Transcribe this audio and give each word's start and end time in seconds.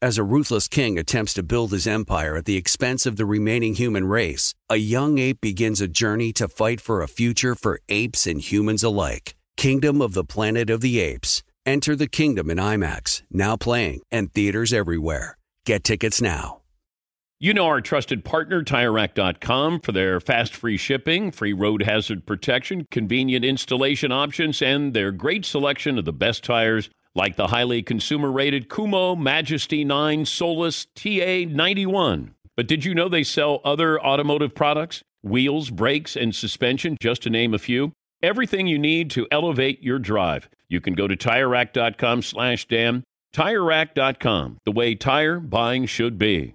As 0.00 0.16
a 0.16 0.22
ruthless 0.22 0.68
king 0.68 0.96
attempts 0.96 1.34
to 1.34 1.42
build 1.42 1.72
his 1.72 1.88
empire 1.88 2.36
at 2.36 2.44
the 2.44 2.56
expense 2.56 3.04
of 3.04 3.16
the 3.16 3.26
remaining 3.26 3.74
human 3.74 4.06
race, 4.06 4.54
a 4.70 4.76
young 4.76 5.18
ape 5.18 5.40
begins 5.40 5.80
a 5.80 5.88
journey 5.88 6.32
to 6.34 6.46
fight 6.46 6.80
for 6.80 7.02
a 7.02 7.08
future 7.08 7.56
for 7.56 7.80
apes 7.88 8.24
and 8.24 8.40
humans 8.40 8.84
alike. 8.84 9.34
Kingdom 9.56 10.00
of 10.00 10.14
the 10.14 10.22
Planet 10.22 10.70
of 10.70 10.82
the 10.82 11.00
Apes. 11.00 11.42
Enter 11.66 11.96
the 11.96 12.06
kingdom 12.06 12.48
in 12.48 12.58
IMAX, 12.58 13.22
now 13.32 13.56
playing, 13.56 14.02
and 14.12 14.32
theaters 14.32 14.72
everywhere. 14.72 15.36
Get 15.66 15.82
tickets 15.82 16.22
now. 16.22 16.60
You 17.40 17.52
know 17.52 17.66
our 17.66 17.80
trusted 17.80 18.24
partner, 18.24 18.62
TireRack.com, 18.62 19.80
for 19.80 19.90
their 19.90 20.20
fast 20.20 20.54
free 20.54 20.76
shipping, 20.76 21.32
free 21.32 21.52
road 21.52 21.82
hazard 21.82 22.24
protection, 22.24 22.86
convenient 22.92 23.44
installation 23.44 24.12
options, 24.12 24.62
and 24.62 24.94
their 24.94 25.10
great 25.10 25.44
selection 25.44 25.98
of 25.98 26.04
the 26.04 26.12
best 26.12 26.44
tires 26.44 26.88
like 27.18 27.34
the 27.34 27.48
highly 27.48 27.82
consumer 27.82 28.30
rated 28.30 28.68
Kumho, 28.68 29.18
Majesty 29.18 29.84
9 29.84 30.24
Solus 30.24 30.86
TA 30.94 31.44
91. 31.48 32.34
But 32.56 32.68
did 32.68 32.84
you 32.84 32.94
know 32.94 33.08
they 33.08 33.24
sell 33.24 33.60
other 33.64 34.00
automotive 34.00 34.54
products? 34.54 35.02
Wheels, 35.22 35.70
brakes, 35.70 36.14
and 36.14 36.32
suspension, 36.32 36.96
just 37.00 37.22
to 37.22 37.30
name 37.30 37.52
a 37.52 37.58
few. 37.58 37.92
Everything 38.22 38.68
you 38.68 38.78
need 38.78 39.10
to 39.10 39.26
elevate 39.32 39.82
your 39.82 39.98
drive. 39.98 40.48
You 40.68 40.80
can 40.80 40.94
go 40.94 41.08
to 41.08 41.16
TireRack.com 41.16 42.22
slash 42.22 42.68
Dan. 42.68 43.02
TireRack.com, 43.34 44.58
the 44.64 44.72
way 44.72 44.94
tire 44.94 45.40
buying 45.40 45.86
should 45.86 46.18
be. 46.18 46.54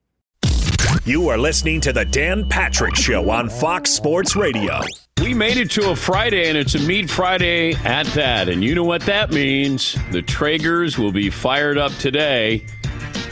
You 1.05 1.29
are 1.29 1.37
listening 1.37 1.81
to 1.81 1.93
the 1.93 2.05
Dan 2.05 2.47
Patrick 2.47 2.95
Show 2.95 3.29
on 3.29 3.49
Fox 3.49 3.89
Sports 3.91 4.35
Radio. 4.35 4.81
We 5.21 5.33
made 5.33 5.57
it 5.57 5.71
to 5.71 5.91
a 5.91 5.95
Friday, 5.95 6.47
and 6.47 6.57
it's 6.57 6.75
a 6.75 6.79
Meat 6.79 7.09
Friday 7.09 7.73
at 7.73 8.05
that. 8.07 8.49
And 8.49 8.63
you 8.63 8.75
know 8.75 8.83
what 8.83 9.01
that 9.03 9.31
means. 9.31 9.93
The 10.11 10.21
Traegers 10.21 10.97
will 10.97 11.11
be 11.11 11.29
fired 11.29 11.77
up 11.77 11.91
today. 11.93 12.65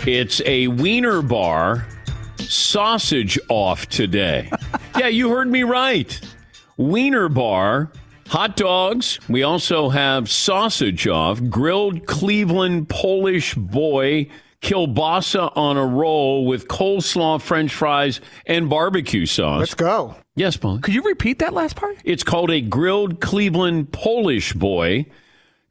It's 0.08 0.42
a 0.46 0.68
wiener 0.68 1.22
bar 1.22 1.88
sausage 2.38 3.38
off 3.50 3.88
today. 3.88 4.52
yeah, 4.98 5.08
you 5.08 5.30
heard 5.30 5.48
me 5.48 5.64
right. 5.64 6.20
Wiener 6.78 7.30
bar, 7.30 7.92
hot 8.28 8.56
dogs. 8.56 9.20
We 9.30 9.44
also 9.44 9.90
have 9.90 10.30
sausage 10.30 11.08
off, 11.08 11.44
grilled 11.44 12.06
Cleveland 12.08 12.90
Polish 12.90 13.54
boy 13.56 14.28
kielbasa 14.62 15.56
on 15.56 15.78
a 15.78 15.86
roll 15.86 16.46
with 16.46 16.68
coleslaw, 16.68 17.42
french 17.42 17.74
fries, 17.74 18.20
and 18.46 18.70
barbecue 18.70 19.26
sauce. 19.26 19.60
Let's 19.60 19.74
go. 19.76 20.16
Yes, 20.36 20.58
Paul. 20.58 20.80
Could 20.80 20.94
you 20.94 21.04
repeat 21.04 21.40
that 21.40 21.54
last 21.54 21.76
part? 21.76 21.98
It's 22.04 22.24
called 22.24 22.52
a 22.52 22.62
grilled 22.62 23.22
Cleveland 23.22 23.92
Polish 23.92 24.54
boy. 24.54 25.06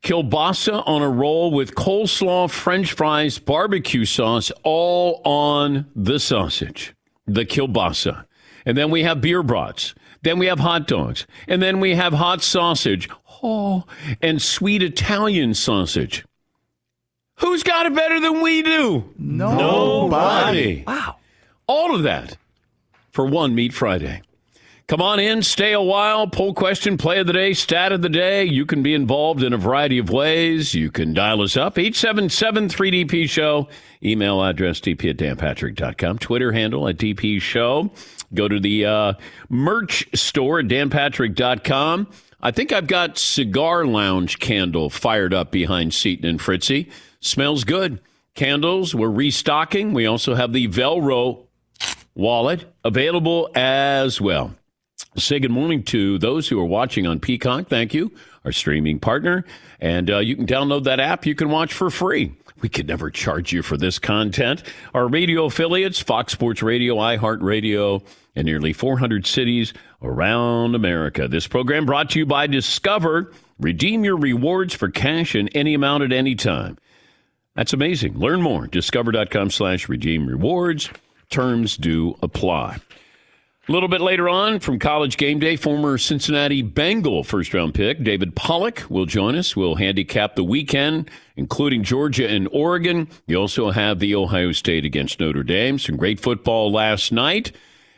Kielbasa 0.03 0.85
on 0.87 1.03
a 1.03 1.09
roll 1.09 1.51
with 1.51 1.75
coleslaw, 1.75 2.51
french 2.51 2.93
fries, 2.93 3.39
barbecue 3.39 4.05
sauce, 4.05 4.53
all 4.63 5.21
on 5.25 5.87
the 5.97 6.21
sausage, 6.21 6.95
the 7.27 7.45
kielbasa. 7.45 8.25
And 8.65 8.79
then 8.79 8.91
we 8.91 9.03
have 9.03 9.21
beer 9.21 9.43
brats. 9.43 9.95
Then 10.23 10.39
we 10.39 10.47
have 10.47 10.61
hot 10.61 10.87
dogs. 10.87 11.27
And 11.47 11.63
then 11.63 11.81
we 11.81 11.95
have 11.95 12.13
hot 12.13 12.43
sausage. 12.43 13.09
Oh, 13.43 13.85
and 14.21 14.43
sweet 14.43 14.83
Italian 14.83 15.55
sausage. 15.55 16.25
Who's 17.39 17.63
got 17.63 17.87
it 17.87 17.95
better 17.95 18.21
than 18.21 18.41
we 18.41 18.63
do? 18.63 19.13
Nobody. 19.17 20.85
Wow. 20.87 21.17
All 21.67 21.95
of 21.95 22.03
that 22.03 22.37
for 23.11 23.27
one 23.27 23.55
Meat 23.55 23.73
Friday. 23.73 24.23
Come 24.89 25.03
on 25.03 25.21
in, 25.21 25.43
stay 25.43 25.75
a 25.75 25.83
while, 25.83 26.27
poll 26.27 26.55
question, 26.55 26.97
play 26.97 27.19
of 27.19 27.27
the 27.27 27.35
day, 27.35 27.53
stat 27.53 27.93
of 27.93 28.01
the 28.01 28.09
day. 28.09 28.45
You 28.45 28.65
can 28.65 28.83
be 28.83 28.95
involved 28.95 29.43
in 29.43 29.53
a 29.53 29.59
variety 29.59 29.99
of 29.99 30.09
ways. 30.09 30.73
You 30.73 30.91
can 30.91 31.13
dial 31.13 31.43
us 31.43 31.59
up, 31.59 31.79
877 31.79 32.69
3DP 32.69 33.29
Show. 33.29 33.69
Email 34.03 34.43
address 34.43 34.81
dp 34.81 35.11
at 35.11 35.19
danpatrick.com. 35.19 36.19
Twitter 36.21 36.53
handle 36.53 36.89
at 36.89 36.97
DP 36.97 37.39
Show. 37.39 37.91
Go 38.33 38.49
to 38.49 38.59
the 38.59 38.87
uh, 38.87 39.13
merch 39.51 40.09
store 40.15 40.61
at 40.61 40.69
danpatrick.com. 40.69 42.07
I 42.41 42.51
think 42.51 42.73
I've 42.73 42.87
got 42.87 43.19
Cigar 43.19 43.85
Lounge 43.85 44.39
candle 44.39 44.89
fired 44.89 45.35
up 45.35 45.51
behind 45.51 45.93
Seton 45.93 46.25
and 46.25 46.41
Fritzy. 46.41 46.89
Smells 47.21 47.65
good. 47.65 48.01
Candles, 48.35 48.95
we're 48.95 49.11
restocking. 49.11 49.93
We 49.93 50.07
also 50.07 50.35
have 50.35 50.53
the 50.53 50.69
Velcro 50.69 51.47
wallet 52.15 52.73
available 52.85 53.51
as 53.55 54.21
well. 54.21 54.55
Say 55.17 55.41
good 55.41 55.51
morning 55.51 55.83
to 55.85 56.19
those 56.19 56.49
who 56.49 56.61
are 56.61 56.65
watching 56.65 57.07
on 57.07 57.19
Peacock. 57.19 57.67
Thank 57.67 57.93
you, 57.95 58.13
our 58.45 58.53
streaming 58.53 59.01
partner. 59.01 59.45
And 59.81 60.11
uh, 60.11 60.19
you 60.19 60.37
can 60.37 60.47
download 60.47 60.85
that 60.85 61.01
app. 61.01 61.27
You 61.27 61.35
can 61.35 61.51
watch 61.51 61.73
for 61.73 61.91
free. 61.91 62.35
We 62.61 62.69
could 62.69 62.87
never 62.87 63.11
charge 63.11 63.53
you 63.53 63.63
for 63.63 63.77
this 63.77 63.99
content. 63.99 64.63
Our 64.95 65.09
radio 65.09 65.45
affiliates, 65.47 66.01
Fox 66.01 66.33
Sports 66.33 66.63
Radio, 66.63 66.97
iHeartRadio, 66.97 68.05
and 68.37 68.47
nearly 68.47 68.73
400 68.73 69.27
cities 69.27 69.73
around 70.03 70.75
America. 70.75 71.27
This 71.27 71.47
program 71.47 71.87
brought 71.87 72.11
to 72.11 72.21
you 72.21 72.27
by 72.27 72.47
Discover. 72.47 73.33
Redeem 73.59 74.05
your 74.05 74.17
rewards 74.17 74.75
for 74.75 74.89
cash 74.89 75.35
in 75.35 75.49
any 75.49 75.75
amount 75.75 76.05
at 76.05 76.13
any 76.13 76.35
time. 76.35 76.79
That's 77.59 77.73
amazing. 77.73 78.17
Learn 78.17 78.41
more. 78.41 78.69
Discover.com 78.69 79.51
slash 79.51 79.89
redeem 79.89 80.29
rewards. 80.29 80.91
Terms 81.29 81.77
do 81.77 82.17
apply. 82.23 82.79
A 83.69 83.73
little 83.73 83.89
bit 83.89 84.01
later 84.01 84.29
on 84.29 84.61
from 84.61 84.79
college 84.79 85.17
game 85.17 85.41
day, 85.41 85.57
former 85.57 85.99
Cincinnati 85.99 86.63
Bengal 86.63 87.25
first 87.25 87.53
round 87.53 87.75
pick 87.75 88.05
David 88.05 88.37
Pollack 88.37 88.89
will 88.89 89.07
join 89.07 89.35
us. 89.35 89.57
We'll 89.57 89.75
handicap 89.75 90.37
the 90.37 90.45
weekend, 90.45 91.11
including 91.35 91.83
Georgia 91.83 92.29
and 92.29 92.49
Oregon. 92.53 93.09
You 93.27 93.39
also 93.39 93.73
have 93.73 93.99
the 93.99 94.15
Ohio 94.15 94.53
State 94.53 94.85
against 94.85 95.19
Notre 95.19 95.43
Dame. 95.43 95.81
Some 95.81 95.97
great 95.97 96.21
football 96.21 96.71
last 96.71 97.11
night. 97.11 97.51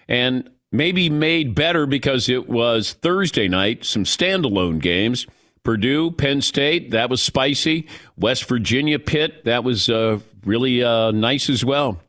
And 0.08 0.48
maybe 0.72 1.10
made 1.10 1.54
better 1.54 1.84
because 1.84 2.30
it 2.30 2.48
was 2.48 2.94
Thursday 2.94 3.46
night, 3.46 3.84
some 3.84 4.04
standalone 4.04 4.80
games. 4.80 5.26
Purdue, 5.62 6.10
Penn 6.10 6.40
State, 6.40 6.90
that 6.92 7.10
was 7.10 7.22
spicy. 7.22 7.86
West 8.16 8.44
Virginia, 8.48 8.98
Pitt, 8.98 9.44
that 9.44 9.64
was 9.64 9.88
uh, 9.88 10.20
really 10.44 10.82
uh, 10.82 11.10
nice 11.10 11.50
as 11.50 11.64
well. 11.64 12.00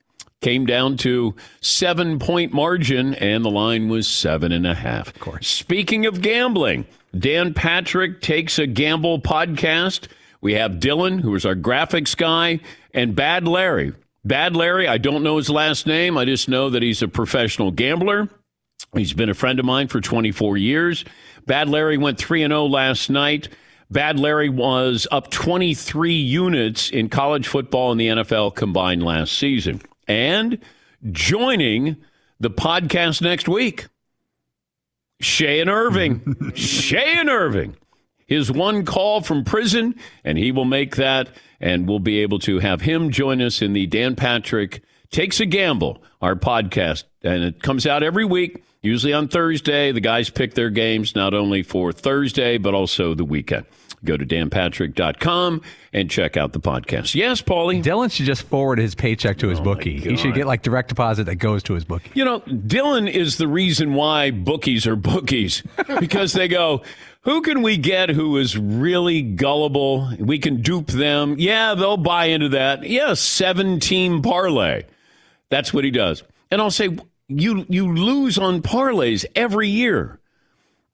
Came 0.41 0.65
down 0.65 0.97
to 0.97 1.35
seven 1.59 2.17
point 2.17 2.51
margin, 2.51 3.13
and 3.15 3.45
the 3.45 3.51
line 3.51 3.89
was 3.89 4.07
seven 4.07 4.51
and 4.51 4.65
a 4.65 4.73
half. 4.73 5.09
Of 5.09 5.19
course. 5.19 5.47
Speaking 5.47 6.07
of 6.07 6.21
gambling, 6.21 6.87
Dan 7.17 7.53
Patrick 7.53 8.21
takes 8.21 8.57
a 8.57 8.65
gamble 8.65 9.21
podcast. 9.21 10.07
We 10.39 10.53
have 10.55 10.73
Dylan, 10.73 11.21
who 11.21 11.35
is 11.35 11.45
our 11.45 11.55
graphics 11.55 12.17
guy, 12.17 12.59
and 12.93 13.15
Bad 13.15 13.47
Larry. 13.47 13.93
Bad 14.25 14.55
Larry, 14.55 14.87
I 14.87 14.97
don't 14.97 15.23
know 15.23 15.37
his 15.37 15.49
last 15.49 15.85
name. 15.85 16.17
I 16.17 16.25
just 16.25 16.49
know 16.49 16.69
that 16.71 16.81
he's 16.81 17.01
a 17.01 17.07
professional 17.07 17.71
gambler. 17.71 18.27
He's 18.95 19.13
been 19.13 19.29
a 19.29 19.35
friend 19.35 19.59
of 19.59 19.65
mine 19.65 19.87
for 19.87 20.01
24 20.01 20.57
years. 20.57 21.05
Bad 21.45 21.69
Larry 21.69 21.97
went 21.97 22.17
3 22.17 22.41
0 22.41 22.65
last 22.65 23.09
night. 23.09 23.49
Bad 23.89 24.19
Larry 24.19 24.49
was 24.49 25.05
up 25.11 25.29
23 25.31 26.13
units 26.13 26.89
in 26.89 27.09
college 27.09 27.47
football 27.47 27.91
and 27.91 27.99
the 27.99 28.07
NFL 28.07 28.55
combined 28.55 29.03
last 29.03 29.37
season. 29.37 29.81
And 30.07 30.59
joining 31.11 31.97
the 32.39 32.49
podcast 32.49 33.21
next 33.21 33.49
week, 33.49 33.87
Shay 35.19 35.59
and 35.59 35.69
Irving. 35.69 36.51
Shay 36.55 37.17
and 37.17 37.29
Irving. 37.29 37.75
His 38.25 38.49
one 38.49 38.85
call 38.85 39.19
from 39.21 39.43
prison, 39.43 39.95
and 40.23 40.37
he 40.37 40.53
will 40.53 40.63
make 40.63 40.95
that, 40.95 41.27
and 41.59 41.85
we'll 41.85 41.99
be 41.99 42.19
able 42.19 42.39
to 42.39 42.59
have 42.59 42.79
him 42.79 43.11
join 43.11 43.41
us 43.41 43.61
in 43.61 43.73
the 43.73 43.87
Dan 43.87 44.15
Patrick 44.15 44.81
Takes 45.11 45.41
a 45.41 45.45
Gamble, 45.45 46.01
our 46.21 46.35
podcast, 46.35 47.03
and 47.21 47.43
it 47.43 47.61
comes 47.61 47.85
out 47.85 48.03
every 48.03 48.23
week, 48.23 48.63
usually 48.81 49.13
on 49.13 49.27
Thursday. 49.27 49.91
The 49.91 50.01
guys 50.01 50.29
pick 50.29 50.53
their 50.53 50.69
games 50.69 51.15
not 51.15 51.33
only 51.33 51.63
for 51.63 51.91
Thursday, 51.91 52.57
but 52.57 52.73
also 52.73 53.13
the 53.13 53.25
weekend. 53.25 53.65
Go 54.03 54.17
to 54.17 54.25
danpatrick.com 54.25 55.61
and 55.93 56.09
check 56.09 56.35
out 56.35 56.53
the 56.53 56.59
podcast. 56.59 57.13
Yes, 57.13 57.41
Paulie? 57.41 57.83
Dylan 57.83 58.11
should 58.11 58.25
just 58.25 58.43
forward 58.43 58.79
his 58.79 58.95
paycheck 58.95 59.37
to 59.39 59.49
his 59.49 59.59
oh, 59.59 59.63
bookie. 59.63 59.99
He 59.99 60.17
should 60.17 60.33
get 60.33 60.47
like 60.47 60.63
direct 60.63 60.89
deposit 60.89 61.25
that 61.25 61.35
goes 61.35 61.61
to 61.63 61.75
his 61.75 61.85
bookie. 61.85 62.09
You 62.15 62.25
know, 62.25 62.39
Dylan 62.39 63.07
is 63.07 63.37
the 63.37 63.47
reason 63.47 63.93
why 63.93 64.31
bookies 64.31 64.87
are 64.87 64.95
bookies 64.95 65.61
because 65.99 66.33
they 66.33 66.47
go, 66.47 66.81
who 67.21 67.43
can 67.43 67.61
we 67.61 67.77
get 67.77 68.09
who 68.09 68.37
is 68.37 68.57
really 68.57 69.21
gullible? 69.21 70.11
We 70.17 70.39
can 70.39 70.63
dupe 70.63 70.87
them. 70.87 71.35
Yeah, 71.37 71.75
they'll 71.75 71.97
buy 71.97 72.25
into 72.25 72.49
that. 72.49 72.83
Yeah, 72.83 73.13
seven 73.13 73.79
team 73.79 74.23
parlay. 74.23 74.85
That's 75.49 75.71
what 75.71 75.83
he 75.83 75.91
does. 75.91 76.23
And 76.49 76.59
I'll 76.59 76.71
say, 76.71 76.97
you 77.39 77.65
you 77.69 77.93
lose 77.93 78.37
on 78.37 78.61
parlays 78.61 79.25
every 79.35 79.69
year. 79.69 80.19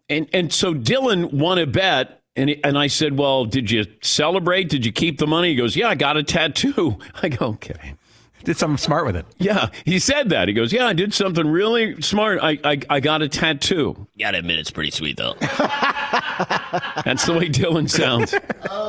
And 0.09 0.27
and 0.33 0.53
so 0.53 0.73
Dylan 0.73 1.33
won 1.33 1.57
a 1.57 1.65
bet 1.67 2.17
and, 2.37 2.55
and 2.63 2.77
I 2.77 2.87
said, 2.87 3.17
Well, 3.17 3.45
did 3.45 3.71
you 3.71 3.85
celebrate? 4.01 4.69
Did 4.69 4.85
you 4.85 4.91
keep 4.91 5.17
the 5.17 5.27
money? 5.27 5.49
He 5.49 5.55
goes, 5.55 5.75
Yeah, 5.75 5.89
I 5.89 5.95
got 5.95 6.17
a 6.17 6.23
tattoo. 6.23 6.99
I 7.21 7.29
go, 7.29 7.47
Okay. 7.47 7.95
Did 8.43 8.55
something 8.55 8.77
smart 8.77 9.05
with 9.05 9.17
it. 9.17 9.25
Yeah, 9.39 9.71
he 9.83 9.99
said 9.99 10.29
that. 10.29 10.47
He 10.47 10.53
goes, 10.53 10.71
Yeah, 10.71 10.85
I 10.85 10.93
did 10.93 11.13
something 11.13 11.47
really 11.47 11.99
smart. 12.01 12.39
I, 12.41 12.59
I, 12.63 12.79
I 12.89 12.99
got 12.99 13.21
a 13.23 13.27
tattoo. 13.27 14.07
Gotta 14.17 14.37
admit, 14.37 14.59
it's 14.59 14.71
pretty 14.71 14.91
sweet, 14.91 15.17
though. 15.17 15.33
That's 15.41 17.25
the 17.25 17.33
way 17.33 17.49
Dylan 17.49 17.89
sounds. 17.89 18.35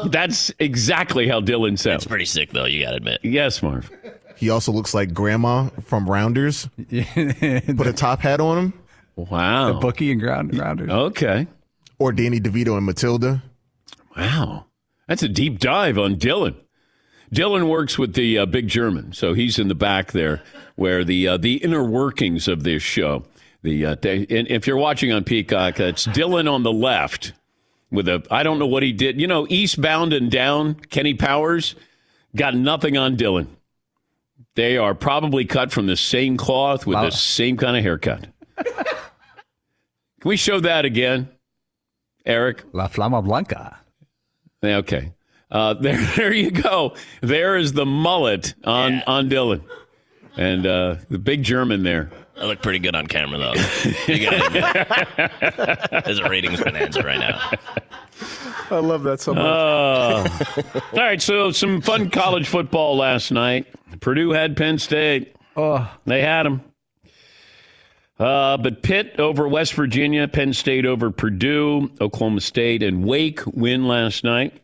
That's 0.13 0.53
exactly 0.61 1.27
how 1.27 1.41
Dylan 1.41 1.79
sounds. 1.79 2.03
It's 2.03 2.07
pretty 2.07 2.27
sick, 2.27 2.51
though, 2.51 2.67
you 2.67 2.85
gotta 2.85 2.99
admit. 2.99 3.21
Yes, 3.25 3.63
Marv. 3.63 3.91
He 4.39 4.51
also 4.51 4.71
looks 4.71 4.95
like 4.95 5.13
grandma 5.13 5.69
from 5.83 6.09
Rounders. 6.09 6.69
Put 6.77 7.87
a 7.87 7.93
top 7.93 8.21
hat 8.21 8.41
on 8.41 8.57
him. 8.59 8.73
Wow. 9.17 9.73
The 9.73 9.81
bookie 9.81 10.13
and 10.13 10.21
ground 10.21 10.57
rounders. 10.57 10.89
Okay. 10.91 11.49
Or 11.99 12.13
Danny 12.13 12.41
DeVito 12.41 12.77
and 12.77 12.87
Matilda. 12.87 13.43
Wow. 14.17 14.67
That's 15.09 15.25
a 15.25 15.29
deep 15.29 15.59
dive 15.59 15.99
on 15.99 16.15
Dylan. 16.17 16.55
Dylan 17.35 17.69
works 17.69 17.99
with 17.99 18.15
the 18.15 18.39
uh, 18.39 18.47
big 18.47 18.69
German, 18.69 19.13
so 19.13 19.35
he's 19.35 19.59
in 19.59 19.69
the 19.69 19.75
back 19.75 20.13
there, 20.13 20.43
where 20.77 21.05
the 21.05 21.29
uh, 21.29 21.37
the 21.37 21.57
inner 21.57 21.85
workings 21.85 22.47
of 22.49 22.63
this 22.63 22.83
show. 22.83 23.25
The 23.63 23.85
uh, 23.85 23.97
they, 24.01 24.19
and 24.31 24.49
if 24.49 24.67
you're 24.67 24.77
watching 24.79 25.13
on 25.13 25.25
Peacock, 25.25 25.81
it's 25.81 26.07
Dylan 26.07 26.51
on 26.51 26.63
the 26.63 26.73
left 26.73 27.33
with 27.91 28.09
a 28.09 28.25
I 28.31 28.45
don't 28.45 28.59
know 28.59 28.67
what 28.67 28.83
he 28.83 28.93
did. 28.93 29.21
You 29.21 29.27
know, 29.27 29.47
Eastbound 29.51 30.13
and 30.13 30.31
Down, 30.31 30.75
Kenny 30.75 31.15
Powers 31.15 31.75
got 32.37 32.55
nothing 32.55 32.97
on 32.97 33.17
Dylan. 33.17 33.49
They 34.59 34.77
are 34.77 34.93
probably 34.93 35.45
cut 35.45 35.71
from 35.71 35.87
the 35.87 35.97
same 35.97 36.37
cloth 36.37 36.85
with 36.85 36.97
Wow. 36.97 37.05
the 37.05 37.13
same 37.13 37.57
kind 37.57 37.77
of 37.77 37.83
haircut. 37.85 38.27
Can 38.57 38.65
we 40.25 40.37
show 40.37 40.59
that 40.59 40.85
again, 40.85 41.29
Eric? 42.27 42.65
La 42.73 42.89
Flama 42.89 43.25
Blanca. 43.25 43.79
Okay. 44.65 45.13
Uh, 45.49 45.75
there, 45.81 46.05
there 46.17 46.33
you 46.33 46.51
go. 46.51 46.97
There 47.21 47.57
is 47.57 47.73
the 47.75 47.87
mullet 47.87 48.55
on 48.65 49.01
on 49.07 49.31
Dylan, 49.31 49.63
and 50.37 50.67
uh, 50.67 50.97
the 51.09 51.21
big 51.21 51.45
German 51.45 51.85
there. 51.85 52.11
I 52.37 52.47
look 52.47 52.61
pretty 52.61 52.81
good 52.81 52.97
on 52.97 53.07
camera, 53.07 53.39
though. 53.39 53.55
You 54.13 54.29
gotta 54.29 54.47
admit. 54.47 55.91
There's 56.05 56.19
a 56.19 56.29
ratings 56.29 56.61
bonanza 56.61 57.03
right 57.05 57.21
now. 57.21 57.51
I 58.73 58.81
love 58.81 59.05
that 59.05 59.21
so 59.21 59.35
much. 59.35 59.45
All 59.45 60.99
right, 60.99 61.23
so 61.23 61.53
some 61.53 61.81
fun 61.81 62.11
college 62.11 62.49
football 62.49 62.97
last 62.97 63.31
night. 63.31 63.67
Purdue 64.01 64.31
had 64.33 64.57
Penn 64.57 64.79
State. 64.79 65.35
Oh, 65.57 65.91
They 66.05 66.23
had 66.23 66.45
them. 66.45 66.63
Uh, 68.19 68.57
but 68.57 68.83
Pitt 68.83 69.19
over 69.19 69.47
West 69.47 69.75
Virginia, 69.75 70.27
Penn 70.27 70.53
State 70.53 70.85
over 70.85 71.11
Purdue, 71.11 71.91
Oklahoma 72.01 72.41
State, 72.41 72.83
and 72.83 73.05
Wake 73.05 73.47
win 73.47 73.87
last 73.87 74.25
night. 74.25 74.61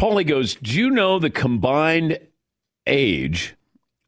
Paulie 0.00 0.26
goes, 0.26 0.56
Do 0.56 0.76
you 0.76 0.90
know 0.90 1.20
the 1.20 1.30
combined 1.30 2.18
age 2.86 3.54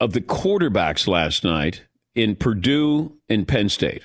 of 0.00 0.12
the 0.12 0.20
quarterbacks 0.20 1.06
last 1.06 1.44
night 1.44 1.84
in 2.16 2.34
Purdue 2.34 3.16
and 3.28 3.46
Penn 3.46 3.68
State? 3.68 4.02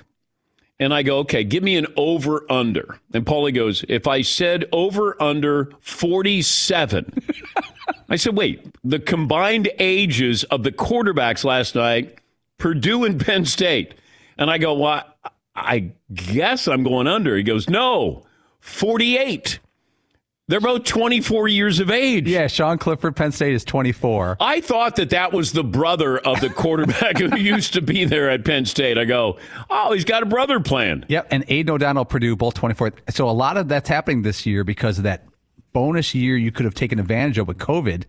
And 0.78 0.94
I 0.94 1.02
go, 1.02 1.18
okay, 1.18 1.44
give 1.44 1.62
me 1.62 1.76
an 1.76 1.86
over 1.94 2.50
under. 2.50 3.00
And 3.12 3.26
Paulie 3.26 3.54
goes, 3.54 3.84
if 3.86 4.06
I 4.06 4.22
said 4.22 4.64
over 4.72 5.20
under 5.22 5.70
47, 5.80 7.12
I 8.10 8.16
said, 8.16 8.36
wait, 8.36 8.66
the 8.82 8.98
combined 8.98 9.70
ages 9.78 10.42
of 10.44 10.64
the 10.64 10.72
quarterbacks 10.72 11.44
last 11.44 11.76
night, 11.76 12.18
Purdue 12.58 13.04
and 13.04 13.24
Penn 13.24 13.44
State. 13.46 13.94
And 14.36 14.50
I 14.50 14.58
go, 14.58 14.74
well, 14.74 15.04
I 15.54 15.92
guess 16.12 16.66
I'm 16.66 16.82
going 16.82 17.06
under. 17.06 17.36
He 17.36 17.44
goes, 17.44 17.68
no, 17.68 18.26
48. 18.58 19.60
They're 20.48 20.60
both 20.60 20.82
24 20.82 21.46
years 21.46 21.78
of 21.78 21.92
age. 21.92 22.26
yeah. 22.26 22.48
Sean 22.48 22.76
Clifford, 22.76 23.14
Penn 23.14 23.30
State 23.30 23.54
is 23.54 23.64
24. 23.64 24.38
I 24.40 24.60
thought 24.60 24.96
that 24.96 25.10
that 25.10 25.32
was 25.32 25.52
the 25.52 25.62
brother 25.62 26.18
of 26.18 26.40
the 26.40 26.50
quarterback 26.50 27.18
who 27.18 27.36
used 27.38 27.74
to 27.74 27.80
be 27.80 28.04
there 28.04 28.28
at 28.28 28.44
Penn 28.44 28.64
State. 28.64 28.98
I 28.98 29.04
go, 29.04 29.38
oh, 29.70 29.92
he's 29.92 30.04
got 30.04 30.24
a 30.24 30.26
brother 30.26 30.58
plan. 30.58 31.06
Yep. 31.08 31.28
And 31.30 31.44
Aidan 31.46 31.76
O'Connell, 31.76 32.04
Purdue, 32.04 32.34
both 32.34 32.54
24. 32.54 32.94
So 33.10 33.28
a 33.28 33.30
lot 33.30 33.56
of 33.58 33.68
that's 33.68 33.88
happening 33.88 34.22
this 34.22 34.44
year 34.44 34.64
because 34.64 34.98
of 34.98 35.04
that 35.04 35.29
bonus 35.72 36.14
year 36.14 36.36
you 36.36 36.52
could 36.52 36.64
have 36.64 36.74
taken 36.74 36.98
advantage 36.98 37.38
of 37.38 37.48
with 37.48 37.58
COVID. 37.58 38.04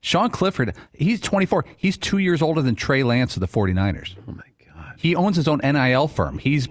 Sean 0.00 0.30
Clifford, 0.30 0.74
he's 0.92 1.20
24. 1.20 1.64
He's 1.76 1.96
two 1.96 2.18
years 2.18 2.42
older 2.42 2.62
than 2.62 2.74
Trey 2.74 3.02
Lance 3.02 3.36
of 3.36 3.40
the 3.40 3.48
49ers. 3.48 4.14
Oh, 4.28 4.32
my 4.32 4.44
God. 4.72 4.94
He 4.98 5.16
owns 5.16 5.36
his 5.36 5.48
own 5.48 5.60
NIL 5.62 6.08
firm. 6.08 6.38
He's 6.38 6.68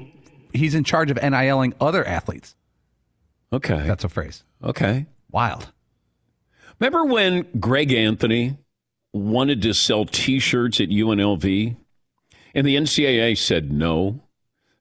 he's 0.53 0.75
in 0.75 0.83
charge 0.83 1.11
of 1.11 1.17
NILing 1.17 1.73
other 1.81 2.05
athletes. 2.07 2.55
Okay. 3.51 3.83
That's 3.85 4.03
a 4.03 4.09
phrase. 4.09 4.43
okay. 4.63 5.05
Wild. 5.31 5.71
Remember 6.79 7.05
when 7.05 7.45
Greg 7.59 7.91
Anthony 7.91 8.57
wanted 9.13 9.61
to 9.61 9.73
sell 9.73 10.05
T-shirts 10.05 10.79
at 10.81 10.89
UNLV, 10.89 11.75
and 12.53 12.67
the 12.67 12.75
NCAA 12.75 13.37
said 13.37 13.71
no? 13.71 14.21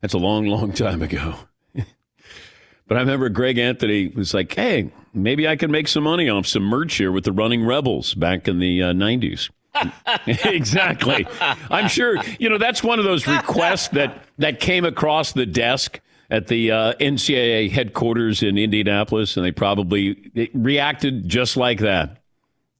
That's 0.00 0.14
a 0.14 0.18
long, 0.18 0.46
long 0.46 0.72
time 0.72 1.02
ago. 1.02 1.34
but 1.74 2.96
I 2.96 3.00
remember 3.00 3.28
Greg 3.28 3.58
Anthony 3.58 4.08
was 4.08 4.34
like, 4.34 4.54
"Hey, 4.54 4.90
maybe 5.14 5.48
I 5.48 5.56
can 5.56 5.70
make 5.70 5.88
some 5.88 6.04
money 6.04 6.28
off 6.28 6.46
some 6.46 6.64
merch 6.64 6.94
here 6.96 7.12
with 7.12 7.24
the 7.24 7.32
Running 7.32 7.64
Rebels 7.64 8.14
back 8.14 8.48
in 8.48 8.58
the 8.58 8.82
uh, 8.82 8.92
'90s." 8.92 9.50
exactly. 10.26 11.26
I'm 11.70 11.88
sure 11.88 12.16
you 12.38 12.48
know 12.48 12.58
that's 12.58 12.82
one 12.82 12.98
of 12.98 13.04
those 13.04 13.26
requests 13.26 13.88
that 13.88 14.24
that 14.38 14.60
came 14.60 14.84
across 14.84 15.32
the 15.32 15.46
desk 15.46 16.00
at 16.30 16.46
the 16.46 16.70
uh, 16.70 16.92
NCAA 16.94 17.70
headquarters 17.70 18.42
in 18.42 18.58
Indianapolis, 18.58 19.36
and 19.36 19.44
they 19.44 19.52
probably 19.52 20.50
reacted 20.54 21.28
just 21.28 21.56
like 21.56 21.80
that. 21.80 22.18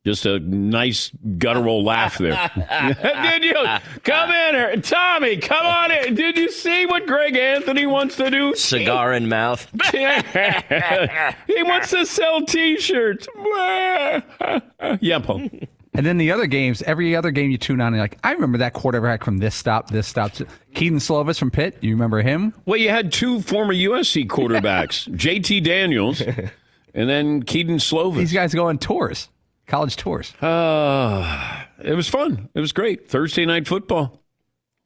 Just 0.04 0.26
a 0.26 0.38
nice 0.38 1.10
guttural 1.38 1.82
laugh 1.82 2.18
there. 2.18 2.50
Did 3.22 3.42
you 3.42 3.54
come 4.02 4.30
in 4.30 4.54
here, 4.54 4.76
Tommy? 4.76 5.38
Come 5.38 5.64
on 5.64 5.90
in. 5.90 6.14
Did 6.14 6.36
you 6.36 6.50
see 6.50 6.84
what 6.84 7.06
Greg 7.06 7.34
Anthony 7.36 7.86
wants 7.86 8.16
to 8.16 8.30
do? 8.30 8.54
Cigar 8.54 9.14
in 9.14 9.30
mouth. 9.30 9.66
he 9.92 11.62
wants 11.62 11.88
to 11.90 12.04
sell 12.04 12.44
T-shirts. 12.44 13.26
yeah, 15.00 15.18
Paul. 15.20 15.48
And 15.94 16.04
then 16.04 16.18
the 16.18 16.32
other 16.32 16.46
games, 16.46 16.82
every 16.82 17.16
other 17.16 17.30
game 17.30 17.50
you 17.50 17.56
tune 17.56 17.80
on, 17.80 17.94
you're 17.94 18.02
like, 18.02 18.18
I 18.22 18.32
remember 18.32 18.58
that 18.58 18.74
quarterback 18.74 19.24
from 19.24 19.38
this 19.38 19.54
stop, 19.54 19.88
this 19.88 20.06
stop. 20.06 20.32
Kedon 20.74 20.98
Slovis 20.98 21.38
from 21.38 21.50
Pitt. 21.50 21.78
You 21.80 21.92
remember 21.92 22.20
him? 22.20 22.52
Well, 22.66 22.78
you 22.78 22.90
had 22.90 23.10
two 23.10 23.40
former 23.40 23.72
USC 23.72 24.26
quarterbacks, 24.26 25.10
J.T. 25.16 25.60
Daniels, 25.60 26.20
and 26.20 27.08
then 27.08 27.42
Kedon 27.42 27.76
Slovis. 27.76 28.16
These 28.16 28.32
guys 28.34 28.52
go 28.52 28.66
on 28.66 28.76
tours, 28.76 29.28
college 29.66 29.96
tours. 29.96 30.34
Uh, 30.42 31.64
it 31.82 31.94
was 31.94 32.08
fun. 32.08 32.48
It 32.54 32.60
was 32.60 32.72
great. 32.72 33.08
Thursday 33.08 33.46
night 33.46 33.66
football. 33.66 34.22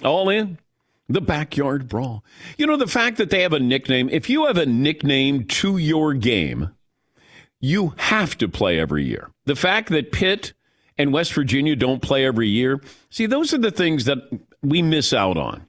All 0.05 0.29
in. 0.29 0.59
The 1.09 1.21
backyard 1.23 1.89
brawl. 1.89 2.23
You 2.59 2.67
know, 2.67 2.77
the 2.77 2.87
fact 2.87 3.17
that 3.17 3.31
they 3.31 3.41
have 3.41 3.55
a 3.55 3.59
nickname, 3.59 4.11
if 4.11 4.29
you 4.29 4.47
have 4.47 4.59
a 4.59 4.67
nickname 4.67 5.45
to 5.45 5.79
your 5.79 6.13
game, 6.13 6.71
you 7.61 7.95
have 7.97 8.37
to 8.39 8.49
play 8.49 8.79
every 8.79 9.05
year. 9.05 9.31
The 9.47 9.57
fact 9.57 9.89
that 9.89 10.13
Pitt 10.13 10.53
and 10.99 11.13
West 11.13 11.33
Virginia 11.33 11.77
don't 11.77 12.03
play 12.03 12.27
every 12.27 12.49
year, 12.49 12.81
see, 13.09 13.25
those 13.25 13.55
are 13.55 13.59
the 13.59 13.71
things 13.71 14.05
that 14.05 14.19
we 14.63 14.83
miss 14.83 15.15
out 15.15 15.39
on. 15.39 15.67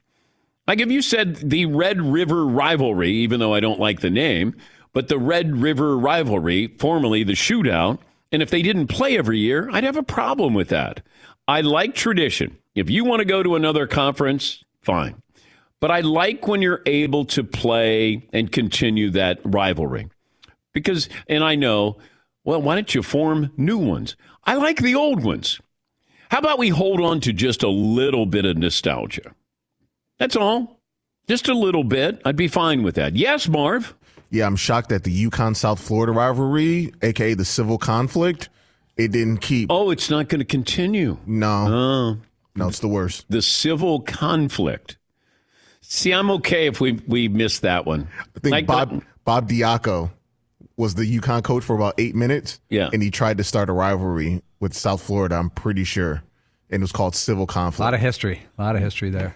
Like 0.67 0.81
if 0.81 0.91
you 0.91 1.01
said 1.01 1.37
the 1.37 1.65
Red 1.65 2.01
River 2.01 2.45
rivalry, 2.45 3.11
even 3.11 3.39
though 3.39 3.53
I 3.53 3.59
don't 3.59 3.79
like 3.79 4.01
the 4.01 4.09
name, 4.09 4.55
but 4.93 5.07
the 5.07 5.17
Red 5.17 5.61
River 5.61 5.97
rivalry, 5.97 6.67
formerly 6.79 7.23
the 7.23 7.33
shootout, 7.33 7.99
and 8.31 8.41
if 8.41 8.49
they 8.49 8.61
didn't 8.61 8.87
play 8.87 9.17
every 9.17 9.39
year, 9.39 9.69
I'd 9.71 9.83
have 9.83 9.97
a 9.97 10.03
problem 10.03 10.53
with 10.53 10.69
that. 10.69 11.01
I 11.47 11.61
like 11.61 11.95
tradition. 11.95 12.57
If 12.75 12.89
you 12.89 13.03
want 13.03 13.19
to 13.19 13.25
go 13.25 13.41
to 13.41 13.55
another 13.55 13.87
conference, 13.87 14.63
fine. 14.81 15.21
But 15.79 15.91
I 15.91 16.01
like 16.01 16.47
when 16.47 16.61
you're 16.61 16.83
able 16.85 17.25
to 17.25 17.43
play 17.43 18.27
and 18.33 18.51
continue 18.51 19.09
that 19.11 19.39
rivalry. 19.43 20.09
Because, 20.73 21.09
and 21.27 21.43
I 21.43 21.55
know, 21.55 21.97
well, 22.43 22.61
why 22.61 22.75
don't 22.75 22.93
you 22.93 23.01
form 23.01 23.51
new 23.57 23.77
ones? 23.77 24.15
I 24.43 24.55
like 24.55 24.77
the 24.77 24.95
old 24.95 25.23
ones. 25.23 25.59
How 26.29 26.39
about 26.39 26.59
we 26.59 26.69
hold 26.69 27.01
on 27.01 27.21
to 27.21 27.33
just 27.33 27.63
a 27.63 27.69
little 27.69 28.25
bit 28.25 28.45
of 28.45 28.57
nostalgia? 28.57 29.33
That's 30.19 30.35
all. 30.35 30.79
Just 31.27 31.47
a 31.47 31.53
little 31.53 31.83
bit. 31.83 32.21
I'd 32.25 32.35
be 32.35 32.47
fine 32.47 32.83
with 32.83 32.95
that. 32.95 33.15
Yes, 33.15 33.47
Marv. 33.47 33.95
Yeah, 34.29 34.45
I'm 34.45 34.55
shocked 34.55 34.89
that 34.89 35.03
the 35.03 35.25
UConn 35.29 35.55
South 35.55 35.79
Florida 35.79 36.11
rivalry, 36.11 36.93
aka 37.01 37.33
the 37.33 37.45
civil 37.45 37.77
conflict, 37.77 38.49
it 38.97 39.11
didn't 39.11 39.37
keep. 39.37 39.71
Oh, 39.71 39.89
it's 39.89 40.09
not 40.09 40.27
going 40.29 40.39
to 40.39 40.45
continue. 40.45 41.17
No. 41.25 41.67
Oh. 41.67 42.17
No, 42.55 42.67
it's 42.67 42.79
the 42.79 42.87
worst. 42.87 43.25
The 43.29 43.41
civil 43.41 44.01
conflict. 44.01 44.97
See, 45.81 46.11
I'm 46.11 46.29
okay 46.31 46.67
if 46.67 46.79
we 46.79 46.93
we 47.07 47.27
miss 47.27 47.59
that 47.59 47.85
one. 47.85 48.07
I 48.35 48.39
think 48.39 48.51
like, 48.51 48.67
Bob 48.67 48.93
uh, 48.93 48.99
Bob 49.23 49.49
Diaco 49.49 50.11
was 50.77 50.95
the 50.95 51.03
UConn 51.19 51.43
coach 51.43 51.63
for 51.63 51.75
about 51.75 51.95
eight 51.97 52.15
minutes. 52.15 52.59
Yeah. 52.69 52.89
And 52.93 53.03
he 53.03 53.11
tried 53.11 53.37
to 53.37 53.43
start 53.43 53.69
a 53.69 53.73
rivalry 53.73 54.41
with 54.59 54.73
South 54.73 55.01
Florida, 55.01 55.35
I'm 55.35 55.49
pretty 55.49 55.83
sure. 55.83 56.23
And 56.69 56.81
it 56.81 56.83
was 56.83 56.91
called 56.91 57.15
civil 57.15 57.47
conflict. 57.47 57.79
A 57.79 57.83
lot 57.83 57.93
of 57.93 57.99
history. 57.99 58.41
A 58.57 58.61
lot 58.61 58.75
of 58.75 58.81
history 58.81 59.09
there. 59.09 59.35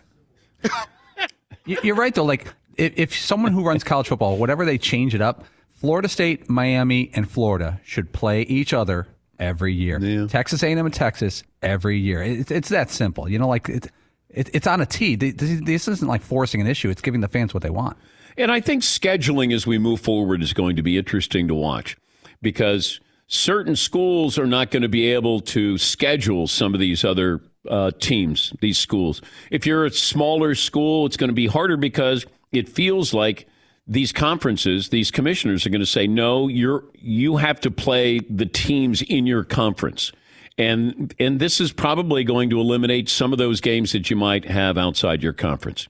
You're 1.65 1.95
right, 1.95 2.13
though. 2.13 2.23
Like, 2.23 2.53
if, 2.77 2.93
if 2.97 3.15
someone 3.15 3.51
who 3.51 3.63
runs 3.63 3.83
college 3.83 4.07
football, 4.07 4.37
whatever 4.37 4.65
they 4.65 4.77
change 4.77 5.15
it 5.15 5.21
up, 5.21 5.45
Florida 5.69 6.07
State, 6.07 6.49
Miami, 6.49 7.11
and 7.13 7.29
Florida 7.29 7.79
should 7.83 8.13
play 8.13 8.43
each 8.43 8.73
other 8.73 9.07
every 9.39 9.73
year. 9.73 9.99
Yeah. 9.99 10.27
Texas 10.27 10.63
A&M 10.63 10.77
and 10.77 10.93
Texas 10.93 11.43
every 11.61 11.99
year. 11.99 12.23
It's, 12.23 12.51
it's 12.51 12.69
that 12.69 12.89
simple. 12.89 13.27
You 13.27 13.39
know, 13.39 13.47
like 13.47 13.67
it, 13.69 13.87
it, 14.29 14.49
it's 14.53 14.67
on 14.67 14.81
a 14.81 14.85
tee. 14.85 15.15
This 15.15 15.87
isn't 15.87 16.07
like 16.07 16.21
forcing 16.21 16.61
an 16.61 16.67
issue. 16.67 16.89
It's 16.89 17.01
giving 17.01 17.21
the 17.21 17.27
fans 17.27 17.53
what 17.53 17.63
they 17.63 17.69
want. 17.69 17.97
And 18.37 18.51
I 18.51 18.61
think 18.61 18.81
scheduling 18.81 19.53
as 19.53 19.67
we 19.67 19.77
move 19.77 20.01
forward 20.01 20.41
is 20.41 20.53
going 20.53 20.75
to 20.77 20.83
be 20.83 20.97
interesting 20.97 21.47
to 21.49 21.55
watch 21.55 21.97
because 22.41 22.99
certain 23.27 23.75
schools 23.75 24.37
are 24.37 24.47
not 24.47 24.71
going 24.71 24.83
to 24.83 24.89
be 24.89 25.07
able 25.11 25.39
to 25.41 25.77
schedule 25.77 26.47
some 26.47 26.73
of 26.73 26.79
these 26.79 27.03
other 27.03 27.41
uh, 27.69 27.91
teams, 27.99 28.53
these 28.61 28.77
schools. 28.77 29.21
If 29.51 29.65
you're 29.65 29.85
a 29.85 29.91
smaller 29.91 30.55
school, 30.55 31.05
it's 31.05 31.17
going 31.17 31.29
to 31.29 31.35
be 31.35 31.47
harder 31.47 31.77
because 31.77 32.25
it 32.53 32.69
feels 32.69 33.13
like 33.13 33.47
these 33.85 34.11
conferences, 34.13 34.89
these 34.89 35.11
commissioners 35.11 35.65
are 35.65 35.69
going 35.69 35.81
to 35.81 35.85
say, 35.85 36.07
no, 36.07 36.47
you're 36.47 36.85
you 36.93 37.37
have 37.37 37.59
to 37.61 37.71
play 37.71 38.19
the 38.19 38.45
teams 38.45 39.01
in 39.01 39.25
your 39.25 39.43
conference. 39.43 40.11
And 40.57 41.13
and 41.19 41.39
this 41.39 41.59
is 41.59 41.73
probably 41.73 42.23
going 42.23 42.49
to 42.51 42.59
eliminate 42.59 43.09
some 43.09 43.33
of 43.33 43.39
those 43.39 43.59
games 43.59 43.91
that 43.91 44.09
you 44.09 44.15
might 44.15 44.45
have 44.45 44.77
outside 44.77 45.21
your 45.21 45.33
conference. 45.33 45.87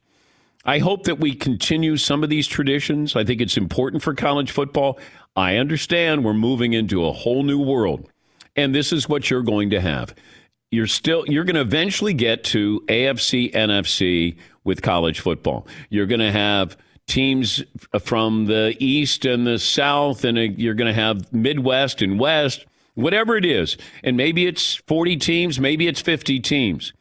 I 0.66 0.80
hope 0.80 1.04
that 1.04 1.20
we 1.20 1.36
continue 1.36 1.98
some 1.98 2.24
of 2.24 2.30
these 2.30 2.48
traditions. 2.48 3.16
I 3.16 3.26
think 3.26 3.42
it's 3.42 3.58
important 3.58 4.02
for 4.02 4.14
college 4.14 4.50
football. 4.50 4.98
I 5.36 5.58
understand 5.58 6.24
we're 6.24 6.34
moving 6.34 6.74
into 6.74 7.06
a 7.06 7.12
whole 7.12 7.44
new 7.44 7.60
world. 7.60 8.10
And 8.56 8.74
this 8.74 8.94
is 8.94 9.10
what 9.10 9.30
you're 9.30 9.44
going 9.44 9.72
to 9.72 9.82
have. 9.82 10.16
You're 10.72 10.88
still 10.88 11.26
you're 11.28 11.44
going 11.44 11.56
to 11.56 11.62
eventually 11.62 12.14
get 12.14 12.44
to 12.46 12.82
AFC 12.88 13.52
NFC 13.54 14.38
with 14.64 14.82
college 14.82 15.20
football. 15.20 15.68
You're 15.90 16.06
going 16.06 16.20
to 16.20 16.32
have 16.32 16.78
teams 17.08 17.64
from 18.02 18.46
the 18.46 18.76
east 18.80 19.26
and 19.26 19.46
the 19.46 19.60
south 19.60 20.24
and 20.24 20.38
you're 20.58 20.74
going 20.74 20.88
to 20.88 21.00
have 21.00 21.32
Midwest 21.34 22.02
and 22.02 22.20
West, 22.20 22.66
whatever 22.96 23.36
it 23.36 23.46
is. 23.46 23.78
And 24.04 24.16
maybe 24.16 24.46
it's 24.46 24.76
40 24.76 25.18
teams, 25.18 25.60
maybe 25.60 25.88
it's 25.88 26.02
50 26.02 26.40
teams. 26.40 26.94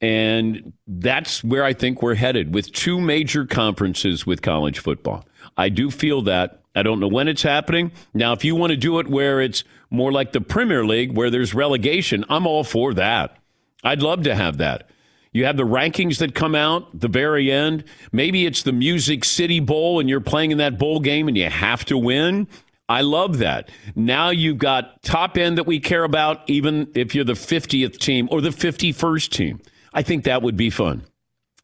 And 0.00 0.72
that's 0.86 1.44
where 1.44 1.62
I 1.62 1.74
think 1.74 2.00
we're 2.00 2.14
headed 2.14 2.54
with 2.54 2.72
two 2.72 3.00
major 3.00 3.44
conferences 3.44 4.26
with 4.26 4.40
college 4.40 4.78
football. 4.78 5.26
I 5.56 5.68
do 5.68 5.90
feel 5.90 6.22
that. 6.22 6.62
I 6.74 6.82
don't 6.82 7.00
know 7.00 7.08
when 7.08 7.28
it's 7.28 7.42
happening. 7.42 7.92
Now, 8.14 8.32
if 8.32 8.44
you 8.44 8.54
want 8.54 8.70
to 8.70 8.76
do 8.76 8.98
it 9.00 9.08
where 9.08 9.40
it's 9.40 9.64
more 9.90 10.12
like 10.12 10.32
the 10.32 10.40
Premier 10.40 10.86
League, 10.86 11.12
where 11.12 11.28
there's 11.28 11.52
relegation, 11.52 12.24
I'm 12.28 12.46
all 12.46 12.64
for 12.64 12.94
that. 12.94 13.36
I'd 13.82 14.02
love 14.02 14.22
to 14.22 14.34
have 14.34 14.58
that. 14.58 14.88
You 15.32 15.44
have 15.44 15.56
the 15.56 15.62
rankings 15.62 16.18
that 16.18 16.34
come 16.34 16.54
out 16.54 16.98
the 16.98 17.08
very 17.08 17.52
end. 17.52 17.84
Maybe 18.10 18.46
it's 18.46 18.62
the 18.62 18.72
Music 18.72 19.24
City 19.24 19.60
Bowl 19.60 20.00
and 20.00 20.08
you're 20.08 20.20
playing 20.20 20.50
in 20.50 20.58
that 20.58 20.78
bowl 20.78 20.98
game 21.00 21.28
and 21.28 21.36
you 21.36 21.48
have 21.48 21.84
to 21.86 21.96
win. 21.96 22.48
I 22.88 23.02
love 23.02 23.38
that. 23.38 23.70
Now 23.94 24.30
you've 24.30 24.58
got 24.58 25.00
top 25.04 25.38
end 25.38 25.58
that 25.58 25.66
we 25.66 25.78
care 25.78 26.02
about, 26.02 26.50
even 26.50 26.90
if 26.96 27.14
you're 27.14 27.24
the 27.24 27.34
50th 27.34 27.98
team 27.98 28.28
or 28.32 28.40
the 28.40 28.48
51st 28.48 29.30
team. 29.30 29.60
I 29.94 30.02
think 30.02 30.24
that 30.24 30.42
would 30.42 30.56
be 30.56 30.70
fun. 30.70 31.04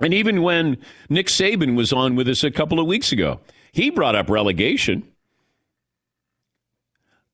And 0.01 0.15
even 0.15 0.43
when 0.43 0.79
Nick 1.09 1.27
Saban 1.27 1.77
was 1.77 1.93
on 1.93 2.15
with 2.15 2.29
us 2.29 2.45
a 2.45 2.51
couple 2.53 2.79
of 2.79 2.87
weeks 2.87 3.11
ago, 3.11 3.41
he 3.73 3.91
brought 3.91 4.15
up 4.15 4.31
relegation. 4.31 5.09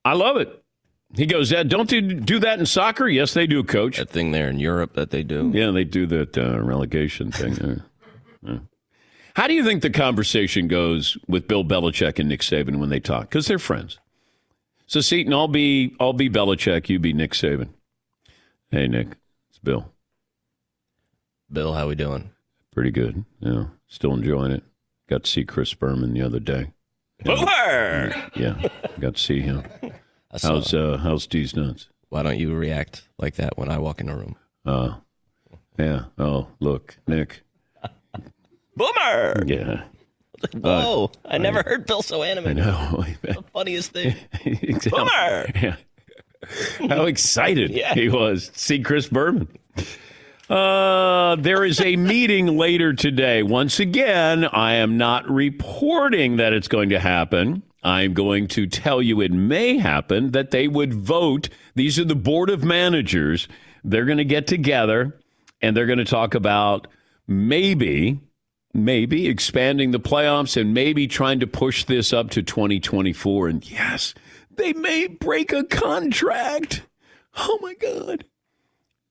I 0.04 0.14
love 0.14 0.38
it. 0.38 0.61
He 1.14 1.26
goes, 1.26 1.50
don't 1.50 1.90
they 1.90 2.00
do 2.00 2.38
that 2.38 2.58
in 2.58 2.64
soccer? 2.64 3.06
Yes, 3.06 3.34
they 3.34 3.46
do, 3.46 3.62
coach. 3.62 3.98
That 3.98 4.08
thing 4.08 4.32
there 4.32 4.48
in 4.48 4.58
Europe 4.58 4.94
that 4.94 5.10
they 5.10 5.22
do. 5.22 5.50
Yeah, 5.54 5.70
they 5.70 5.84
do 5.84 6.06
that 6.06 6.38
uh, 6.38 6.60
relegation 6.62 7.30
thing. 7.30 7.82
yeah. 8.42 8.58
How 9.34 9.46
do 9.46 9.54
you 9.54 9.64
think 9.64 9.80
the 9.82 9.90
conversation 9.90 10.68
goes 10.68 11.16
with 11.26 11.48
Bill 11.48 11.64
Belichick 11.64 12.18
and 12.18 12.28
Nick 12.28 12.40
Saban 12.40 12.78
when 12.78 12.90
they 12.90 13.00
talk? 13.00 13.30
Because 13.30 13.46
they're 13.46 13.58
friends. 13.58 13.98
So, 14.86 15.00
Seton, 15.00 15.32
I'll 15.32 15.48
be 15.48 15.96
I'll 15.98 16.12
be 16.12 16.28
Belichick. 16.28 16.90
You 16.90 16.98
be 16.98 17.14
Nick 17.14 17.32
Saban. 17.32 17.70
Hey, 18.70 18.88
Nick, 18.88 19.16
it's 19.48 19.58
Bill. 19.58 19.90
Bill, 21.50 21.72
how 21.72 21.88
we 21.88 21.94
doing? 21.94 22.30
Pretty 22.74 22.90
good. 22.90 23.24
Yeah, 23.40 23.66
still 23.86 24.12
enjoying 24.12 24.52
it. 24.52 24.64
Got 25.08 25.24
to 25.24 25.30
see 25.30 25.44
Chris 25.44 25.72
Berman 25.72 26.12
the 26.12 26.22
other 26.22 26.40
day. 26.40 26.72
Yeah, 27.24 28.28
yeah 28.34 28.68
got 28.98 29.16
to 29.16 29.22
see 29.22 29.40
him. 29.40 29.62
How's 30.40 30.72
uh, 30.72 30.98
how's 31.02 31.26
D's 31.26 31.54
nuts? 31.54 31.88
Why 32.08 32.22
don't 32.22 32.38
you 32.38 32.54
react 32.54 33.08
like 33.18 33.34
that 33.36 33.58
when 33.58 33.70
I 33.70 33.78
walk 33.78 34.00
in 34.00 34.08
a 34.08 34.16
room? 34.16 34.36
Uh, 34.64 34.94
yeah. 35.78 36.04
Oh, 36.18 36.48
look, 36.60 36.96
Nick. 37.06 37.42
Boomer. 38.76 39.44
Yeah. 39.46 39.84
Whoa! 40.54 41.10
Uh, 41.24 41.28
I 41.28 41.38
never 41.38 41.60
I, 41.60 41.62
heard 41.62 41.86
Bill 41.86 42.02
so 42.02 42.22
animated. 42.22 42.64
I 42.64 42.66
know. 42.66 43.04
the 43.22 43.44
funniest 43.52 43.92
thing. 43.92 44.14
Boomer. 44.90 45.50
Yeah. 45.54 45.76
How 46.88 47.04
excited 47.04 47.70
yeah. 47.70 47.94
he 47.94 48.08
was 48.08 48.48
to 48.48 48.58
see 48.58 48.80
Chris 48.80 49.08
Berman. 49.08 49.48
Uh, 50.50 51.36
there 51.36 51.64
is 51.64 51.80
a 51.80 51.96
meeting 51.96 52.58
later 52.58 52.92
today. 52.92 53.42
Once 53.42 53.78
again, 53.78 54.44
I 54.44 54.74
am 54.74 54.98
not 54.98 55.30
reporting 55.30 56.36
that 56.36 56.52
it's 56.52 56.68
going 56.68 56.88
to 56.88 56.98
happen. 56.98 57.62
I'm 57.82 58.14
going 58.14 58.46
to 58.48 58.66
tell 58.66 59.02
you 59.02 59.20
it 59.20 59.32
may 59.32 59.78
happen 59.78 60.30
that 60.30 60.50
they 60.50 60.68
would 60.68 60.94
vote. 60.94 61.48
These 61.74 61.98
are 61.98 62.04
the 62.04 62.14
board 62.14 62.48
of 62.48 62.64
managers. 62.64 63.48
They're 63.82 64.04
going 64.04 64.18
to 64.18 64.24
get 64.24 64.46
together 64.46 65.18
and 65.60 65.76
they're 65.76 65.86
going 65.86 65.98
to 65.98 66.04
talk 66.04 66.34
about 66.34 66.86
maybe, 67.26 68.20
maybe 68.72 69.26
expanding 69.26 69.90
the 69.90 70.00
playoffs 70.00 70.60
and 70.60 70.72
maybe 70.72 71.06
trying 71.08 71.40
to 71.40 71.46
push 71.46 71.84
this 71.84 72.12
up 72.12 72.30
to 72.30 72.42
2024. 72.42 73.48
And 73.48 73.68
yes, 73.68 74.14
they 74.50 74.72
may 74.72 75.08
break 75.08 75.52
a 75.52 75.64
contract. 75.64 76.82
Oh 77.36 77.58
my 77.62 77.74
God. 77.74 78.24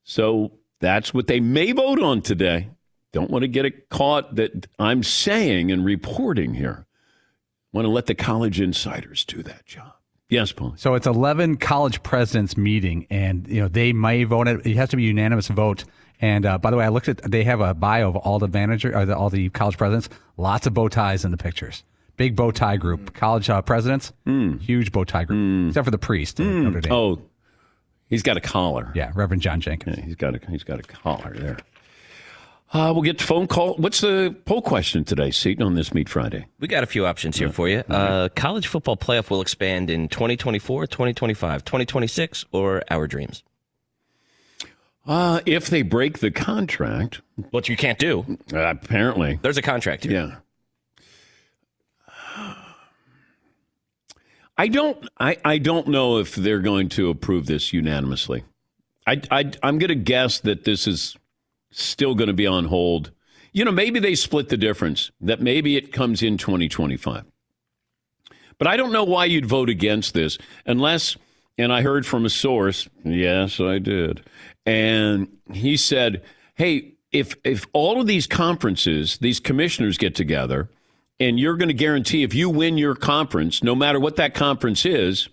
So 0.04 0.54
that's 0.80 1.14
what 1.14 1.28
they 1.28 1.40
may 1.40 1.72
vote 1.74 2.02
on 2.02 2.22
today. 2.22 2.70
Don't 3.12 3.32
want 3.32 3.44
to 3.44 3.48
get 3.48 3.66
it 3.66 3.90
caught 3.90 4.36
that 4.36 4.68
I'm 4.80 5.04
saying 5.04 5.72
and 5.72 5.84
reporting 5.84 6.54
here. 6.54 6.86
Want 7.74 7.86
to 7.86 7.90
let 7.90 8.06
the 8.06 8.16
college 8.16 8.60
insiders 8.60 9.24
do 9.24 9.42
that 9.44 9.66
job. 9.66 9.94
Yes, 10.32 10.52
Paul. 10.54 10.74
So 10.78 10.96
it's 10.96 11.08
11 11.08 11.58
college 11.58 12.02
presidents 12.04 12.56
meeting, 12.56 13.06
and 13.10 13.48
you 13.48 13.62
know 13.62 13.68
they 13.68 13.92
may 13.92 14.24
vote. 14.24 14.48
It, 14.48 14.66
it 14.66 14.76
has 14.78 14.90
to 14.90 14.96
be 14.96 15.04
a 15.04 15.08
unanimous 15.08 15.48
vote. 15.50 15.84
And 16.22 16.46
uh, 16.46 16.58
by 16.58 16.72
the 16.72 16.78
way, 16.78 16.86
I 16.86 16.90
looked 16.90 17.10
at 17.10 17.18
they 17.30 17.44
have 17.44 17.60
a 17.60 17.74
bio 17.74 18.08
of 18.10 18.16
all 18.16 18.40
the 18.40 18.48
manager 18.48 18.96
or 18.96 19.06
the, 19.06 19.18
all 19.18 19.30
the 19.30 19.50
college 19.50 19.78
presidents. 19.78 20.08
Lots 20.38 20.68
of 20.68 20.74
bow 20.74 20.88
ties 20.88 21.26
in 21.26 21.32
the 21.32 21.38
pictures. 21.38 21.84
Big 22.16 22.36
bow 22.36 22.52
tie 22.52 22.78
group. 22.78 23.14
College 23.14 23.50
uh, 23.50 23.62
presidents, 23.62 24.14
mm. 24.26 24.62
huge 24.62 24.92
bow 24.92 25.04
tie 25.04 25.26
group, 25.26 25.40
mm. 25.40 25.68
except 25.68 25.86
for 25.86 25.92
the 25.92 25.98
priest. 25.98 26.38
Mm. 26.38 26.64
Notre 26.64 26.82
Dame. 26.82 26.94
Oh, 26.94 27.22
he's 28.08 28.24
got 28.24 28.38
a 28.38 28.42
collar. 28.42 28.92
Yeah, 28.96 29.12
Reverend 29.16 29.42
John 29.42 29.60
Jenkins. 29.60 29.98
Yeah, 29.98 30.06
he's 30.06 30.16
got 30.16 30.36
a 30.36 30.40
he's 30.50 30.64
got 30.64 30.80
a 30.80 30.84
collar 30.84 31.34
there. 31.34 31.58
Uh, 32.74 32.92
we'll 32.94 33.02
get 33.02 33.18
to 33.20 33.26
phone 33.26 33.48
call. 33.48 33.76
What's 33.76 34.00
the 34.00 34.34
poll 34.46 34.62
question 34.62 35.04
today, 35.04 35.30
Seton, 35.30 35.66
on 35.66 35.76
this 35.76 35.94
Meat 35.94 36.08
Friday? 36.08 36.46
We 36.60 36.70
got 36.70 36.84
a 36.84 36.88
few 36.88 37.06
options 37.06 37.38
here 37.38 37.50
for 37.50 37.68
you. 37.68 37.80
Uh, 37.90 38.30
college 38.30 38.68
football 38.68 38.96
playoff 38.96 39.30
will 39.30 39.42
expand 39.42 39.90
in 39.90 40.08
2024, 40.08 40.88
2025, 40.88 41.66
2026, 41.66 42.46
or 42.54 42.82
our 42.90 43.08
dreams? 43.08 43.44
Uh, 45.06 45.42
if 45.46 45.68
they 45.68 45.82
break 45.82 46.20
the 46.20 46.32
contract. 46.32 47.22
What 47.50 47.68
you 47.68 47.76
can't 47.76 48.00
do. 48.00 48.38
Apparently. 48.54 49.38
There's 49.42 49.58
a 49.58 49.62
contract 49.62 50.06
here. 50.06 50.14
Yeah. 50.14 50.36
I 54.58 54.68
don't. 54.68 55.10
I, 55.20 55.38
I 55.44 55.58
don't 55.58 55.88
know 55.88 56.20
if 56.20 56.36
they're 56.36 56.60
going 56.60 56.90
to 56.90 57.10
approve 57.10 57.48
this 57.48 57.74
unanimously. 57.74 58.44
I, 59.08 59.22
I 59.32 59.52
I'm 59.64 59.80
going 59.80 59.90
to 59.90 59.96
guess 59.96 60.40
that 60.42 60.66
this 60.66 60.88
is 60.88 61.18
still 61.72 62.16
going 62.16 62.28
to 62.28 62.34
be 62.34 62.48
on 62.48 62.66
hold. 62.66 63.12
You 63.54 63.66
know, 63.66 63.72
maybe 63.72 64.00
they 64.00 64.16
split 64.16 64.50
the 64.50 64.58
difference, 64.58 65.12
that 65.20 65.42
maybe 65.42 65.76
it 65.76 65.92
comes 65.92 66.22
in 66.22 66.38
2025. 66.38 67.26
But 68.58 68.68
I 68.68 68.78
don't 68.78 68.92
know 68.92 69.04
why 69.04 69.26
you'd 69.26 69.46
vote 69.46 69.70
against 69.70 70.14
this 70.14 70.38
unless 70.66 71.18
and 71.58 71.72
I 71.72 71.82
heard 71.82 72.06
from 72.06 72.26
a 72.26 72.30
source. 72.30 72.88
Yes, 73.04 73.60
I 73.60 73.80
did. 73.80 74.24
And 74.66 75.28
he 75.52 75.78
said, 75.78 76.24
"Hey, 76.56 76.94
if 77.12 77.36
if 77.44 77.66
all 77.74 78.00
of 78.00 78.08
these 78.08 78.28
conferences, 78.28 79.18
these 79.18 79.40
commissioners 79.40 79.98
get 79.98 80.16
together, 80.16 80.70
and 81.20 81.40
you're 81.40 81.58
going 81.58 81.68
to 81.68 81.74
guarantee 81.74 82.24
if 82.24 82.34
you 82.34 82.50
win 82.50 82.78
your 82.78 82.96
conference, 82.96 83.64
no 83.64 83.76
matter 83.76 84.00
what 84.00 84.16
that 84.16 84.34
conference 84.34 84.86
is, 84.86 85.30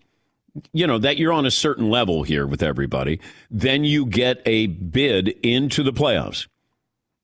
you 0.73 0.87
know 0.87 0.99
that 0.99 1.19
you're 1.19 1.33
on 1.33 1.47
a 1.47 1.51
certain 1.51 1.91
level 1.91 2.23
here 2.23 2.47
with 2.47 2.63
everybody, 2.63 3.21
then 3.51 3.85
you 3.85 4.07
get 4.07 4.41
a 4.47 4.67
bid 4.67 5.29
into 5.43 5.83
the 5.83 5.93
playoffs. 5.93 6.47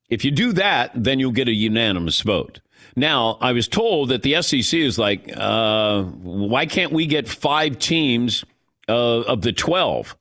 If 0.09 0.23
you 0.23 0.31
do 0.31 0.53
that, 0.53 0.91
then 0.95 1.19
you'll 1.19 1.31
get 1.31 1.47
a 1.47 1.53
unanimous 1.53 2.21
vote." 2.21 2.61
Now, 2.95 3.37
I 3.41 3.51
was 3.51 3.67
told 3.67 4.09
that 4.09 4.23
the 4.23 4.41
SEC 4.41 4.79
is 4.79 4.97
like, 4.97 5.29
uh, 5.35 6.03
why 6.03 6.65
can't 6.65 6.93
we 6.93 7.05
get 7.07 7.27
five 7.27 7.77
teams 7.77 8.45
uh, 8.87 9.21
of 9.21 9.41
the 9.41 9.51
12? 9.51 10.15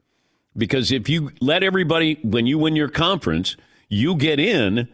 Because 0.56 0.90
if 0.90 1.08
you 1.08 1.30
let 1.40 1.62
everybody, 1.62 2.18
when 2.22 2.46
you 2.46 2.58
win 2.58 2.74
your 2.74 2.88
conference, 2.88 3.56
you 3.88 4.16
get 4.16 4.40
in, 4.40 4.88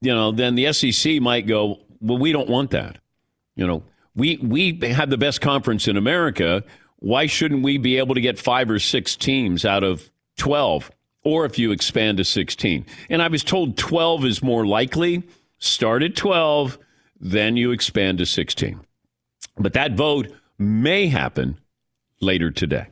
you 0.00 0.14
know, 0.14 0.30
then 0.30 0.54
the 0.54 0.72
SEC 0.72 1.20
might 1.20 1.46
go, 1.46 1.80
well, 2.00 2.18
we 2.18 2.30
don't 2.30 2.48
want 2.48 2.70
that. 2.70 2.98
You 3.56 3.66
know, 3.66 3.82
we, 4.14 4.36
we 4.36 4.78
have 4.82 5.10
the 5.10 5.18
best 5.18 5.40
conference 5.40 5.88
in 5.88 5.96
America. 5.96 6.62
Why 6.98 7.26
shouldn't 7.26 7.62
we 7.62 7.78
be 7.78 7.98
able 7.98 8.14
to 8.14 8.20
get 8.20 8.38
five 8.38 8.70
or 8.70 8.78
six 8.78 9.16
teams 9.16 9.64
out 9.64 9.84
of 9.84 10.10
12? 10.38 10.90
Or 11.22 11.44
if 11.44 11.58
you 11.58 11.72
expand 11.72 12.18
to 12.18 12.24
16. 12.24 12.86
And 13.10 13.20
I 13.20 13.28
was 13.28 13.42
told 13.42 13.76
12 13.76 14.24
is 14.24 14.42
more 14.42 14.64
likely 14.64 15.24
Start 15.58 16.02
at 16.02 16.14
12, 16.16 16.78
then 17.18 17.56
you 17.56 17.70
expand 17.70 18.18
to 18.18 18.26
16. 18.26 18.80
But 19.56 19.72
that 19.72 19.92
vote 19.92 20.28
may 20.58 21.06
happen 21.06 21.58
later 22.20 22.50
today. 22.50 22.88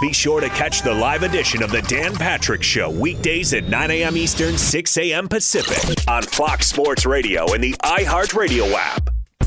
Be 0.00 0.12
sure 0.12 0.40
to 0.40 0.48
catch 0.50 0.82
the 0.82 0.92
live 0.92 1.22
edition 1.22 1.62
of 1.62 1.70
the 1.70 1.82
Dan 1.82 2.14
Patrick 2.14 2.62
Show 2.62 2.90
weekdays 2.90 3.54
at 3.54 3.64
9 3.64 3.90
a.m. 3.90 4.16
Eastern, 4.16 4.58
6 4.58 4.96
a.m. 4.98 5.28
Pacific 5.28 6.06
on 6.08 6.22
Fox 6.22 6.66
Sports 6.66 7.06
Radio 7.06 7.52
and 7.52 7.62
the 7.62 7.72
iHeartRadio 7.82 8.72
app. 8.72 9.15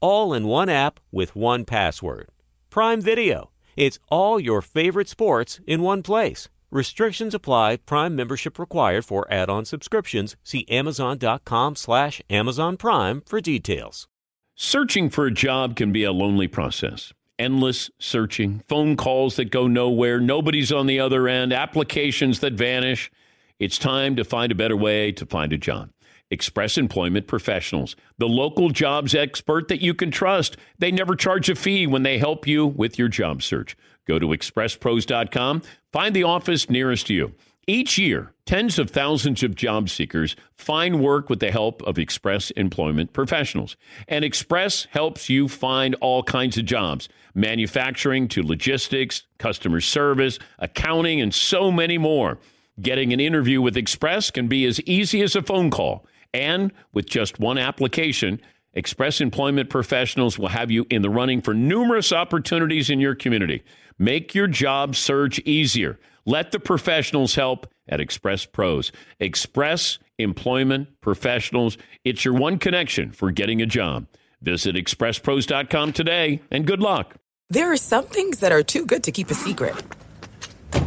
all 0.00 0.34
in 0.34 0.46
one 0.46 0.68
app 0.68 1.00
with 1.12 1.36
one 1.36 1.64
password. 1.64 2.28
Prime 2.70 3.00
Video. 3.00 3.50
It's 3.76 3.98
all 4.08 4.38
your 4.40 4.62
favorite 4.62 5.08
sports 5.08 5.60
in 5.66 5.82
one 5.82 6.02
place. 6.02 6.48
Restrictions 6.70 7.34
apply. 7.34 7.78
Prime 7.78 8.14
membership 8.14 8.58
required 8.58 9.04
for 9.04 9.26
add-on 9.32 9.64
subscriptions. 9.64 10.36
See 10.42 10.66
Amazon.com 10.68 11.76
slash 11.76 12.22
Amazon 12.30 12.76
Prime 12.76 13.22
for 13.26 13.40
details. 13.40 14.06
Searching 14.54 15.10
for 15.10 15.26
a 15.26 15.32
job 15.32 15.74
can 15.74 15.90
be 15.90 16.04
a 16.04 16.12
lonely 16.12 16.46
process. 16.46 17.12
Endless 17.38 17.90
searching, 17.98 18.62
phone 18.68 18.98
calls 18.98 19.36
that 19.36 19.50
go 19.50 19.66
nowhere, 19.66 20.20
nobody's 20.20 20.70
on 20.70 20.86
the 20.86 21.00
other 21.00 21.26
end, 21.26 21.54
applications 21.54 22.40
that 22.40 22.52
vanish. 22.52 23.10
It's 23.58 23.78
time 23.78 24.14
to 24.16 24.24
find 24.24 24.52
a 24.52 24.54
better 24.54 24.76
way 24.76 25.10
to 25.12 25.24
find 25.24 25.50
a 25.54 25.56
job. 25.56 25.88
Express 26.30 26.78
Employment 26.78 27.26
Professionals, 27.26 27.96
the 28.18 28.28
local 28.28 28.70
jobs 28.70 29.14
expert 29.14 29.68
that 29.68 29.82
you 29.82 29.94
can 29.94 30.10
trust. 30.10 30.56
They 30.78 30.92
never 30.92 31.16
charge 31.16 31.48
a 31.50 31.54
fee 31.54 31.86
when 31.86 32.02
they 32.02 32.18
help 32.18 32.46
you 32.46 32.66
with 32.66 32.98
your 32.98 33.08
job 33.08 33.42
search. 33.42 33.76
Go 34.06 34.18
to 34.18 34.28
expresspros.com, 34.28 35.62
find 35.92 36.16
the 36.16 36.24
office 36.24 36.70
nearest 36.70 37.06
to 37.08 37.14
you. 37.14 37.34
Each 37.66 37.98
year, 37.98 38.32
tens 38.46 38.78
of 38.80 38.90
thousands 38.90 39.44
of 39.44 39.54
job 39.54 39.90
seekers 39.90 40.34
find 40.56 41.00
work 41.00 41.30
with 41.30 41.38
the 41.38 41.52
help 41.52 41.82
of 41.82 41.98
Express 41.98 42.50
Employment 42.52 43.12
Professionals. 43.12 43.76
And 44.08 44.24
Express 44.24 44.88
helps 44.90 45.28
you 45.28 45.46
find 45.46 45.94
all 45.96 46.22
kinds 46.22 46.58
of 46.58 46.64
jobs 46.64 47.08
manufacturing 47.34 48.26
to 48.26 48.42
logistics, 48.42 49.24
customer 49.38 49.80
service, 49.80 50.38
accounting, 50.58 51.20
and 51.20 51.32
so 51.32 51.70
many 51.70 51.96
more. 51.96 52.38
Getting 52.80 53.12
an 53.12 53.20
interview 53.20 53.60
with 53.60 53.76
Express 53.76 54.30
can 54.30 54.48
be 54.48 54.64
as 54.64 54.80
easy 54.80 55.22
as 55.22 55.36
a 55.36 55.42
phone 55.42 55.70
call. 55.70 56.06
And 56.32 56.72
with 56.92 57.06
just 57.06 57.38
one 57.38 57.58
application, 57.58 58.40
Express 58.72 59.20
Employment 59.20 59.68
Professionals 59.68 60.38
will 60.38 60.48
have 60.48 60.70
you 60.70 60.86
in 60.90 61.02
the 61.02 61.10
running 61.10 61.40
for 61.40 61.54
numerous 61.54 62.12
opportunities 62.12 62.88
in 62.88 63.00
your 63.00 63.14
community. 63.14 63.64
Make 63.98 64.34
your 64.34 64.46
job 64.46 64.94
search 64.94 65.40
easier. 65.40 65.98
Let 66.24 66.52
the 66.52 66.60
professionals 66.60 67.34
help 67.34 67.66
at 67.88 68.00
Express 68.00 68.46
Pros. 68.46 68.92
Express 69.18 69.98
Employment 70.18 71.00
Professionals. 71.00 71.76
It's 72.04 72.24
your 72.24 72.34
one 72.34 72.58
connection 72.58 73.10
for 73.10 73.30
getting 73.32 73.60
a 73.60 73.66
job. 73.66 74.06
Visit 74.40 74.76
expresspros.com 74.76 75.92
today 75.92 76.40
and 76.50 76.66
good 76.66 76.80
luck. 76.80 77.16
There 77.48 77.72
are 77.72 77.76
some 77.76 78.06
things 78.06 78.40
that 78.40 78.52
are 78.52 78.62
too 78.62 78.86
good 78.86 79.02
to 79.04 79.12
keep 79.12 79.30
a 79.30 79.34
secret. 79.34 79.74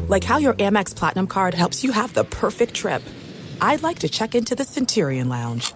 Like 0.07 0.23
how 0.23 0.37
your 0.37 0.53
Amex 0.53 0.95
Platinum 0.95 1.27
card 1.27 1.53
helps 1.53 1.83
you 1.83 1.91
have 1.91 2.13
the 2.13 2.23
perfect 2.23 2.73
trip. 2.73 3.03
I'd 3.61 3.83
like 3.83 3.99
to 3.99 4.09
check 4.09 4.35
into 4.35 4.55
the 4.55 4.63
Centurion 4.63 5.29
Lounge. 5.29 5.73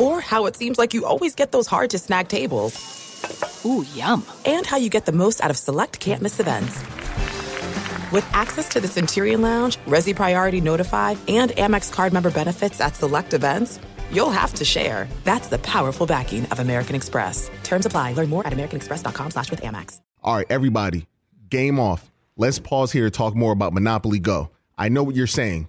Or 0.00 0.20
how 0.20 0.46
it 0.46 0.56
seems 0.56 0.78
like 0.78 0.94
you 0.94 1.04
always 1.04 1.34
get 1.34 1.52
those 1.52 1.66
hard 1.66 1.90
to 1.90 1.98
snag 1.98 2.28
tables. 2.28 2.74
Ooh, 3.64 3.84
yum. 3.94 4.24
And 4.44 4.66
how 4.66 4.76
you 4.76 4.90
get 4.90 5.06
the 5.06 5.12
most 5.12 5.42
out 5.42 5.50
of 5.50 5.56
select 5.56 6.00
can't 6.00 6.22
miss 6.22 6.40
events. 6.40 6.80
With 8.12 8.26
access 8.32 8.68
to 8.70 8.80
the 8.80 8.88
Centurion 8.88 9.40
Lounge, 9.40 9.76
Resy 9.86 10.14
Priority 10.14 10.60
Notify, 10.60 11.14
and 11.28 11.50
Amex 11.52 11.92
card 11.92 12.12
member 12.12 12.30
benefits 12.30 12.80
at 12.80 12.96
select 12.96 13.32
events, 13.34 13.78
you'll 14.10 14.30
have 14.30 14.52
to 14.54 14.64
share. 14.64 15.08
That's 15.24 15.48
the 15.48 15.58
powerful 15.58 16.06
backing 16.06 16.44
of 16.46 16.60
American 16.60 16.96
Express. 16.96 17.50
Terms 17.62 17.86
apply. 17.86 18.12
Learn 18.12 18.28
more 18.28 18.46
at 18.46 18.52
americanexpress.com 18.52 19.30
slash 19.30 19.50
with 19.50 19.62
Amex. 19.62 20.00
All 20.22 20.36
right, 20.36 20.46
everybody, 20.50 21.06
game 21.48 21.80
off. 21.80 22.10
Let's 22.36 22.58
pause 22.58 22.92
here 22.92 23.04
to 23.04 23.10
talk 23.10 23.34
more 23.34 23.52
about 23.52 23.72
Monopoly 23.72 24.18
Go. 24.18 24.50
I 24.78 24.88
know 24.88 25.02
what 25.02 25.14
you're 25.14 25.26
saying 25.26 25.68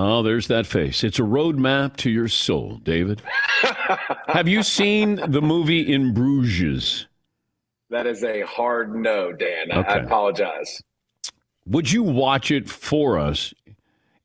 Oh, 0.00 0.22
there's 0.22 0.46
that 0.46 0.64
face. 0.64 1.02
It's 1.02 1.18
a 1.18 1.22
roadmap 1.22 1.96
to 1.96 2.10
your 2.10 2.28
soul, 2.28 2.76
David. 2.84 3.20
Have 4.28 4.46
you 4.46 4.62
seen 4.62 5.16
the 5.16 5.42
movie 5.42 5.92
In 5.92 6.14
Bruges? 6.14 7.06
That 7.90 8.06
is 8.06 8.22
a 8.22 8.42
hard 8.42 8.94
no, 8.94 9.32
Dan. 9.32 9.72
Okay. 9.72 9.88
I 9.88 9.96
apologize. 9.96 10.80
Would 11.66 11.90
you 11.90 12.04
watch 12.04 12.52
it 12.52 12.68
for 12.68 13.18
us 13.18 13.52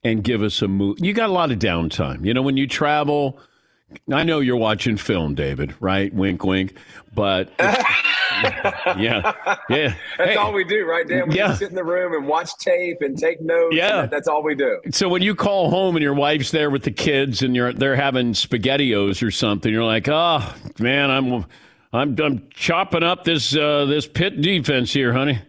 and 0.03 0.23
give 0.23 0.43
us 0.43 0.61
a 0.61 0.67
movie? 0.67 1.07
You 1.07 1.13
got 1.13 1.29
a 1.29 1.33
lot 1.33 1.51
of 1.51 1.57
downtime. 1.57 2.23
You 2.23 2.35
know, 2.35 2.43
when 2.43 2.55
you 2.55 2.67
travel, 2.67 3.39
I 4.11 4.21
know 4.21 4.41
you're 4.41 4.57
watching 4.57 4.97
film, 4.97 5.33
David, 5.33 5.73
right? 5.79 6.13
Wink, 6.13 6.43
wink. 6.43 6.75
But 7.15 7.51
yeah, 8.97 9.33
yeah. 9.69 9.95
That's 10.17 10.31
hey, 10.31 10.35
all 10.35 10.53
we 10.53 10.63
do, 10.63 10.85
right, 10.85 11.07
Dan? 11.07 11.29
We 11.29 11.37
yeah. 11.37 11.55
sit 11.55 11.69
in 11.69 11.75
the 11.75 11.83
room 11.83 12.13
and 12.13 12.27
watch 12.27 12.55
tape 12.57 13.01
and 13.01 13.17
take 13.17 13.41
notes. 13.41 13.75
Yeah, 13.75 14.05
that's 14.05 14.27
all 14.27 14.43
we 14.43 14.55
do. 14.55 14.79
So 14.91 15.09
when 15.09 15.21
you 15.21 15.35
call 15.35 15.69
home 15.69 15.95
and 15.95 16.03
your 16.03 16.13
wife's 16.13 16.51
there 16.51 16.69
with 16.69 16.83
the 16.83 16.91
kids 16.91 17.41
and 17.41 17.55
you're 17.55 17.73
they're 17.73 17.95
having 17.95 18.33
spaghettios 18.33 19.25
or 19.25 19.31
something, 19.31 19.71
you're 19.71 19.83
like, 19.83 20.07
oh 20.07 20.53
man, 20.79 21.09
I'm 21.09 21.45
I'm 21.93 22.19
I'm 22.19 22.47
chopping 22.53 23.03
up 23.03 23.23
this 23.23 23.55
uh, 23.55 23.85
this 23.85 24.07
pit 24.07 24.41
defense 24.41 24.91
here, 24.91 25.13
honey. 25.13 25.39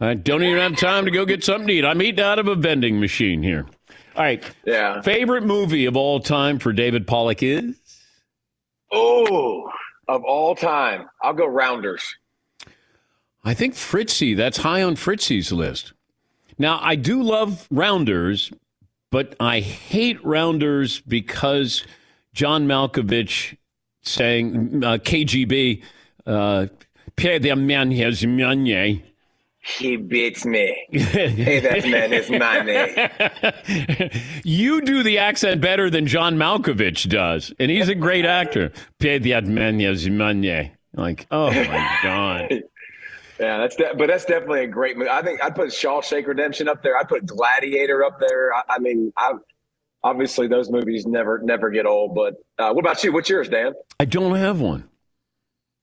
I 0.00 0.14
don't 0.14 0.42
even 0.44 0.58
have 0.58 0.76
time 0.76 1.06
to 1.06 1.10
go 1.10 1.24
get 1.24 1.42
something 1.42 1.66
to 1.66 1.72
eat. 1.72 1.84
I'm 1.84 2.00
eating 2.00 2.24
out 2.24 2.38
of 2.38 2.46
a 2.46 2.54
vending 2.54 3.00
machine 3.00 3.42
here. 3.42 3.66
All 4.14 4.22
right. 4.22 4.44
Yeah. 4.64 5.00
Favorite 5.02 5.44
movie 5.44 5.86
of 5.86 5.96
all 5.96 6.20
time 6.20 6.58
for 6.58 6.72
David 6.72 7.06
Pollack 7.06 7.42
is? 7.42 7.74
Oh, 8.92 9.68
of 10.08 10.24
all 10.24 10.54
time, 10.54 11.08
I'll 11.22 11.34
go 11.34 11.46
Rounders. 11.46 12.02
I 13.44 13.54
think 13.54 13.74
Fritzy, 13.74 14.34
that's 14.34 14.58
high 14.58 14.82
on 14.82 14.96
Fritzy's 14.96 15.52
list. 15.52 15.92
Now, 16.58 16.80
I 16.82 16.96
do 16.96 17.22
love 17.22 17.66
Rounders, 17.70 18.50
but 19.10 19.36
I 19.38 19.60
hate 19.60 20.22
Rounders 20.24 21.00
because 21.00 21.84
John 22.34 22.66
Malkovich 22.66 23.56
saying 24.02 24.82
uh, 24.84 24.98
KGB, 24.98 25.82
uh, 26.26 26.66
Pierre 27.16 27.38
the 27.38 27.54
man 27.54 27.90
has 27.92 28.26
money. 28.26 29.04
he 29.60 29.96
beats 29.96 30.44
me. 30.44 30.86
hey, 30.90 31.60
that 31.60 31.88
man 31.88 32.12
is 32.12 32.30
money. 32.30 34.20
you 34.44 34.80
do 34.80 35.02
the 35.02 35.18
accent 35.18 35.60
better 35.60 35.90
than 35.90 36.06
John 36.06 36.36
Malkovich 36.36 37.08
does, 37.08 37.52
and 37.58 37.70
he's 37.70 37.88
a 37.88 37.94
great 37.94 38.24
actor. 38.24 38.72
Pay 38.98 39.18
that 39.18 39.46
man 39.46 39.80
is 39.80 40.08
money. 40.08 40.72
Like, 40.94 41.26
oh 41.30 41.50
my 41.50 41.98
god. 42.02 42.62
Yeah, 43.38 43.58
that's 43.58 43.76
de- 43.76 43.94
but 43.96 44.08
that's 44.08 44.24
definitely 44.24 44.64
a 44.64 44.66
great 44.66 44.96
movie. 44.96 45.10
I 45.10 45.22
think 45.22 45.42
I'd 45.42 45.54
put 45.54 45.68
Shawshank 45.68 46.26
Redemption 46.26 46.68
up 46.68 46.82
there. 46.82 46.96
I'd 46.98 47.08
put 47.08 47.24
Gladiator 47.24 48.04
up 48.04 48.18
there. 48.18 48.52
I, 48.52 48.62
I 48.70 48.78
mean, 48.78 49.12
I 49.16 49.32
obviously 50.02 50.48
those 50.48 50.70
movies 50.70 51.06
never 51.06 51.40
never 51.42 51.70
get 51.70 51.86
old. 51.86 52.14
But 52.14 52.34
uh, 52.58 52.72
what 52.72 52.84
about 52.84 53.02
you? 53.04 53.12
What's 53.12 53.28
yours, 53.28 53.48
Dan? 53.48 53.74
I 54.00 54.04
don't 54.06 54.34
have 54.34 54.60
one. 54.60 54.88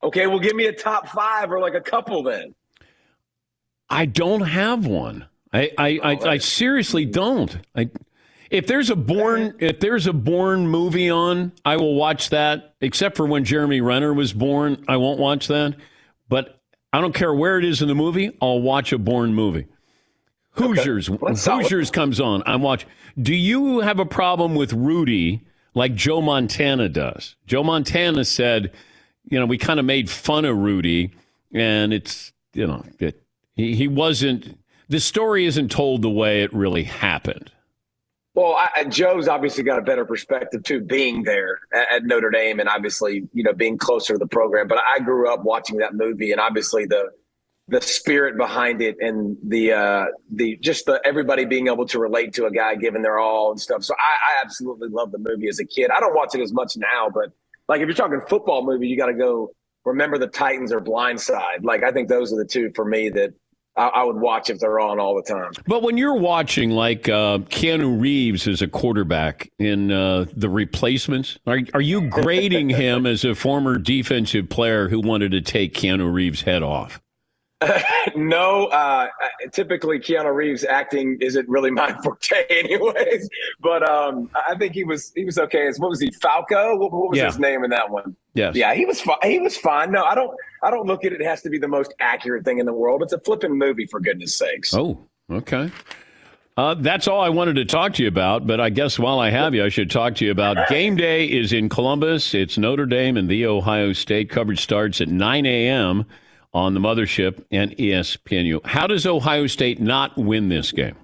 Okay, 0.04 0.28
well, 0.28 0.40
give 0.40 0.56
me 0.56 0.66
a 0.66 0.74
top 0.74 1.08
five 1.08 1.52
or 1.52 1.60
like 1.60 1.74
a 1.74 1.82
couple 1.82 2.24
then. 2.24 2.54
I 3.90 4.06
don't 4.06 4.42
have 4.42 4.86
one. 4.86 5.28
I 5.54 5.72
I, 5.78 6.00
oh, 6.04 6.08
I, 6.08 6.32
I 6.34 6.38
seriously 6.40 7.06
don't. 7.06 7.58
I 7.76 7.90
if 8.50 8.68
there's 8.68 8.90
a 8.90 8.96
Bourne 8.96 9.56
if 9.60 9.80
there's 9.80 10.08
a 10.08 10.14
Bourne 10.14 10.68
movie 10.68 11.10
on, 11.10 11.54
I 11.64 11.78
will 11.78 11.96
watch 11.96 12.30
that. 12.30 12.76
Except 12.82 13.16
for 13.16 13.26
when 13.26 13.46
Jeremy 13.46 13.82
Renner 13.82 14.14
was 14.14 14.34
born, 14.34 14.84
I 14.88 14.98
won't 14.98 15.20
watch 15.20 15.48
that. 15.48 15.76
But 16.28 16.55
I 16.96 17.02
don't 17.02 17.14
care 17.14 17.34
where 17.34 17.60
it 17.60 17.66
is 17.66 17.82
in 17.82 17.90
the 17.90 17.94
movie. 17.94 18.32
I'll 18.42 18.62
watch 18.62 18.94
a 18.94 18.98
Bourne 18.98 19.34
movie. 19.34 19.66
Hoosiers, 20.52 21.10
okay. 21.10 21.34
Hoosiers 21.36 21.92
comes 21.92 22.22
on. 22.22 22.42
I'm 22.46 22.62
watching. 22.62 22.88
Do 23.22 23.36
you 23.36 23.82
have 23.82 24.00
a 24.00 24.06
problem 24.06 24.56
with 24.56 24.72
Rudy 24.72 25.42
like 25.74 25.94
Joe 25.94 26.22
Montana 26.22 26.88
does? 26.88 27.36
Joe 27.48 27.64
Montana 27.64 28.24
said, 28.24 28.72
you 29.30 29.38
know, 29.38 29.46
we 29.46 29.58
kind 29.58 29.78
of 29.78 29.86
made 29.86 30.10
fun 30.10 30.46
of 30.46 30.56
Rudy, 30.56 31.12
and 31.54 31.92
it's 31.92 32.32
you 32.54 32.66
know, 32.66 32.86
it, 32.98 33.22
he 33.58 33.76
he 33.76 33.90
wasn't. 33.90 34.58
The 34.88 35.02
story 35.02 35.46
isn't 35.48 35.72
told 35.72 36.02
the 36.02 36.10
way 36.10 36.44
it 36.44 36.54
really 36.54 36.84
happened. 36.84 37.52
Well, 38.36 38.58
I, 38.76 38.84
Joe's 38.84 39.30
obviously 39.30 39.64
got 39.64 39.80
a 39.80 39.82
better 39.82 40.04
perspective 40.04 40.64
too, 40.64 40.82
being 40.82 41.24
there 41.24 41.60
at, 41.74 41.88
at, 41.94 42.04
Notre 42.04 42.30
Dame 42.30 42.60
and 42.60 42.68
obviously, 42.68 43.24
you 43.34 43.44
know, 43.44 43.54
being 43.54 43.78
closer 43.78 44.14
to 44.14 44.20
the 44.20 44.28
program. 44.28 44.68
But 44.68 44.80
I 44.80 45.00
grew 45.00 45.34
up 45.34 45.46
watching 45.46 45.78
that 45.78 45.94
movie, 45.94 46.34
and 46.34 46.42
obviously 46.42 46.86
the 46.86 47.12
the 47.68 47.82
spirit 47.82 48.38
behind 48.38 48.82
it 48.82 48.98
and 49.00 49.38
the 49.42 49.72
uh, 49.72 50.06
the 50.32 50.58
just 50.58 50.86
the 50.86 51.02
everybody 51.06 51.46
being 51.46 51.68
able 51.68 51.88
to 51.88 51.98
relate 51.98 52.34
to 52.34 52.46
a 52.46 52.52
guy 52.52 52.76
giving 52.76 53.02
their 53.02 53.18
all 53.18 53.52
and 53.52 53.60
stuff. 53.60 53.86
So 53.86 53.96
I, 53.98 54.40
I 54.40 54.42
absolutely 54.44 54.90
love 54.90 55.14
the 55.14 55.18
movie 55.18 55.48
as 55.48 55.60
a 55.60 55.66
kid. 55.66 55.90
I 55.96 56.02
don't 56.02 56.14
watch 56.14 56.36
it 56.36 56.42
as 56.42 56.52
much 56.52 56.74
now, 56.76 57.10
but 57.14 57.30
like 57.70 57.80
if 57.80 57.88
you're 57.88 57.96
talking 57.96 58.20
football 58.28 58.66
movie, 58.66 58.88
you 58.88 58.98
got 58.98 59.08
to 59.08 59.14
go 59.14 59.52
remember 59.86 60.18
the 60.18 60.28
Titans 60.28 60.74
or 60.74 60.82
Blindside. 60.82 61.64
Like 61.64 61.84
I 61.84 61.92
think 61.92 62.10
those 62.10 62.34
are 62.34 62.38
the 62.38 62.46
two 62.46 62.72
for 62.76 62.84
me 62.84 63.10
that 63.10 63.34
I, 63.78 63.88
I 63.88 64.04
would 64.04 64.18
watch 64.18 64.50
if 64.50 64.60
they're 64.60 64.80
on 64.80 65.00
all 65.00 65.16
the 65.16 65.22
time. 65.22 65.52
But 65.68 65.84
when 65.84 65.98
you're 65.98 66.18
watching, 66.18 66.72
like 66.72 67.10
uh, 67.10 67.40
Keanu 67.50 68.00
Reeves 68.00 68.48
as 68.48 68.62
a 68.62 68.68
quarterback 68.68 69.52
in 69.60 69.92
uh, 69.92 70.26
the 70.36 70.50
replacements, 70.50 71.38
are, 71.46 71.60
are 71.74 71.82
you 71.82 72.10
grading 72.10 72.70
him 72.70 73.06
as 73.06 73.24
a 73.24 73.36
former 73.36 73.78
defensive 73.78 74.50
player 74.50 74.90
who 74.90 75.00
wanted 75.00 75.32
to 75.32 75.42
take 75.42 75.74
Keanu 75.74 76.12
Reeves' 76.12 76.42
head 76.42 76.64
off? 76.64 77.02
no, 78.16 78.66
uh, 78.68 79.08
typically 79.52 80.00
Keanu 80.00 80.34
Reeves 80.34 80.64
acting 80.64 81.18
isn't 81.22 81.48
really 81.48 81.72
my 81.72 81.94
forte, 82.04 82.46
anyways. 82.50 83.30
But 83.60 83.88
um, 83.88 84.30
I 84.48 84.56
think 84.56 84.74
he 84.74 84.84
was 84.84 85.12
he 85.16 85.26
was 85.26 85.38
okay. 85.40 85.70
What 85.78 85.90
was 85.90 86.00
he? 86.00 86.12
Falco? 86.22 86.78
What, 86.78 86.92
what 86.92 87.10
was 87.10 87.18
yeah. 87.18 87.28
his 87.28 87.40
name 87.40 87.64
in 87.64 87.70
that 87.72 87.90
one? 87.90 88.16
Yes. 88.36 88.56
Yeah, 88.56 88.74
he 88.76 88.86
was 88.86 89.02
fine. 89.02 89.18
He 89.24 89.40
was 89.40 89.58
fine. 89.58 89.92
No, 89.92 90.04
I 90.04 90.14
don't. 90.14 90.38
I 90.62 90.70
don't 90.70 90.86
look 90.86 91.04
at 91.06 91.14
it. 91.14 91.22
it 91.22 91.26
has 91.26 91.42
to 91.44 91.50
be 91.50 91.58
the 91.58 91.68
most 91.68 91.94
accurate 92.00 92.46
thing 92.46 92.60
in 92.60 92.66
the 92.66 92.74
world. 92.74 93.02
It's 93.02 93.14
a 93.14 93.20
flipping 93.20 93.58
movie, 93.58 93.86
for 93.86 94.00
goodness 94.00 94.38
sakes. 94.38 94.74
Oh, 94.74 95.00
okay. 95.32 95.72
Uh, 96.58 96.74
that's 96.76 97.08
all 97.08 97.22
I 97.22 97.30
wanted 97.30 97.56
to 97.56 97.66
talk 97.66 97.94
to 97.96 98.04
you 98.04 98.08
about. 98.08 98.46
But 98.48 98.62
I 98.62 98.70
guess 98.70 98.98
while 99.00 99.20
I 99.20 99.30
have 99.30 99.54
you, 99.54 99.64
I 99.66 99.70
should 99.70 99.90
talk 99.90 100.16
to 100.16 100.26
you 100.26 100.32
about 100.32 100.70
game 100.70 100.96
day 100.96 101.26
is 101.26 101.54
in 101.54 101.70
Columbus. 101.70 102.34
It's 102.34 102.58
Notre 102.58 102.86
Dame 102.86 103.18
and 103.18 103.30
the 103.30 103.46
Ohio 103.46 103.94
State. 103.94 104.30
Coverage 104.30 104.62
starts 104.62 105.02
at 105.02 105.08
9 105.08 105.46
a.m 105.46 106.06
on 106.56 106.74
the 106.74 106.80
mothership 106.80 107.44
and 107.52 107.72
ESPNU. 107.72 108.66
How 108.66 108.88
does 108.88 109.06
Ohio 109.06 109.46
State 109.46 109.82
not 109.82 110.18
win 110.18 110.48
this 110.48 110.72
game? 110.72 110.96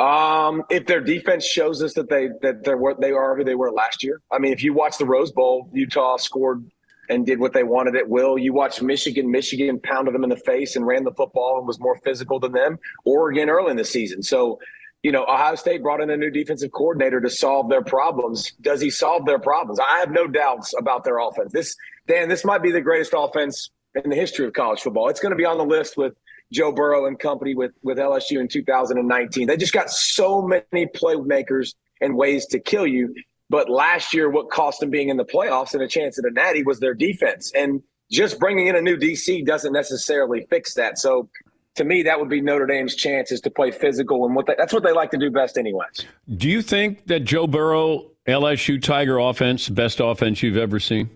Um, 0.00 0.62
if 0.70 0.86
their 0.86 1.02
defense 1.02 1.44
shows 1.44 1.82
us 1.82 1.92
that 1.94 2.08
they 2.08 2.28
that 2.40 2.64
they're 2.64 2.78
what 2.78 3.00
they 3.00 3.12
are 3.12 3.36
who 3.36 3.44
they 3.44 3.54
were 3.54 3.70
last 3.70 4.02
year. 4.02 4.22
I 4.30 4.38
mean, 4.38 4.52
if 4.52 4.62
you 4.62 4.72
watch 4.72 4.96
the 4.96 5.04
Rose 5.04 5.30
Bowl, 5.30 5.68
Utah 5.74 6.16
scored 6.16 6.64
and 7.10 7.26
did 7.26 7.38
what 7.38 7.52
they 7.52 7.64
wanted 7.64 7.96
at 7.96 8.08
will. 8.08 8.38
You 8.38 8.54
watch 8.54 8.80
Michigan, 8.80 9.30
Michigan 9.30 9.78
pounded 9.80 10.14
them 10.14 10.24
in 10.24 10.30
the 10.30 10.36
face 10.36 10.76
and 10.76 10.86
ran 10.86 11.04
the 11.04 11.12
football 11.12 11.58
and 11.58 11.66
was 11.66 11.78
more 11.80 11.98
physical 12.04 12.38
than 12.38 12.52
them. 12.52 12.78
Oregon 13.04 13.50
early 13.50 13.72
in 13.72 13.76
the 13.76 13.84
season. 13.84 14.22
So, 14.22 14.58
you 15.02 15.10
know, 15.10 15.24
Ohio 15.24 15.56
State 15.56 15.82
brought 15.82 16.00
in 16.00 16.08
a 16.08 16.16
new 16.16 16.30
defensive 16.30 16.70
coordinator 16.70 17.20
to 17.20 17.28
solve 17.28 17.68
their 17.68 17.82
problems. 17.82 18.52
Does 18.60 18.80
he 18.80 18.90
solve 18.90 19.26
their 19.26 19.40
problems? 19.40 19.80
I 19.80 19.98
have 19.98 20.12
no 20.12 20.28
doubts 20.28 20.72
about 20.78 21.04
their 21.04 21.18
offense. 21.18 21.52
This 21.52 21.76
Dan, 22.06 22.28
this 22.28 22.44
might 22.44 22.62
be 22.62 22.70
the 22.70 22.80
greatest 22.80 23.12
offense 23.14 23.70
in 24.02 24.08
the 24.08 24.16
history 24.16 24.46
of 24.46 24.52
college 24.52 24.80
football. 24.80 25.08
It's 25.08 25.20
going 25.20 25.32
to 25.32 25.36
be 25.36 25.44
on 25.44 25.58
the 25.58 25.64
list 25.64 25.96
with 25.96 26.14
Joe 26.52 26.72
Burrow 26.72 27.06
and 27.06 27.18
company 27.18 27.54
with 27.54 27.72
with 27.82 27.98
LSU 27.98 28.40
in 28.40 28.48
2019. 28.48 29.46
They 29.46 29.56
just 29.56 29.72
got 29.72 29.90
so 29.90 30.42
many 30.42 30.86
playmakers 30.86 31.74
and 32.00 32.16
ways 32.16 32.46
to 32.46 32.58
kill 32.58 32.86
you. 32.86 33.14
But 33.48 33.68
last 33.68 34.14
year, 34.14 34.30
what 34.30 34.50
cost 34.50 34.80
them 34.80 34.90
being 34.90 35.08
in 35.08 35.16
the 35.16 35.24
playoffs 35.24 35.74
and 35.74 35.82
a 35.82 35.88
chance 35.88 36.18
at 36.18 36.24
a 36.24 36.30
natty 36.30 36.62
was 36.62 36.78
their 36.80 36.94
defense. 36.94 37.52
And 37.54 37.82
just 38.10 38.38
bringing 38.38 38.68
in 38.68 38.76
a 38.76 38.80
new 38.80 38.96
DC 38.96 39.44
doesn't 39.44 39.72
necessarily 39.72 40.46
fix 40.50 40.74
that. 40.74 40.98
So 40.98 41.28
to 41.76 41.84
me, 41.84 42.02
that 42.02 42.18
would 42.18 42.28
be 42.28 42.40
Notre 42.40 42.66
Dame's 42.66 42.94
chances 42.94 43.40
to 43.42 43.50
play 43.50 43.70
physical 43.70 44.24
and 44.26 44.34
what 44.34 44.46
they, 44.46 44.54
that's 44.56 44.72
what 44.72 44.82
they 44.82 44.92
like 44.92 45.10
to 45.12 45.18
do 45.18 45.30
best, 45.30 45.56
anyways. 45.56 46.04
Do 46.36 46.48
you 46.48 46.62
think 46.62 47.06
that 47.06 47.20
Joe 47.20 47.46
Burrow 47.46 48.10
LSU 48.26 48.82
Tiger 48.82 49.18
offense, 49.18 49.68
best 49.68 50.00
offense 50.00 50.42
you've 50.42 50.56
ever 50.56 50.80
seen? 50.80 51.10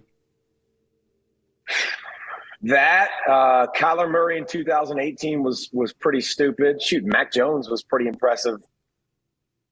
That 2.64 3.11
uh, 3.29 3.68
Kyler 3.77 4.11
Murray 4.11 4.38
in 4.38 4.46
2018 4.46 5.42
was 5.42 5.70
was 5.72 5.92
pretty 5.92 6.22
stupid. 6.22 6.83
Shoot, 6.83 7.05
Mac 7.05 7.33
Jones 7.33 7.68
was 7.70 7.83
pretty 7.83 8.09
impressive. 8.09 8.61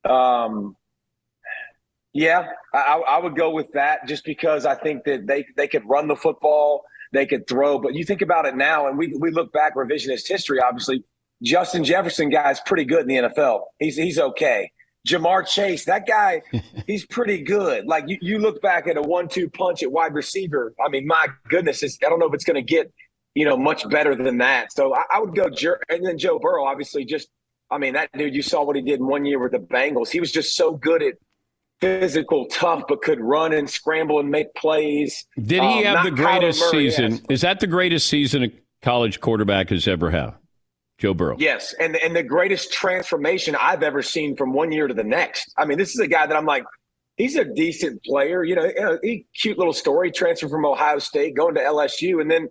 Um, 0.05 0.77
Yeah, 2.13 2.49
I, 2.75 3.03
I 3.09 3.19
would 3.21 3.37
go 3.37 3.51
with 3.51 3.73
that 3.73 4.07
just 4.09 4.25
because 4.25 4.67
I 4.67 4.75
think 4.75 5.05
that 5.05 5.27
they 5.27 5.47
they 5.57 5.69
could 5.69 5.89
run 5.89 6.09
the 6.09 6.17
football, 6.17 6.85
they 7.13 7.27
could 7.27 7.47
throw. 7.49 7.79
But 7.79 7.95
you 7.95 8.05
think 8.05 8.23
about 8.23 8.47
it 8.47 8.57
now, 8.57 8.89
and 8.89 8.99
we 8.99 9.15
we 9.19 9.31
look 9.31 9.53
back 9.53 9.77
revisionist 9.77 10.29
history. 10.29 10.61
Obviously, 10.61 11.05
Justin 11.43 11.85
Jefferson 11.85 12.31
guy 12.31 12.51
is 12.51 12.61
pretty 12.67 12.85
good 12.85 13.03
in 13.03 13.09
the 13.09 13.31
NFL. 13.31 13.63
He's 13.79 13.97
he's 13.97 14.19
okay. 14.19 14.73
Ja'Marr 15.07 15.47
Chase, 15.47 15.85
that 15.87 16.07
guy, 16.07 16.43
he's 16.87 17.05
pretty 17.07 17.43
good. 17.43 17.87
Like 17.87 18.05
you, 18.07 18.19
you 18.21 18.39
look 18.39 18.61
back 18.63 18.87
at 18.87 18.97
a 18.97 19.03
one-two 19.03 19.51
punch 19.51 19.83
at 19.83 19.91
wide 19.91 20.15
receiver. 20.15 20.75
I 20.85 20.89
mean, 20.89 21.07
my 21.07 21.29
goodness, 21.49 21.83
I 21.83 22.09
don't 22.09 22.19
know 22.19 22.27
if 22.27 22.35
it's 22.35 22.45
going 22.45 22.55
to 22.57 22.63
get, 22.63 22.93
you 23.35 23.45
know, 23.45 23.57
much 23.57 23.89
better 23.89 24.15
than 24.15 24.39
that. 24.39 24.73
So 24.73 24.95
I, 24.95 25.03
I 25.15 25.21
would 25.21 25.35
go, 25.35 25.49
and 25.89 26.07
then 26.07 26.19
Joe 26.19 26.39
Burrow, 26.39 26.65
obviously, 26.65 27.05
just, 27.05 27.29
I 27.71 27.79
mean, 27.79 27.95
that 27.95 28.11
dude, 28.17 28.35
you 28.35 28.43
saw 28.43 28.63
what 28.63 28.77
he 28.77 28.83
did 28.83 29.01
in 29.01 29.07
one 29.07 29.25
year 29.25 29.39
with 29.39 29.53
the 29.53 29.59
Bengals. 29.59 30.11
He 30.11 30.21
was 30.21 30.31
just 30.31 30.57
so 30.57 30.73
good 30.73 31.03
at 31.03 31.15
physical, 31.81 32.47
tough, 32.47 32.85
but 32.87 33.03
could 33.03 33.21
run 33.21 33.53
and 33.53 33.69
scramble 33.69 34.21
and 34.21 34.31
make 34.31 34.55
plays. 34.55 35.27
Did 35.37 35.63
he 35.63 35.85
um, 35.85 35.97
have 35.97 36.05
the 36.05 36.11
greatest 36.13 36.71
season? 36.71 37.21
Is 37.29 37.41
that 37.41 37.61
the 37.61 37.67
greatest 37.67 38.09
season 38.09 38.45
a 38.45 38.51
college 38.83 39.21
quarterback 39.21 39.71
has 39.71 39.89
ever 39.89 40.11
had? 40.11 40.35
Joe 41.03 41.15
Burrow. 41.15 41.35
Yes, 41.37 41.75
and 41.81 41.97
and 41.97 42.15
the 42.15 42.23
greatest 42.23 42.73
transformation 42.73 43.57
I've 43.61 43.83
ever 43.83 44.03
seen 44.03 44.37
from 44.37 44.53
one 44.53 44.71
year 44.71 44.87
to 44.87 44.95
the 44.95 45.03
next. 45.03 45.53
I 45.59 45.65
mean, 45.65 45.77
this 45.77 45.95
is 45.95 45.99
a 45.99 46.07
guy 46.07 46.29
that 46.29 46.37
I'm 46.37 46.47
like, 46.47 46.63
he's 47.17 47.35
a 47.35 47.45
decent 47.45 48.05
player. 48.05 48.45
You 48.45 48.55
know, 48.55 48.99
he 49.03 49.27
cute 49.35 49.59
little 49.59 49.73
story, 49.73 50.13
transfer 50.13 50.49
from 50.49 50.65
Ohio 50.65 51.01
State, 51.01 51.35
going 51.35 51.57
to 51.57 51.61
LSU, 51.61 52.21
and 52.21 52.31
then 52.31 52.49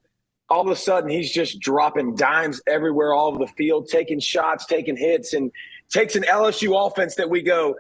all 0.50 0.60
of 0.60 0.68
a 0.68 0.76
sudden 0.76 1.10
he's 1.10 1.32
just 1.32 1.62
dropping 1.62 2.16
dimes 2.16 2.62
everywhere, 2.68 3.14
all 3.14 3.30
over 3.30 3.40
the 3.40 3.48
field, 3.54 3.88
taking 3.88 4.20
shots, 4.20 4.66
taking 4.66 4.98
hits, 4.98 5.32
and 5.32 5.50
takes 5.90 6.18
an 6.18 6.24
LSU 6.24 6.86
offense 6.86 7.16
that 7.16 7.30
we 7.30 7.42
go, 7.42 7.74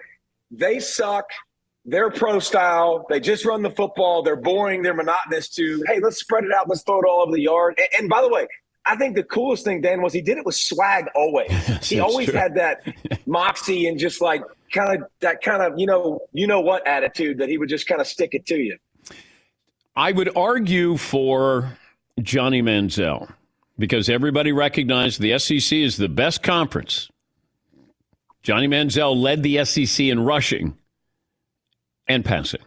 they 0.51 0.79
suck. 0.79 1.25
They're 1.83 2.11
pro 2.11 2.39
style. 2.39 3.05
They 3.09 3.19
just 3.19 3.43
run 3.43 3.61
the 3.61 3.71
football. 3.71 4.23
They're 4.23 4.37
boring. 4.37 4.83
They're 4.83 4.93
monotonous. 4.93 5.49
To 5.55 5.83
hey, 5.87 5.99
let's 5.99 6.21
spread 6.21 6.45
it 6.45 6.51
out. 6.53 6.69
Let's 6.69 6.83
throw 6.83 6.99
it 6.99 7.05
all 7.05 7.23
over 7.23 7.33
the 7.33 7.41
yard. 7.41 7.77
And, 7.77 8.03
and 8.03 8.09
by 8.09 8.21
the 8.21 8.29
way, 8.29 8.47
I 8.85 8.95
think 8.95 9.15
the 9.15 9.23
coolest 9.23 9.63
thing, 9.63 9.81
Dan, 9.81 10.01
was 10.01 10.13
he 10.13 10.21
did 10.21 10.37
it 10.37 10.45
with 10.45 10.55
swag 10.55 11.05
always. 11.15 11.51
he 11.83 11.99
always 11.99 12.29
true. 12.29 12.39
had 12.39 12.55
that 12.55 12.81
moxie 13.25 13.87
and 13.87 13.99
just 13.99 14.21
like 14.21 14.43
kind 14.73 15.01
of 15.01 15.07
that 15.19 15.41
kind 15.41 15.61
of, 15.61 15.77
you 15.77 15.85
know, 15.85 16.19
you 16.33 16.47
know 16.47 16.61
what 16.61 16.85
attitude 16.87 17.37
that 17.37 17.49
he 17.49 17.57
would 17.57 17.69
just 17.69 17.87
kind 17.87 18.01
of 18.01 18.07
stick 18.07 18.33
it 18.33 18.45
to 18.47 18.55
you. 18.55 18.77
I 19.95 20.11
would 20.11 20.35
argue 20.35 20.97
for 20.97 21.77
Johnny 22.21 22.61
Manziel 22.61 23.31
because 23.77 24.09
everybody 24.09 24.51
recognized 24.51 25.21
the 25.21 25.37
SEC 25.37 25.77
is 25.77 25.97
the 25.97 26.09
best 26.09 26.41
conference. 26.41 27.09
Johnny 28.41 28.67
Manziel 28.67 29.15
led 29.15 29.43
the 29.43 29.63
SEC 29.65 30.05
in 30.05 30.21
rushing 30.21 30.75
and 32.07 32.25
passing. 32.25 32.61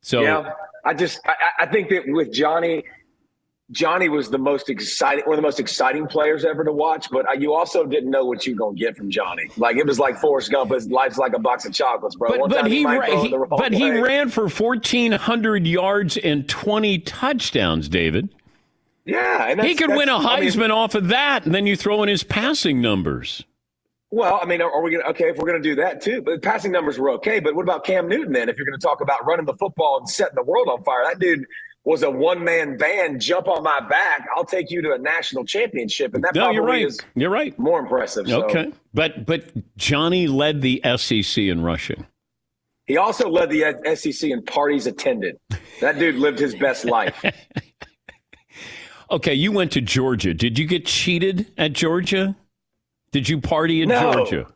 So 0.00 0.22
yeah, 0.22 0.52
I 0.84 0.94
just 0.94 1.20
I, 1.24 1.34
I 1.60 1.66
think 1.66 1.88
that 1.90 2.02
with 2.08 2.32
Johnny– 2.32 2.82
Johnny 3.72 4.08
was 4.08 4.30
the 4.30 4.38
most 4.38 4.70
exciting, 4.70 5.24
one 5.24 5.34
of 5.34 5.38
the 5.38 5.46
most 5.46 5.58
exciting 5.58 6.06
players 6.06 6.44
ever 6.44 6.62
to 6.62 6.72
watch. 6.72 7.10
But 7.10 7.28
uh, 7.28 7.32
you 7.32 7.52
also 7.52 7.84
didn't 7.84 8.10
know 8.10 8.24
what 8.24 8.46
you 8.46 8.54
were 8.54 8.58
gonna 8.58 8.76
get 8.76 8.96
from 8.96 9.10
Johnny. 9.10 9.50
Like 9.56 9.76
it 9.76 9.86
was 9.86 9.98
like 9.98 10.18
Forrest 10.18 10.50
Gump. 10.50 10.70
His 10.72 10.88
life's 10.88 11.18
like 11.18 11.32
a 11.32 11.38
box 11.40 11.64
of 11.64 11.72
chocolates, 11.72 12.14
bro. 12.14 12.30
But, 12.30 12.50
but 12.50 12.66
he, 12.66 12.84
he, 12.84 13.28
he 13.28 13.34
but 13.50 13.72
he 13.72 13.90
ran 13.90 14.28
for 14.28 14.48
fourteen 14.48 15.12
hundred 15.12 15.66
yards 15.66 16.16
and 16.16 16.48
twenty 16.48 16.98
touchdowns, 16.98 17.88
David. 17.88 18.28
Yeah, 19.04 19.62
he 19.62 19.74
could 19.74 19.90
win 19.90 20.08
a 20.08 20.18
Heisman 20.18 20.56
I 20.56 20.62
mean, 20.62 20.70
off 20.72 20.94
of 20.96 21.08
that, 21.08 21.44
and 21.46 21.54
then 21.54 21.66
you 21.66 21.76
throw 21.76 22.02
in 22.02 22.08
his 22.08 22.24
passing 22.24 22.80
numbers. 22.80 23.44
Well, 24.10 24.38
I 24.40 24.46
mean, 24.46 24.62
are 24.62 24.82
we 24.82 24.92
going 24.92 25.02
to, 25.02 25.10
okay, 25.10 25.28
if 25.30 25.36
we're 25.36 25.48
going 25.48 25.60
to 25.60 25.68
do 25.68 25.74
that 25.76 26.00
too, 26.00 26.22
but 26.22 26.40
passing 26.40 26.70
numbers 26.70 26.98
were 26.98 27.10
okay. 27.10 27.40
But 27.40 27.54
what 27.54 27.62
about 27.62 27.84
Cam 27.84 28.08
Newton 28.08 28.32
then? 28.32 28.48
If 28.48 28.56
you're 28.56 28.66
going 28.66 28.78
to 28.78 28.84
talk 28.84 29.00
about 29.00 29.26
running 29.26 29.46
the 29.46 29.54
football 29.54 29.98
and 29.98 30.08
setting 30.08 30.36
the 30.36 30.44
world 30.44 30.68
on 30.68 30.82
fire, 30.84 31.04
that 31.04 31.18
dude 31.18 31.44
was 31.86 32.02
a 32.02 32.10
one 32.10 32.42
man 32.44 32.76
band, 32.76 33.20
jump 33.20 33.46
on 33.46 33.62
my 33.62 33.80
back. 33.88 34.26
I'll 34.36 34.44
take 34.44 34.70
you 34.70 34.82
to 34.82 34.92
a 34.92 34.98
national 34.98 35.44
championship, 35.44 36.14
and 36.14 36.24
that 36.24 36.34
no, 36.34 36.50
you're 36.50 36.64
right. 36.64 36.84
is 36.84 36.98
you're 37.14 37.30
right. 37.30 37.56
More 37.58 37.78
impressive. 37.78 38.28
So. 38.28 38.44
Okay, 38.44 38.72
but 38.92 39.24
but 39.24 39.44
Johnny 39.76 40.26
led 40.26 40.60
the 40.60 40.82
SEC 40.96 41.44
in 41.44 41.62
rushing. 41.62 42.04
He 42.86 42.98
also 42.98 43.28
led 43.28 43.50
the 43.50 43.96
SEC 43.96 44.30
in 44.30 44.42
parties 44.42 44.86
attended. 44.86 45.38
That 45.80 45.98
dude 45.98 46.16
lived 46.16 46.38
his 46.38 46.54
best 46.54 46.84
life. 46.84 47.24
okay, 49.10 49.34
you 49.34 49.52
went 49.52 49.72
to 49.72 49.80
Georgia. 49.80 50.34
Did 50.34 50.58
you 50.58 50.66
get 50.66 50.86
cheated 50.86 51.46
at 51.56 51.72
Georgia? 51.72 52.36
Did 53.12 53.28
you 53.28 53.40
party 53.40 53.82
in 53.82 53.88
no. 53.88 54.12
Georgia? 54.12 54.46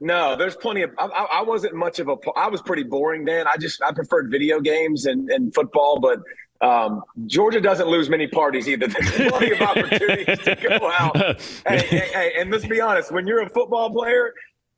No, 0.00 0.36
there's 0.36 0.54
plenty 0.54 0.82
of. 0.82 0.90
I, 0.98 1.06
I, 1.06 1.42
wasn't 1.42 1.74
much 1.74 1.98
of 1.98 2.08
a. 2.08 2.16
I 2.36 2.48
was 2.48 2.62
pretty 2.62 2.84
boring, 2.84 3.24
Dan. 3.24 3.46
I 3.48 3.56
just 3.56 3.82
I 3.82 3.92
preferred 3.92 4.30
video 4.30 4.60
games 4.60 5.06
and, 5.06 5.28
and 5.28 5.52
football, 5.52 5.98
but 5.98 6.20
um, 6.60 7.02
Georgia 7.26 7.60
doesn't 7.60 7.88
lose 7.88 8.08
many 8.08 8.26
parties 8.26 8.68
either. 8.68 8.88
There's 8.88 9.30
plenty 9.30 9.52
of 9.52 9.60
opportunities 9.60 10.38
to 10.40 10.56
go 10.56 10.90
out. 10.98 11.16
hey, 11.66 11.78
hey, 11.78 12.08
hey, 12.12 12.32
and 12.38 12.50
let's 12.50 12.66
be 12.66 12.80
honest, 12.80 13.12
when 13.12 13.26
you're 13.26 13.42
a 13.42 13.48
football 13.48 13.90
player, 13.90 14.34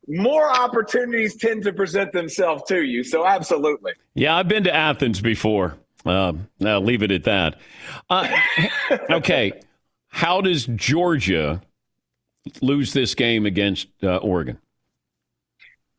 more 0.07 0.51
opportunities 0.51 1.35
tend 1.35 1.63
to 1.63 1.73
present 1.73 2.11
themselves 2.11 2.63
to 2.67 2.83
you. 2.83 3.03
So, 3.03 3.25
absolutely. 3.25 3.93
Yeah, 4.13 4.35
I've 4.35 4.47
been 4.47 4.63
to 4.65 4.73
Athens 4.73 5.21
before. 5.21 5.77
Uh, 6.05 6.33
I'll 6.63 6.81
leave 6.81 7.03
it 7.03 7.11
at 7.11 7.23
that. 7.23 7.59
Uh, 8.09 8.27
okay. 9.09 9.53
How 10.09 10.41
does 10.41 10.65
Georgia 10.65 11.61
lose 12.61 12.93
this 12.93 13.15
game 13.15 13.45
against 13.45 13.87
uh, 14.03 14.17
Oregon? 14.17 14.59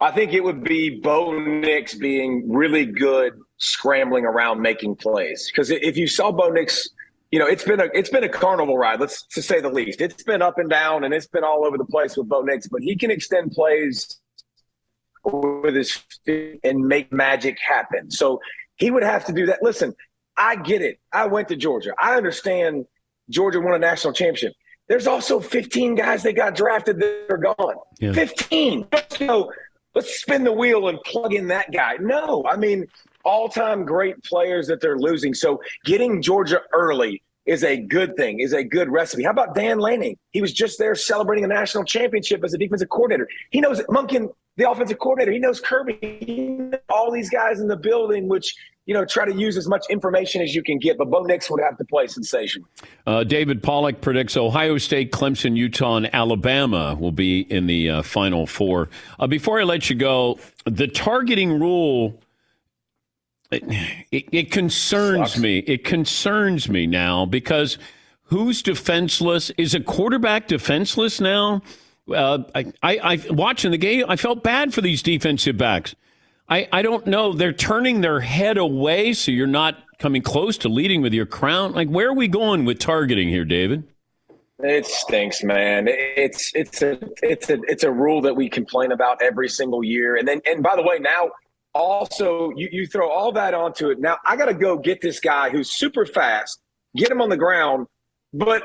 I 0.01 0.11
think 0.11 0.33
it 0.33 0.43
would 0.43 0.65
be 0.65 1.01
Bo 1.01 1.39
Nix 1.39 1.95
being 1.95 2.53
really 2.53 2.85
good 2.87 3.35
scrambling 3.59 4.25
around 4.25 4.61
making 4.61 4.97
plays. 4.97 5.51
Because 5.51 5.71
if 5.71 5.97
you 5.97 6.07
saw 6.07 6.33
Bo 6.33 6.51
Nix, 6.51 6.89
you 7.31 7.39
know 7.39 7.47
it's 7.47 7.65
been 7.65 7.81
a 7.81 7.89
it's 7.95 8.11
been 8.11 8.25
a 8.25 8.29
carnival 8.29 8.77
ride. 8.77 9.01
Let's 9.01 9.25
to 9.29 9.43
say 9.43 9.61
the 9.61 9.71
least. 9.71 10.01
It's 10.01 10.23
been 10.23 10.43
up 10.43 10.59
and 10.59 10.69
down, 10.69 11.05
and 11.05 11.15
it's 11.15 11.27
been 11.27 11.45
all 11.45 11.65
over 11.65 11.79
the 11.79 11.85
place 11.85 12.17
with 12.17 12.29
Bo 12.29 12.43
Nix. 12.43 12.69
But 12.69 12.83
he 12.83 12.97
can 12.97 13.11
extend 13.11 13.53
plays 13.53 14.21
with 15.25 15.75
his 15.75 15.93
feet 16.25 16.61
and 16.65 16.87
make 16.87 17.13
magic 17.13 17.59
happen. 17.67 18.11
So 18.11 18.41
he 18.77 18.91
would 18.91 19.05
have 19.05 19.25
to 19.27 19.33
do 19.33 19.47
that. 19.47 19.63
Listen, 19.63 19.95
I 20.37 20.57
get 20.57 20.83
it. 20.83 20.99
I 21.13 21.27
went 21.27 21.49
to 21.49 21.57
Georgia. 21.57 21.93
I 21.99 22.17
understand 22.17 22.87
Georgia 23.31 23.61
won 23.61 23.75
a 23.75 23.79
national 23.79 24.13
championship. 24.13 24.55
There's 24.89 25.07
also 25.07 25.41
15 25.41 25.95
guys 25.95 26.23
that 26.25 26.35
got 26.35 26.55
drafted 26.55 26.99
that 27.01 27.27
are 27.31 27.39
gone. 27.39 27.77
Yeah. 28.01 28.13
15. 28.13 28.89
So 29.11 29.53
let's 29.95 30.21
spin 30.21 30.45
the 30.45 30.53
wheel 30.53 30.89
and 30.89 31.01
plug 31.03 31.33
in 31.33 31.49
that 31.49 31.73
guy. 31.73 31.97
No, 32.01 32.45
I 32.49 32.57
mean, 32.57 32.87
all 33.25 33.49
time 33.49 33.85
great 33.85 34.23
players 34.25 34.67
that 34.69 34.81
they're 34.81 34.99
losing. 34.99 35.35
So 35.35 35.61
getting 35.85 36.23
Georgia 36.23 36.61
early 36.73 37.23
is 37.47 37.65
a 37.65 37.77
good 37.77 38.17
thing, 38.17 38.41
is 38.41 38.53
a 38.53 38.63
good 38.63 38.89
recipe. 38.89 39.25
How 39.25 39.31
about 39.31 39.55
Dan 39.55 39.79
Lanning? 39.79 40.17
He 40.31 40.41
was 40.41 40.53
just 40.53 40.79
there 40.79 40.95
celebrating 40.95 41.45
a 41.45 41.49
national 41.49 41.85
championship 41.85 42.45
as 42.45 42.55
a 42.55 42.59
defensive 42.59 42.89
coordinator. 42.89 43.29
He 43.51 43.61
knows 43.61 43.81
Monken, 43.83 44.29
the 44.57 44.71
offensive 44.71 44.99
coordinator. 44.99 45.33
He 45.33 45.39
knows 45.39 45.61
Kirby. 45.61 45.99
He 46.21 46.49
knows 46.49 46.81
all 46.89 47.11
these 47.11 47.31
guys 47.31 47.61
in 47.61 47.67
the 47.67 47.77
building, 47.77 48.29
which 48.29 48.55
you 48.87 48.95
know, 48.95 49.05
try 49.05 49.25
to 49.25 49.35
use 49.35 49.57
as 49.57 49.69
much 49.69 49.85
information 49.91 50.43
as 50.43 50.55
you 50.55 50.63
can 50.63 50.79
get. 50.79 50.99
But 50.99 51.11
Bo 51.11 51.23
Nix 51.23 51.49
would 51.51 51.61
have 51.63 51.77
to 51.79 51.85
play 51.85 52.07
sensation. 52.09 52.65
Uh, 53.07 53.25
David 53.25 53.63
Pollack 53.63 54.01
predicts 54.01 54.37
Ohio 54.37 54.79
State, 54.79 55.13
Clemson, 55.13 55.57
Utah, 55.57 55.97
and 55.97 56.13
Alabama 56.15 56.97
will 56.99 57.13
be 57.13 57.41
in 57.41 57.67
the 57.67 57.91
uh, 57.91 58.03
Final 58.03 58.47
Four. 58.47 58.89
Uh, 59.21 59.27
before 59.27 59.61
I 59.61 59.65
let 59.65 59.89
you 59.89 59.97
go, 59.97 60.39
the 60.65 60.89
targeting 60.89 61.59
rule. 61.61 62.21
It, 63.53 64.29
it, 64.33 64.51
concerns 64.51 65.33
Sucks. 65.33 65.41
me. 65.41 65.59
It 65.59 65.85
concerns 65.85 66.69
me 66.69 66.87
now 66.87 67.27
because 67.27 67.79
who's 68.25 68.63
defenseless? 68.63 69.51
Is 69.59 69.75
a 69.75 69.81
quarterback 69.81 70.49
defenseless 70.49 71.21
now? 71.21 71.63
Uh, 72.13 72.39
I, 72.55 72.73
I, 72.83 72.99
I 72.99 73.19
watching 73.31 73.71
the 73.71 73.79
game, 73.79 74.07
I 74.09 74.17
felt 74.17 74.43
bad 74.43 74.75
for 74.75 74.81
these 74.81 75.03
defensive 75.03 75.57
backs. 75.57 75.95
I, 76.49 76.69
I 76.73 76.83
don't 76.83 77.07
know. 77.07 77.33
They're 77.33 77.53
turning 77.53 78.01
their 78.01 78.21
head 78.21 78.59
away, 78.59 79.13
so 79.13 79.31
you're 79.31 79.47
not 79.47 79.79
coming 79.99 80.23
close 80.23 80.59
to 80.59 80.69
leading 80.69 81.01
with 81.01 81.15
your 81.15 81.27
crown. 81.27 81.73
Like, 81.73 81.89
where 81.89 82.09
are 82.09 82.15
we 82.15 82.29
going 82.29 82.65
with 82.65 82.79
targeting 82.79 83.29
here, 83.29 83.45
David? 83.45 83.85
It 84.59 84.87
stinks, 84.87 85.43
man. 85.43 85.87
It's 85.89 86.53
it's 86.55 86.83
a 86.83 86.99
it's 87.23 87.51
a 87.51 87.59
it's 87.69 87.83
a 87.85 87.91
rule 87.91 88.21
that 88.23 88.35
we 88.35 88.49
complain 88.49 88.93
about 88.93 89.21
every 89.21 89.49
single 89.49 89.83
year. 89.83 90.17
And 90.17 90.27
then 90.27 90.41
and 90.47 90.63
by 90.63 90.77
the 90.77 90.83
way, 90.83 90.99
now 90.99 91.31
also 91.75 92.51
you, 92.57 92.69
you 92.71 92.87
throw 92.87 93.11
all 93.11 93.33
that 93.33 93.55
onto 93.55 93.91
it. 93.91 94.01
Now 94.01 94.19
I 94.25 94.37
gotta 94.37 94.55
go 94.55 94.79
get 94.79 95.01
this 95.01 95.21
guy 95.21 95.51
who's 95.51 95.71
super 95.71 96.07
fast, 96.07 96.61
get 96.97 97.11
him 97.11 97.21
on 97.21 97.29
the 97.29 97.37
ground, 97.37 97.87
but 98.33 98.63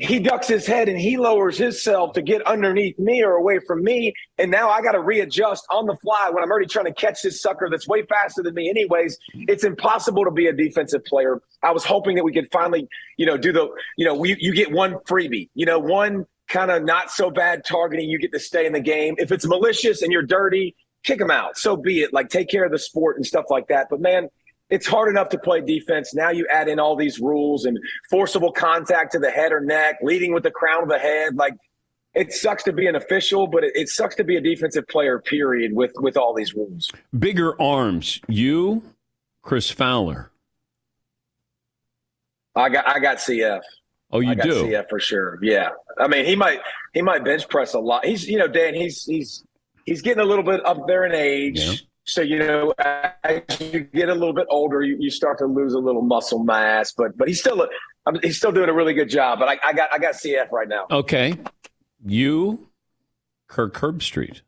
he 0.00 0.18
ducks 0.18 0.48
his 0.48 0.66
head 0.66 0.88
and 0.88 0.98
he 0.98 1.18
lowers 1.18 1.58
himself 1.58 2.14
to 2.14 2.22
get 2.22 2.40
underneath 2.46 2.98
me 2.98 3.22
or 3.22 3.32
away 3.32 3.58
from 3.58 3.84
me. 3.84 4.14
And 4.38 4.50
now 4.50 4.70
I 4.70 4.80
got 4.80 4.92
to 4.92 5.00
readjust 5.00 5.66
on 5.70 5.84
the 5.84 5.94
fly 5.96 6.30
when 6.32 6.42
I'm 6.42 6.50
already 6.50 6.68
trying 6.68 6.86
to 6.86 6.94
catch 6.94 7.20
this 7.20 7.42
sucker 7.42 7.68
that's 7.70 7.86
way 7.86 8.06
faster 8.06 8.42
than 8.42 8.54
me. 8.54 8.70
Anyways, 8.70 9.18
it's 9.34 9.62
impossible 9.62 10.24
to 10.24 10.30
be 10.30 10.46
a 10.46 10.54
defensive 10.54 11.04
player. 11.04 11.42
I 11.62 11.72
was 11.72 11.84
hoping 11.84 12.16
that 12.16 12.24
we 12.24 12.32
could 12.32 12.48
finally, 12.50 12.88
you 13.18 13.26
know, 13.26 13.36
do 13.36 13.52
the, 13.52 13.68
you 13.98 14.06
know, 14.06 14.14
we, 14.14 14.36
you 14.40 14.54
get 14.54 14.72
one 14.72 14.94
freebie, 15.06 15.50
you 15.54 15.66
know, 15.66 15.78
one 15.78 16.24
kind 16.48 16.70
of 16.70 16.82
not 16.82 17.10
so 17.10 17.30
bad 17.30 17.66
targeting. 17.66 18.08
You 18.08 18.18
get 18.18 18.32
to 18.32 18.40
stay 18.40 18.64
in 18.64 18.72
the 18.72 18.80
game. 18.80 19.16
If 19.18 19.30
it's 19.30 19.46
malicious 19.46 20.00
and 20.00 20.10
you're 20.10 20.22
dirty, 20.22 20.76
kick 21.04 21.20
him 21.20 21.30
out. 21.30 21.56
So 21.56 21.76
be 21.76 22.02
it. 22.02 22.12
Like 22.12 22.28
take 22.28 22.48
care 22.48 22.64
of 22.64 22.72
the 22.72 22.78
sport 22.78 23.16
and 23.16 23.26
stuff 23.26 23.46
like 23.50 23.68
that. 23.68 23.88
But 23.90 24.00
man, 24.00 24.28
it's 24.68 24.86
hard 24.86 25.08
enough 25.08 25.28
to 25.30 25.38
play 25.38 25.60
defense. 25.60 26.14
Now 26.14 26.30
you 26.30 26.46
add 26.50 26.68
in 26.68 26.78
all 26.78 26.96
these 26.96 27.18
rules 27.18 27.64
and 27.64 27.78
forcible 28.08 28.52
contact 28.52 29.12
to 29.12 29.18
the 29.18 29.30
head 29.30 29.52
or 29.52 29.60
neck, 29.60 29.96
leading 30.02 30.32
with 30.32 30.42
the 30.42 30.50
crown 30.50 30.82
of 30.82 30.88
the 30.88 30.98
head. 30.98 31.36
Like 31.36 31.54
it 32.14 32.32
sucks 32.32 32.62
to 32.64 32.72
be 32.72 32.86
an 32.86 32.96
official, 32.96 33.46
but 33.46 33.64
it, 33.64 33.72
it 33.74 33.88
sucks 33.88 34.14
to 34.16 34.24
be 34.24 34.36
a 34.36 34.40
defensive 34.40 34.86
player. 34.88 35.18
Period. 35.18 35.74
With 35.74 35.92
with 35.96 36.16
all 36.16 36.34
these 36.34 36.54
rules. 36.54 36.90
Bigger 37.16 37.60
arms. 37.60 38.20
You, 38.28 38.82
Chris 39.42 39.70
Fowler. 39.70 40.30
I 42.54 42.68
got 42.68 42.88
I 42.88 42.98
got 42.98 43.18
CF. 43.18 43.60
Oh, 44.12 44.20
you 44.20 44.30
I 44.30 44.34
got 44.34 44.44
do? 44.44 44.64
CF 44.64 44.88
for 44.88 44.98
sure. 44.98 45.38
Yeah. 45.42 45.70
I 45.98 46.08
mean, 46.08 46.24
he 46.24 46.34
might 46.34 46.60
he 46.92 47.02
might 47.02 47.24
bench 47.24 47.48
press 47.48 47.74
a 47.74 47.78
lot. 47.78 48.04
He's 48.04 48.28
you 48.28 48.38
know 48.38 48.48
Dan. 48.48 48.74
He's 48.74 49.04
he's 49.04 49.44
he's 49.90 50.02
getting 50.02 50.22
a 50.22 50.24
little 50.24 50.44
bit 50.44 50.64
up 50.64 50.86
there 50.86 51.04
in 51.04 51.12
age. 51.12 51.58
Yeah. 51.60 51.72
So 52.04 52.22
you 52.22 52.38
know, 52.38 52.72
as 52.78 53.42
you 53.60 53.80
get 53.80 54.08
a 54.08 54.14
little 54.14 54.32
bit 54.32 54.46
older, 54.48 54.82
you, 54.82 54.96
you 54.98 55.10
start 55.10 55.38
to 55.38 55.46
lose 55.46 55.74
a 55.74 55.78
little 55.78 56.02
muscle 56.02 56.42
mass. 56.44 56.92
But 56.92 57.16
but 57.18 57.28
he's 57.28 57.40
still 57.40 57.60
a, 57.60 57.68
I 58.06 58.12
mean, 58.12 58.20
he's 58.22 58.36
still 58.36 58.52
doing 58.52 58.68
a 58.68 58.72
really 58.72 58.94
good 58.94 59.10
job. 59.10 59.38
But 59.40 59.48
I, 59.48 59.58
I 59.64 59.72
got 59.74 59.90
I 59.92 59.98
got 59.98 60.14
CF 60.14 60.50
right 60.50 60.68
now. 60.68 60.86
Okay. 60.90 61.34
You, 62.04 62.68
Kirk 63.48 63.74
Herbstreit. 63.74 64.40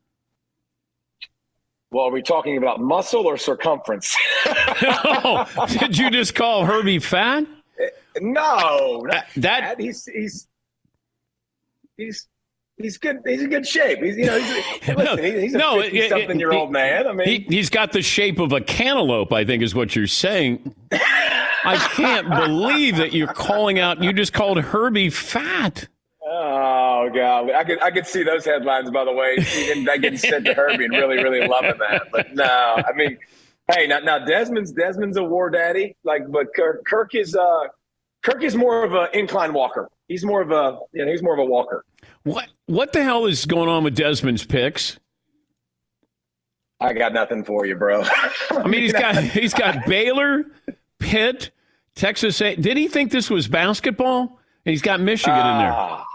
Well, 1.91 2.05
are 2.05 2.11
we 2.11 2.23
talking 2.23 2.57
about 2.57 2.79
muscle 2.81 3.27
or 3.27 3.37
circumference? 3.37 4.15
oh, 4.47 5.45
did 5.79 5.95
you 5.97 6.09
just 6.09 6.33
call 6.35 6.65
Herbie 6.65 6.99
fat? 6.99 7.45
no, 8.19 9.01
not 9.05 9.15
Uh, 9.15 9.21
that- 9.37 9.59
fat. 9.63 9.79
he's 9.79 10.05
he's 10.05 10.47
he's 11.97 12.27
he's 12.77 12.97
good. 12.97 13.19
He's 13.25 13.41
in 13.41 13.49
good 13.49 13.65
shape. 13.67 13.99
He's 13.99 14.17
you 14.17 14.25
know 14.25 14.39
he's, 14.39 14.87
listen, 14.95 15.23
he's, 15.23 15.41
he's 15.41 15.53
a 15.55 15.57
No, 15.57 15.81
fifty 15.81 16.09
something 16.09 16.39
year 16.39 16.51
old 16.51 16.71
man. 16.71 17.07
I 17.07 17.13
mean, 17.13 17.27
He, 17.27 17.39
he's 17.49 17.69
got 17.69 17.91
the 17.91 18.01
shape 18.01 18.39
of 18.39 18.51
a 18.51 18.61
cantaloupe, 18.61 19.31
I 19.31 19.45
think 19.45 19.63
is 19.63 19.75
what 19.75 19.95
you're 19.95 20.07
saying. 20.07 20.73
I 20.91 21.77
can't 21.93 22.29
believe 22.29 22.97
that 22.97 23.13
you're 23.13 23.33
calling 23.33 23.79
out, 23.79 24.03
you 24.03 24.11
just 24.11 24.33
called 24.33 24.59
Herbie 24.59 25.09
fat. 25.09 25.87
Oh 26.25 27.09
god, 27.13 27.51
I 27.51 27.63
could 27.63 27.81
I 27.81 27.91
could 27.91 28.05
see 28.05 28.23
those 28.23 28.45
headlines 28.45 28.89
by 28.91 29.05
the 29.05 29.11
way. 29.11 29.35
Even 29.57 29.85
that 29.85 30.01
getting 30.01 30.17
sent 30.17 30.45
to 30.45 30.53
Herbie 30.53 30.85
and 30.85 30.93
really 30.93 31.21
really 31.23 31.47
loving 31.47 31.77
that. 31.79 32.07
But 32.11 32.33
no, 32.33 32.43
I 32.45 32.91
mean, 32.95 33.17
hey, 33.71 33.87
now 33.87 33.99
now 33.99 34.19
Desmond's 34.19 34.71
Desmond's 34.71 35.17
a 35.17 35.23
war 35.23 35.49
daddy. 35.49 35.95
Like, 36.03 36.29
but 36.29 36.47
Kirk, 36.55 36.85
Kirk 36.85 37.13
is 37.15 37.35
uh 37.35 37.67
Kirk 38.23 38.43
is 38.43 38.55
more 38.55 38.83
of 38.83 38.93
an 38.93 39.07
incline 39.13 39.53
walker. 39.53 39.89
He's 40.07 40.25
more 40.25 40.41
of 40.41 40.51
a 40.51 40.79
you 40.93 41.05
know 41.05 41.11
he's 41.11 41.23
more 41.23 41.33
of 41.33 41.39
a 41.39 41.45
walker. 41.45 41.83
What 42.23 42.47
what 42.67 42.93
the 42.93 43.03
hell 43.03 43.25
is 43.25 43.45
going 43.45 43.69
on 43.69 43.83
with 43.83 43.95
Desmond's 43.95 44.45
picks? 44.45 44.99
I 46.79 46.93
got 46.93 47.13
nothing 47.13 47.43
for 47.43 47.65
you, 47.65 47.75
bro. 47.75 48.03
I 48.51 48.67
mean, 48.67 48.81
he's 48.81 48.93
got 48.93 49.17
he's 49.23 49.53
got 49.53 49.85
Baylor, 49.85 50.43
Pitt, 50.99 51.51
Texas. 51.95 52.41
A- 52.41 52.55
Did 52.55 52.77
he 52.77 52.87
think 52.87 53.11
this 53.11 53.29
was 53.29 53.47
basketball? 53.47 54.39
And 54.65 54.71
he's 54.71 54.81
got 54.81 54.99
Michigan 55.01 55.35
in 55.37 55.57
there. 55.57 55.71
Ah, 55.73 56.05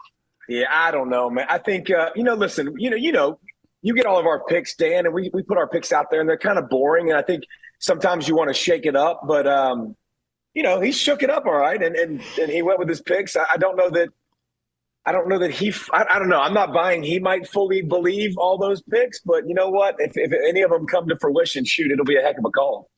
Yeah, 0.49 0.64
I 0.71 0.90
don't 0.90 1.11
know, 1.11 1.29
man. 1.31 1.47
I 1.49 1.59
think 1.59 1.90
uh, 1.90 2.11
you 2.14 2.23
know. 2.25 2.35
Listen, 2.35 2.75
you 2.79 2.90
know, 2.90 2.97
you 2.97 3.12
know, 3.12 3.38
you 3.83 3.94
get 3.94 4.07
all 4.07 4.18
of 4.18 4.27
our 4.27 4.42
picks, 4.44 4.75
Dan, 4.75 5.05
and 5.07 5.14
we 5.14 5.31
we 5.35 5.42
put 5.42 5.59
our 5.59 5.68
picks 5.68 5.92
out 5.92 6.11
there, 6.11 6.21
and 6.21 6.29
they're 6.29 6.38
kind 6.38 6.59
of 6.59 6.68
boring. 6.71 7.11
And 7.11 7.18
I 7.18 7.23
think 7.23 7.44
sometimes 7.79 8.27
you 8.29 8.35
want 8.37 8.49
to 8.49 8.55
shake 8.55 8.87
it 8.87 8.97
up, 8.97 9.23
but 9.27 9.47
um, 9.47 9.94
you 10.55 10.62
know, 10.62 10.81
he 10.81 10.92
shook 10.92 11.23
it 11.23 11.31
up 11.31 11.44
all 11.47 11.53
right, 11.57 11.83
and 11.83 11.94
and 11.97 12.23
and 12.40 12.51
he 12.51 12.62
went 12.62 12.79
with 12.79 12.88
his 12.88 13.01
picks. 13.03 13.37
I, 13.37 13.44
I 13.53 13.57
don't 13.59 13.77
know 13.77 13.90
that. 13.90 14.09
I 15.09 15.12
don't 15.12 15.27
know 15.27 15.38
that 15.38 15.53
he. 15.53 15.73
I, 15.90 16.05
I 16.11 16.18
don't 16.18 16.29
know. 16.29 16.38
I'm 16.38 16.53
not 16.53 16.75
buying. 16.75 17.03
He 17.03 17.18
might 17.18 17.49
fully 17.49 17.81
believe 17.81 18.37
all 18.37 18.59
those 18.59 18.83
picks, 18.83 19.21
but 19.21 19.49
you 19.49 19.55
know 19.55 19.71
what? 19.71 19.97
If 19.99 20.18
if 20.18 20.31
any 20.47 20.61
of 20.61 20.71
them 20.71 20.87
come 20.87 21.09
to 21.09 21.16
fruition, 21.16 21.64
shoot, 21.64 21.90
it'll 21.90 22.05
be 22.05 22.18
a 22.18 22.21
heck 22.21 22.37
of 22.37 22.44
a 22.44 22.51
call. 22.51 22.90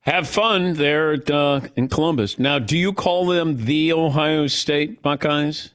Have 0.00 0.28
fun 0.28 0.72
there 0.72 1.12
at, 1.12 1.30
uh, 1.30 1.60
in 1.76 1.86
Columbus. 1.86 2.36
Now, 2.40 2.58
do 2.58 2.76
you 2.76 2.92
call 2.92 3.26
them 3.26 3.64
the 3.64 3.92
Ohio 3.92 4.48
State 4.48 5.02
Buckeyes? 5.02 5.70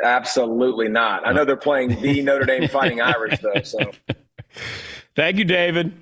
Absolutely 0.00 0.86
not. 0.88 1.26
I 1.26 1.32
know 1.32 1.44
they're 1.44 1.56
playing 1.56 2.00
the 2.00 2.22
Notre 2.22 2.44
Dame 2.44 2.68
Fighting 2.68 3.00
Irish, 3.00 3.40
though. 3.40 3.62
So, 3.64 3.90
Thank 5.16 5.38
you, 5.38 5.44
David. 5.44 5.92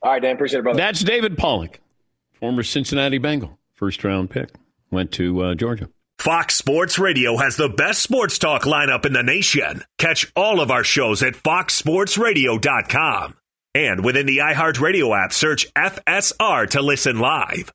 all 0.00 0.12
right, 0.12 0.22
Dan, 0.22 0.36
appreciate 0.36 0.60
it, 0.60 0.62
brother. 0.62 0.78
That's 0.78 1.02
David 1.02 1.36
Pollack, 1.36 1.80
former 2.32 2.62
Cincinnati 2.62 3.18
Bengal, 3.18 3.58
first 3.74 4.02
round 4.02 4.30
pick. 4.30 4.48
Went 4.90 5.12
to 5.12 5.42
uh, 5.42 5.54
Georgia. 5.56 5.90
Fox 6.24 6.54
Sports 6.54 6.98
Radio 6.98 7.36
has 7.36 7.58
the 7.58 7.68
best 7.68 8.02
sports 8.02 8.38
talk 8.38 8.62
lineup 8.62 9.04
in 9.04 9.12
the 9.12 9.22
nation. 9.22 9.84
Catch 9.98 10.32
all 10.34 10.62
of 10.62 10.70
our 10.70 10.82
shows 10.82 11.22
at 11.22 11.34
foxsportsradio.com. 11.34 13.34
And 13.74 14.02
within 14.02 14.24
the 14.24 14.38
iHeartRadio 14.38 15.22
app, 15.22 15.34
search 15.34 15.70
FSR 15.74 16.70
to 16.70 16.80
listen 16.80 17.18
live. 17.18 17.70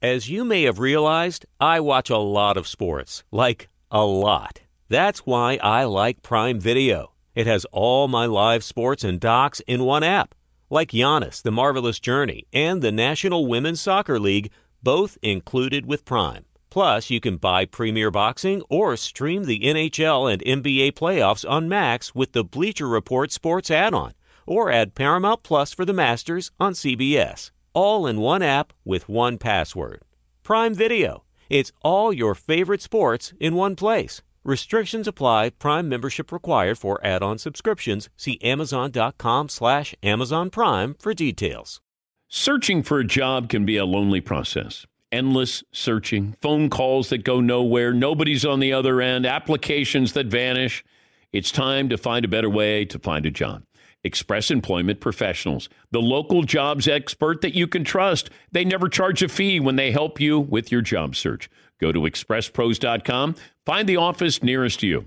As 0.00 0.30
you 0.30 0.42
may 0.42 0.62
have 0.62 0.78
realized, 0.78 1.44
I 1.60 1.80
watch 1.80 2.08
a 2.08 2.16
lot 2.16 2.56
of 2.56 2.66
sports. 2.66 3.24
Like, 3.30 3.68
a 3.90 4.02
lot. 4.02 4.62
That's 4.88 5.26
why 5.26 5.58
I 5.62 5.84
like 5.84 6.22
Prime 6.22 6.58
Video. 6.58 7.12
It 7.34 7.46
has 7.46 7.66
all 7.72 8.08
my 8.08 8.24
live 8.24 8.64
sports 8.64 9.04
and 9.04 9.20
docs 9.20 9.60
in 9.66 9.84
one 9.84 10.02
app. 10.02 10.34
Like 10.70 10.92
Giannis, 10.92 11.42
The 11.42 11.52
Marvelous 11.52 12.00
Journey, 12.00 12.46
and 12.54 12.80
the 12.80 12.90
National 12.90 13.46
Women's 13.46 13.82
Soccer 13.82 14.18
League, 14.18 14.50
both 14.82 15.18
included 15.20 15.84
with 15.84 16.06
Prime. 16.06 16.46
Plus, 16.76 17.08
you 17.08 17.20
can 17.20 17.38
buy 17.38 17.64
Premier 17.64 18.10
Boxing 18.10 18.60
or 18.68 18.98
stream 18.98 19.44
the 19.44 19.60
NHL 19.60 20.30
and 20.30 20.44
NBA 20.44 20.92
playoffs 20.92 21.48
on 21.48 21.70
Max 21.70 22.14
with 22.14 22.32
the 22.32 22.44
Bleacher 22.44 22.86
Report 22.86 23.32
Sports 23.32 23.70
add 23.70 23.94
on, 23.94 24.12
or 24.46 24.70
add 24.70 24.94
Paramount 24.94 25.42
Plus 25.42 25.72
for 25.72 25.86
the 25.86 25.94
Masters 25.94 26.50
on 26.60 26.74
CBS. 26.74 27.50
All 27.72 28.06
in 28.06 28.20
one 28.20 28.42
app 28.42 28.74
with 28.84 29.08
one 29.08 29.38
password. 29.38 30.02
Prime 30.42 30.74
Video. 30.74 31.24
It's 31.48 31.72
all 31.80 32.12
your 32.12 32.34
favorite 32.34 32.82
sports 32.82 33.32
in 33.40 33.54
one 33.54 33.74
place. 33.74 34.20
Restrictions 34.44 35.08
apply. 35.08 35.52
Prime 35.58 35.88
membership 35.88 36.30
required 36.30 36.76
for 36.76 37.00
add-on 37.02 37.38
subscriptions. 37.38 38.10
See 38.18 38.38
Amazon.com 38.42 39.48
slash 39.48 39.94
Amazon 40.02 40.50
Prime 40.50 40.94
for 40.98 41.14
details. 41.14 41.80
Searching 42.28 42.82
for 42.82 42.98
a 42.98 43.06
job 43.06 43.48
can 43.48 43.64
be 43.64 43.78
a 43.78 43.86
lonely 43.86 44.20
process. 44.20 44.84
Endless 45.16 45.64
searching, 45.72 46.36
phone 46.42 46.68
calls 46.68 47.08
that 47.08 47.24
go 47.24 47.40
nowhere, 47.40 47.94
nobody's 47.94 48.44
on 48.44 48.60
the 48.60 48.74
other 48.74 49.00
end, 49.00 49.24
applications 49.24 50.12
that 50.12 50.26
vanish. 50.26 50.84
It's 51.32 51.50
time 51.50 51.88
to 51.88 51.96
find 51.96 52.26
a 52.26 52.28
better 52.28 52.50
way 52.50 52.84
to 52.84 52.98
find 52.98 53.24
a 53.24 53.30
job. 53.30 53.62
Express 54.04 54.50
Employment 54.50 55.00
Professionals, 55.00 55.70
the 55.90 56.02
local 56.02 56.42
jobs 56.42 56.86
expert 56.86 57.40
that 57.40 57.54
you 57.54 57.66
can 57.66 57.82
trust. 57.82 58.28
They 58.52 58.62
never 58.62 58.90
charge 58.90 59.22
a 59.22 59.28
fee 59.28 59.58
when 59.58 59.76
they 59.76 59.90
help 59.90 60.20
you 60.20 60.38
with 60.38 60.70
your 60.70 60.82
job 60.82 61.16
search. 61.16 61.48
Go 61.80 61.92
to 61.92 62.00
expresspros.com, 62.00 63.36
find 63.64 63.88
the 63.88 63.96
office 63.96 64.42
nearest 64.42 64.82
you. 64.82 65.06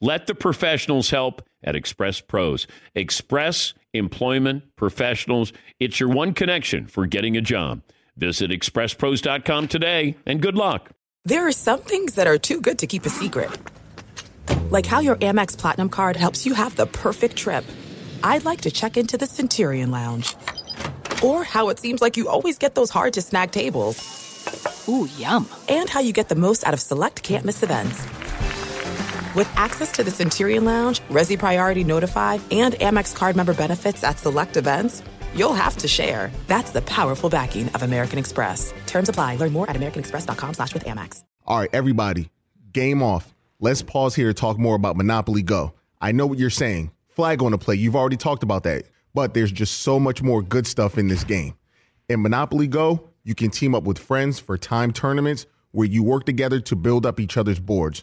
Let 0.00 0.26
the 0.26 0.34
professionals 0.34 1.10
help 1.10 1.42
at 1.62 1.74
Express 1.74 2.20
Pros. 2.20 2.66
Express 2.94 3.74
Employment 3.92 4.76
Professionals. 4.76 5.52
It's 5.80 5.98
your 5.98 6.08
one 6.08 6.34
connection 6.34 6.86
for 6.86 7.06
getting 7.06 7.36
a 7.36 7.40
job. 7.40 7.82
Visit 8.16 8.50
expresspros.com 8.50 9.68
today 9.68 10.16
and 10.24 10.40
good 10.40 10.54
luck. 10.54 10.90
There 11.24 11.46
are 11.46 11.52
some 11.52 11.80
things 11.80 12.14
that 12.14 12.26
are 12.26 12.38
too 12.38 12.60
good 12.60 12.78
to 12.78 12.86
keep 12.86 13.06
a 13.06 13.10
secret. 13.10 13.50
Like 14.70 14.86
how 14.86 15.00
your 15.00 15.16
Amex 15.16 15.58
Platinum 15.58 15.88
card 15.88 16.16
helps 16.16 16.46
you 16.46 16.54
have 16.54 16.76
the 16.76 16.86
perfect 16.86 17.36
trip. 17.36 17.64
I'd 18.22 18.44
like 18.44 18.62
to 18.62 18.70
check 18.70 18.96
into 18.96 19.18
the 19.18 19.26
Centurion 19.26 19.90
Lounge. 19.90 20.36
Or 21.22 21.42
how 21.42 21.70
it 21.70 21.80
seems 21.80 22.00
like 22.00 22.16
you 22.16 22.28
always 22.28 22.58
get 22.58 22.76
those 22.76 22.90
hard 22.90 23.14
to 23.14 23.22
snag 23.22 23.50
tables. 23.50 23.98
Ooh, 24.88 25.08
yum. 25.18 25.48
And 25.68 25.90
how 25.90 26.00
you 26.00 26.12
get 26.12 26.28
the 26.28 26.34
most 26.34 26.64
out 26.66 26.74
of 26.74 26.80
select 26.80 27.22
can't 27.22 27.44
miss 27.44 27.62
events. 27.62 28.06
With 29.38 29.56
access 29.56 29.92
to 29.92 30.02
the 30.02 30.10
Centurion 30.10 30.64
Lounge, 30.64 30.98
Resy 31.10 31.38
Priority 31.38 31.84
Notify, 31.84 32.38
and 32.50 32.74
Amex 32.74 33.14
card 33.14 33.36
member 33.36 33.54
benefits 33.54 34.02
at 34.02 34.18
select 34.18 34.56
events, 34.56 35.00
you'll 35.32 35.54
have 35.54 35.76
to 35.76 35.86
share. 35.86 36.32
That's 36.48 36.72
the 36.72 36.82
powerful 36.82 37.30
backing 37.30 37.68
of 37.68 37.84
American 37.84 38.18
Express. 38.18 38.74
Terms 38.88 39.08
apply. 39.08 39.36
Learn 39.36 39.52
more 39.52 39.70
at 39.70 39.76
americanexpress.com 39.76 40.54
slash 40.54 40.74
with 40.74 40.84
Amex. 40.84 41.22
All 41.46 41.60
right, 41.60 41.70
everybody, 41.72 42.30
game 42.72 43.00
off. 43.00 43.32
Let's 43.60 43.80
pause 43.80 44.16
here 44.16 44.26
to 44.26 44.34
talk 44.34 44.58
more 44.58 44.74
about 44.74 44.96
Monopoly 44.96 45.42
Go. 45.42 45.72
I 46.00 46.10
know 46.10 46.26
what 46.26 46.40
you're 46.40 46.50
saying. 46.50 46.90
Flag 47.06 47.40
on 47.40 47.52
the 47.52 47.58
play. 47.58 47.76
You've 47.76 47.94
already 47.94 48.16
talked 48.16 48.42
about 48.42 48.64
that. 48.64 48.86
but 49.14 49.34
there's 49.34 49.52
just 49.52 49.82
so 49.82 50.00
much 50.00 50.20
more 50.20 50.42
good 50.42 50.66
stuff 50.66 50.98
in 50.98 51.06
this 51.06 51.22
game. 51.22 51.54
In 52.08 52.22
Monopoly 52.22 52.66
Go, 52.66 53.08
you 53.22 53.36
can 53.36 53.50
team 53.50 53.76
up 53.76 53.84
with 53.84 54.00
friends 54.00 54.40
for 54.40 54.58
time 54.58 54.92
tournaments 54.92 55.46
where 55.70 55.86
you 55.86 56.02
work 56.02 56.26
together 56.26 56.58
to 56.58 56.74
build 56.74 57.06
up 57.06 57.20
each 57.20 57.36
other's 57.36 57.60
boards. 57.60 58.02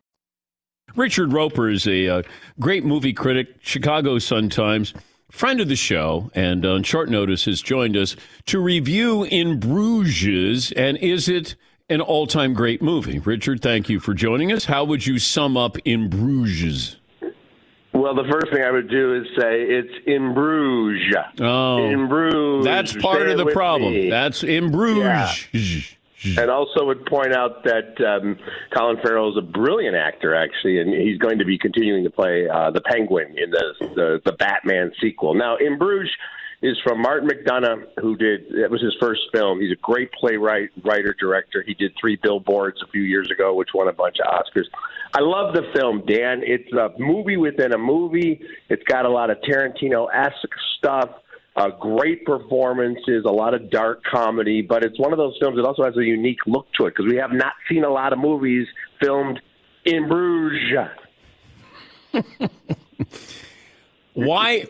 Richard 0.95 1.31
Roeper 1.33 1.69
is 1.69 1.87
a 1.87 2.07
uh, 2.07 2.23
great 2.59 2.83
movie 2.85 3.13
critic, 3.13 3.55
Chicago 3.61 4.19
Sun-Times, 4.19 4.93
friend 5.29 5.61
of 5.61 5.67
the 5.69 5.75
show, 5.75 6.29
and 6.33 6.65
on 6.65 6.83
short 6.83 7.09
notice 7.09 7.45
has 7.45 7.61
joined 7.61 7.95
us 7.95 8.15
to 8.47 8.59
review 8.59 9.23
In 9.23 9.59
Bruges. 9.59 10.71
And 10.73 10.97
is 10.97 11.29
it 11.29 11.55
an 11.89 12.01
all-time 12.01 12.53
great 12.53 12.81
movie? 12.81 13.19
Richard, 13.19 13.61
thank 13.61 13.89
you 13.89 13.99
for 13.99 14.13
joining 14.13 14.51
us. 14.51 14.65
How 14.65 14.83
would 14.83 15.05
you 15.05 15.19
sum 15.19 15.55
up 15.55 15.77
In 15.85 16.09
Bruges? 16.09 16.97
Well, 17.93 18.15
the 18.15 18.23
first 18.31 18.51
thing 18.51 18.63
I 18.63 18.71
would 18.71 18.89
do 18.89 19.15
is 19.15 19.27
say 19.37 19.61
it's 19.61 19.93
in 20.07 20.33
Bruges. 20.33 21.15
Oh, 21.39 21.85
in 21.89 22.07
Bruges. 22.07 22.65
That's 22.65 22.93
part 22.93 23.21
Say 23.21 23.31
of 23.31 23.37
the 23.37 23.45
problem. 23.47 23.93
me. 23.93 24.09
That's 24.09 24.43
In 24.43 24.71
Bruges. 24.71 25.95
And 26.23 26.51
also 26.51 26.85
would 26.85 27.05
point 27.05 27.33
out 27.33 27.63
that 27.63 27.99
um, 28.05 28.37
Colin 28.75 28.97
Farrell 29.01 29.31
is 29.31 29.37
a 29.37 29.41
brilliant 29.41 29.95
actor, 29.95 30.35
actually, 30.35 30.79
and 30.79 30.93
he's 30.93 31.17
going 31.17 31.39
to 31.39 31.45
be 31.45 31.57
continuing 31.57 32.03
to 32.03 32.11
play 32.11 32.47
uh, 32.47 32.69
the 32.69 32.81
Penguin 32.81 33.35
in 33.37 33.49
the, 33.49 33.73
the 33.95 34.21
the 34.23 34.33
Batman 34.33 34.91
sequel. 35.01 35.33
Now, 35.33 35.57
In 35.57 35.77
Bruges 35.79 36.11
is 36.61 36.77
from 36.83 37.01
Martin 37.01 37.27
McDonagh, 37.27 37.85
who 37.99 38.15
did 38.15 38.41
that 38.61 38.69
was 38.69 38.81
his 38.81 38.95
first 38.99 39.21
film. 39.33 39.59
He's 39.59 39.71
a 39.71 39.81
great 39.81 40.11
playwright, 40.11 40.69
writer, 40.83 41.15
director. 41.19 41.63
He 41.65 41.73
did 41.73 41.91
Three 41.99 42.17
Billboards 42.21 42.81
a 42.83 42.87
few 42.91 43.01
years 43.01 43.31
ago, 43.31 43.55
which 43.55 43.69
won 43.73 43.87
a 43.87 43.93
bunch 43.93 44.17
of 44.19 44.31
Oscars. 44.31 44.65
I 45.13 45.21
love 45.21 45.55
the 45.55 45.63
film, 45.75 46.03
Dan. 46.07 46.41
It's 46.43 46.71
a 46.73 46.89
movie 46.99 47.37
within 47.37 47.73
a 47.73 47.77
movie. 47.77 48.41
It's 48.69 48.83
got 48.83 49.05
a 49.05 49.09
lot 49.09 49.29
of 49.29 49.37
Tarantino 49.41 50.07
esque 50.13 50.53
stuff. 50.77 51.09
Uh, 51.53 51.69
great 51.81 52.23
performances, 52.25 53.25
a 53.25 53.31
lot 53.31 53.53
of 53.53 53.69
dark 53.69 54.01
comedy, 54.05 54.61
but 54.61 54.83
it's 54.83 54.97
one 54.97 55.11
of 55.11 55.17
those 55.17 55.35
films 55.37 55.57
that 55.57 55.65
also 55.65 55.83
has 55.83 55.97
a 55.97 56.03
unique 56.03 56.39
look 56.47 56.65
to 56.71 56.85
it 56.85 56.95
because 56.95 57.11
we 57.11 57.17
have 57.17 57.33
not 57.33 57.51
seen 57.69 57.83
a 57.83 57.89
lot 57.89 58.13
of 58.13 58.19
movies 58.19 58.65
filmed 59.01 59.41
in 59.83 60.07
Bruges. 60.07 60.89
why 64.13 64.65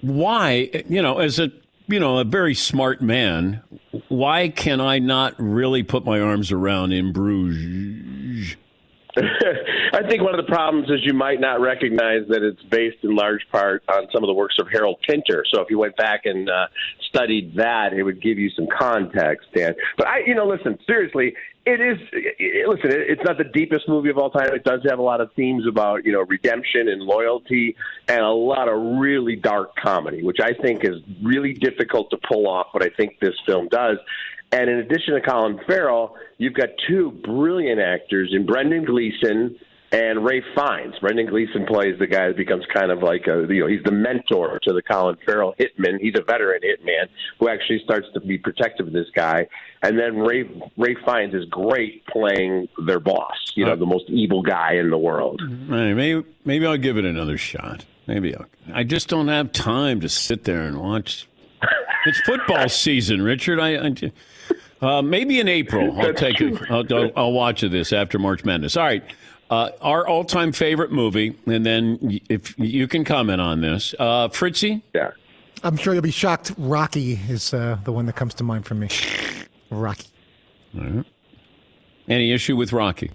why 0.00 0.70
you 0.88 1.02
know 1.02 1.18
as 1.18 1.38
a 1.38 1.50
you 1.88 2.00
know 2.00 2.18
a 2.18 2.24
very 2.24 2.54
smart 2.54 3.02
man 3.02 3.62
why 4.08 4.48
can 4.48 4.80
i 4.80 4.98
not 4.98 5.34
really 5.38 5.82
put 5.82 6.04
my 6.04 6.18
arms 6.20 6.50
around 6.50 6.92
in 6.92 7.12
bruges 7.12 8.56
I 9.92 10.06
think 10.08 10.22
one 10.22 10.38
of 10.38 10.44
the 10.44 10.50
problems 10.50 10.88
is 10.88 11.00
you 11.02 11.14
might 11.14 11.40
not 11.40 11.60
recognize 11.60 12.26
that 12.28 12.42
it's 12.42 12.62
based 12.64 12.98
in 13.02 13.14
large 13.14 13.42
part 13.50 13.82
on 13.88 14.06
some 14.12 14.22
of 14.22 14.28
the 14.28 14.34
works 14.34 14.56
of 14.58 14.68
Harold 14.72 14.98
Pinter. 15.06 15.44
So 15.52 15.60
if 15.60 15.70
you 15.70 15.78
went 15.78 15.96
back 15.96 16.22
and 16.24 16.48
uh, 16.48 16.68
studied 17.08 17.56
that, 17.56 17.92
it 17.92 18.02
would 18.02 18.22
give 18.22 18.38
you 18.38 18.50
some 18.50 18.66
context, 18.66 19.48
Dan. 19.54 19.74
But 19.96 20.06
I, 20.06 20.20
you 20.26 20.34
know, 20.34 20.46
listen, 20.46 20.78
seriously, 20.86 21.34
it 21.66 21.80
is. 21.80 21.98
It, 22.12 22.68
listen, 22.68 22.90
it, 22.90 23.10
it's 23.10 23.22
not 23.24 23.36
the 23.36 23.44
deepest 23.44 23.88
movie 23.88 24.08
of 24.08 24.18
all 24.18 24.30
time. 24.30 24.54
It 24.54 24.64
does 24.64 24.80
have 24.88 24.98
a 24.98 25.02
lot 25.02 25.20
of 25.20 25.30
themes 25.34 25.66
about 25.68 26.04
you 26.04 26.12
know 26.12 26.22
redemption 26.22 26.88
and 26.88 27.02
loyalty, 27.02 27.76
and 28.08 28.20
a 28.20 28.28
lot 28.28 28.68
of 28.68 28.98
really 28.98 29.36
dark 29.36 29.76
comedy, 29.76 30.22
which 30.22 30.38
I 30.42 30.52
think 30.54 30.84
is 30.84 30.96
really 31.22 31.52
difficult 31.52 32.10
to 32.10 32.18
pull 32.26 32.48
off. 32.48 32.68
But 32.72 32.82
I 32.82 32.88
think 32.96 33.18
this 33.20 33.34
film 33.46 33.68
does. 33.68 33.98
And 34.52 34.68
in 34.68 34.78
addition 34.78 35.14
to 35.14 35.20
Colin 35.20 35.60
Farrell, 35.66 36.16
you've 36.38 36.54
got 36.54 36.70
two 36.88 37.12
brilliant 37.24 37.80
actors 37.80 38.30
in 38.32 38.46
Brendan 38.46 38.84
Gleeson 38.84 39.56
and 39.92 40.24
Ralph 40.24 40.44
Fiennes. 40.54 40.94
Brendan 41.00 41.26
Gleeson 41.26 41.66
plays 41.66 41.98
the 41.98 42.06
guy 42.06 42.28
that 42.28 42.36
becomes 42.36 42.64
kind 42.72 42.90
of 42.90 43.02
like 43.02 43.26
a, 43.26 43.46
you 43.48 43.60
know, 43.60 43.66
he's 43.66 43.82
the 43.84 43.92
mentor 43.92 44.58
to 44.62 44.72
the 44.72 44.82
Colin 44.82 45.16
Farrell 45.24 45.54
hitman. 45.58 46.00
He's 46.00 46.14
a 46.16 46.22
veteran 46.22 46.60
hitman 46.62 47.06
who 47.38 47.48
actually 47.48 47.80
starts 47.84 48.06
to 48.14 48.20
be 48.20 48.38
protective 48.38 48.86
of 48.88 48.92
this 48.92 49.08
guy. 49.14 49.46
And 49.82 49.98
then 49.98 50.18
Ray 50.18 50.44
Ralph 50.76 50.98
Fiennes 51.04 51.34
is 51.34 51.44
great 51.46 52.04
playing 52.06 52.68
their 52.86 53.00
boss, 53.00 53.52
you 53.54 53.64
know, 53.64 53.72
uh, 53.72 53.76
the 53.76 53.86
most 53.86 54.08
evil 54.08 54.42
guy 54.42 54.74
in 54.74 54.90
the 54.90 54.98
world. 54.98 55.40
Hey, 55.40 55.94
maybe 55.94 56.24
maybe 56.44 56.66
i'll 56.66 56.76
give 56.76 56.96
it 56.96 57.04
another 57.04 57.38
shot 57.38 57.84
maybe 58.06 58.34
I'll, 58.34 58.46
i 58.72 58.82
just 58.82 59.08
don't 59.08 59.28
have 59.28 59.52
time 59.52 60.00
to 60.00 60.08
sit 60.08 60.44
there 60.44 60.62
and 60.62 60.80
watch 60.80 61.28
it's 62.06 62.20
football 62.20 62.68
season 62.68 63.22
richard 63.22 63.60
i, 63.60 63.76
I 63.86 63.94
uh, 64.80 65.02
maybe 65.02 65.40
in 65.40 65.48
april 65.48 66.00
i'll 66.00 66.14
take 66.14 66.40
it 66.40 66.58
I'll, 66.70 66.84
I'll, 66.92 67.10
I'll 67.16 67.32
watch 67.32 67.60
this 67.60 67.92
after 67.92 68.18
march 68.18 68.44
madness 68.44 68.76
all 68.76 68.84
right 68.84 69.04
uh, 69.50 69.70
our 69.80 70.06
all-time 70.06 70.52
favorite 70.52 70.92
movie 70.92 71.36
and 71.46 71.66
then 71.66 72.20
if 72.28 72.56
you 72.58 72.86
can 72.86 73.04
comment 73.04 73.40
on 73.40 73.60
this 73.60 73.94
uh, 73.98 74.28
fritzy 74.28 74.82
yeah 74.94 75.10
I'm 75.62 75.76
sure 75.76 75.92
you'll 75.92 76.02
be 76.02 76.10
shocked. 76.10 76.52
Rocky 76.56 77.18
is 77.28 77.52
uh, 77.52 77.76
the 77.84 77.92
one 77.92 78.06
that 78.06 78.16
comes 78.16 78.32
to 78.34 78.44
mind 78.44 78.64
for 78.64 78.74
me. 78.74 78.88
Rocky. 79.70 80.08
All 80.74 80.84
right. 80.84 81.06
any 82.08 82.32
issue 82.32 82.56
with 82.56 82.72
rocky 82.72 83.10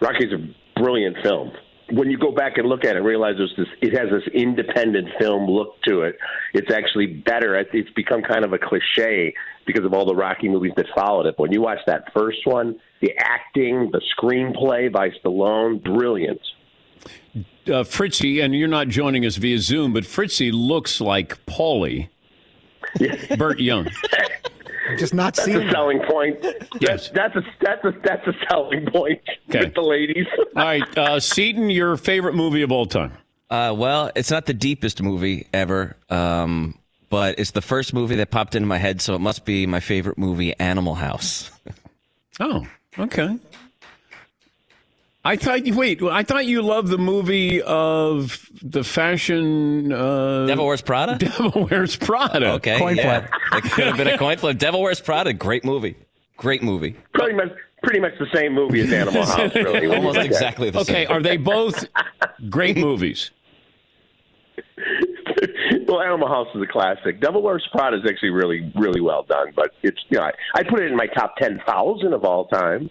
Rocky's 0.00 0.32
a 0.32 0.80
brilliant 0.80 1.16
film. 1.22 1.50
When 1.90 2.10
you 2.10 2.18
go 2.18 2.32
back 2.32 2.58
and 2.58 2.68
look 2.68 2.84
at 2.84 2.96
it, 2.96 3.00
realize 3.00 3.34
there's 3.38 3.54
this. 3.56 3.66
It 3.80 3.96
has 3.96 4.10
this 4.10 4.26
independent 4.34 5.08
film 5.18 5.50
look 5.50 5.80
to 5.84 6.02
it. 6.02 6.18
It's 6.52 6.70
actually 6.70 7.06
better. 7.06 7.56
It's 7.56 7.90
become 7.90 8.22
kind 8.22 8.44
of 8.44 8.52
a 8.52 8.58
cliche 8.58 9.34
because 9.66 9.84
of 9.84 9.94
all 9.94 10.04
the 10.04 10.14
Rocky 10.14 10.48
movies 10.48 10.72
that 10.76 10.86
followed 10.94 11.26
it. 11.26 11.36
But 11.36 11.44
when 11.44 11.52
you 11.52 11.62
watch 11.62 11.78
that 11.86 12.12
first 12.12 12.46
one, 12.46 12.78
the 13.00 13.12
acting, 13.18 13.90
the 13.92 14.02
screenplay 14.18 14.92
by 14.92 15.10
Stallone, 15.10 15.82
brilliant. 15.82 16.40
uh, 17.66 17.84
Fritzy, 17.84 18.40
and 18.40 18.54
you're 18.54 18.68
not 18.68 18.88
joining 18.88 19.24
us 19.24 19.36
via 19.36 19.58
Zoom, 19.58 19.92
but 19.92 20.04
Fritzy 20.04 20.50
looks 20.52 21.00
like 21.00 21.44
Paulie, 21.46 22.08
Burt 23.36 23.60
Young. 23.60 23.88
Just 24.96 25.12
not 25.14 25.34
That's 25.34 25.44
seeing 25.46 25.68
a 25.68 25.70
selling 25.70 26.00
point. 26.08 26.38
Yes. 26.80 27.10
That's, 27.10 27.34
that's 27.34 27.36
a 27.36 27.42
that's 27.60 27.84
a 27.84 27.94
that's 28.04 28.26
a 28.28 28.32
selling 28.48 28.86
point 28.86 29.20
Okay. 29.48 29.60
with 29.64 29.74
the 29.74 29.80
ladies. 29.82 30.26
All 30.56 30.62
right, 30.64 30.98
uh, 30.98 31.18
Seaton, 31.20 31.70
your 31.70 31.96
favorite 31.96 32.34
movie 32.34 32.62
of 32.62 32.70
all 32.70 32.86
time? 32.86 33.12
Uh, 33.50 33.74
well, 33.76 34.10
it's 34.14 34.30
not 34.30 34.46
the 34.46 34.54
deepest 34.54 35.02
movie 35.02 35.46
ever, 35.52 35.96
um, 36.10 36.78
but 37.10 37.38
it's 37.38 37.50
the 37.52 37.62
first 37.62 37.94
movie 37.94 38.16
that 38.16 38.30
popped 38.30 38.54
into 38.54 38.66
my 38.68 38.76
head, 38.78 39.00
so 39.00 39.14
it 39.14 39.20
must 39.20 39.44
be 39.44 39.66
my 39.66 39.80
favorite 39.80 40.18
movie, 40.18 40.56
Animal 40.58 40.94
House. 40.94 41.50
Oh, 42.40 42.64
okay. 42.96 43.36
I 45.28 45.36
thought 45.36 45.66
you 45.66 45.74
wait. 45.76 46.02
I 46.02 46.22
thought 46.22 46.46
you 46.46 46.62
loved 46.62 46.88
the 46.88 46.96
movie 46.96 47.60
of 47.60 48.48
the 48.62 48.82
fashion. 48.82 49.92
Uh, 49.92 50.46
Devil 50.46 50.64
Wears 50.66 50.80
Prada. 50.80 51.16
Devil 51.18 51.66
Wears 51.70 51.96
Prada. 51.96 52.52
Okay, 52.52 52.78
coin 52.78 52.96
yeah. 52.96 53.26
It 53.52 53.64
could 53.64 53.88
have 53.88 53.98
been 53.98 54.08
a 54.08 54.16
coin 54.16 54.38
flip. 54.38 54.56
Devil 54.56 54.80
Wears 54.80 55.02
Prada, 55.02 55.34
great 55.34 55.66
movie, 55.66 55.96
great 56.38 56.62
movie. 56.62 56.96
Pretty 57.12 57.34
much 57.34 57.50
pretty 57.82 58.00
much 58.00 58.12
the 58.18 58.26
same 58.34 58.54
movie 58.54 58.80
as 58.80 58.90
Animal 58.90 59.26
House. 59.26 59.54
Really, 59.54 59.86
Almost 59.88 60.04
look 60.04 60.16
at 60.16 60.24
it. 60.24 60.30
exactly 60.32 60.70
the 60.70 60.78
Okay, 60.80 60.92
same. 60.92 60.96
Okay, 61.04 61.14
are 61.14 61.20
they 61.22 61.36
both 61.36 61.84
great 62.48 62.78
movies? 62.78 63.30
well, 65.86 66.00
Animal 66.00 66.28
House 66.28 66.48
is 66.54 66.62
a 66.62 66.66
classic. 66.66 67.20
Devil 67.20 67.42
Wears 67.42 67.66
Prada 67.70 67.98
is 67.98 68.02
actually 68.08 68.30
really, 68.30 68.72
really 68.76 69.00
well 69.02 69.24
done. 69.24 69.48
But 69.54 69.72
it's 69.82 69.98
you 70.08 70.18
know, 70.18 70.24
I, 70.24 70.32
I 70.54 70.62
put 70.62 70.80
it 70.80 70.90
in 70.90 70.96
my 70.96 71.06
top 71.06 71.36
ten 71.36 71.60
thousand 71.66 72.14
of 72.14 72.24
all 72.24 72.46
time. 72.46 72.88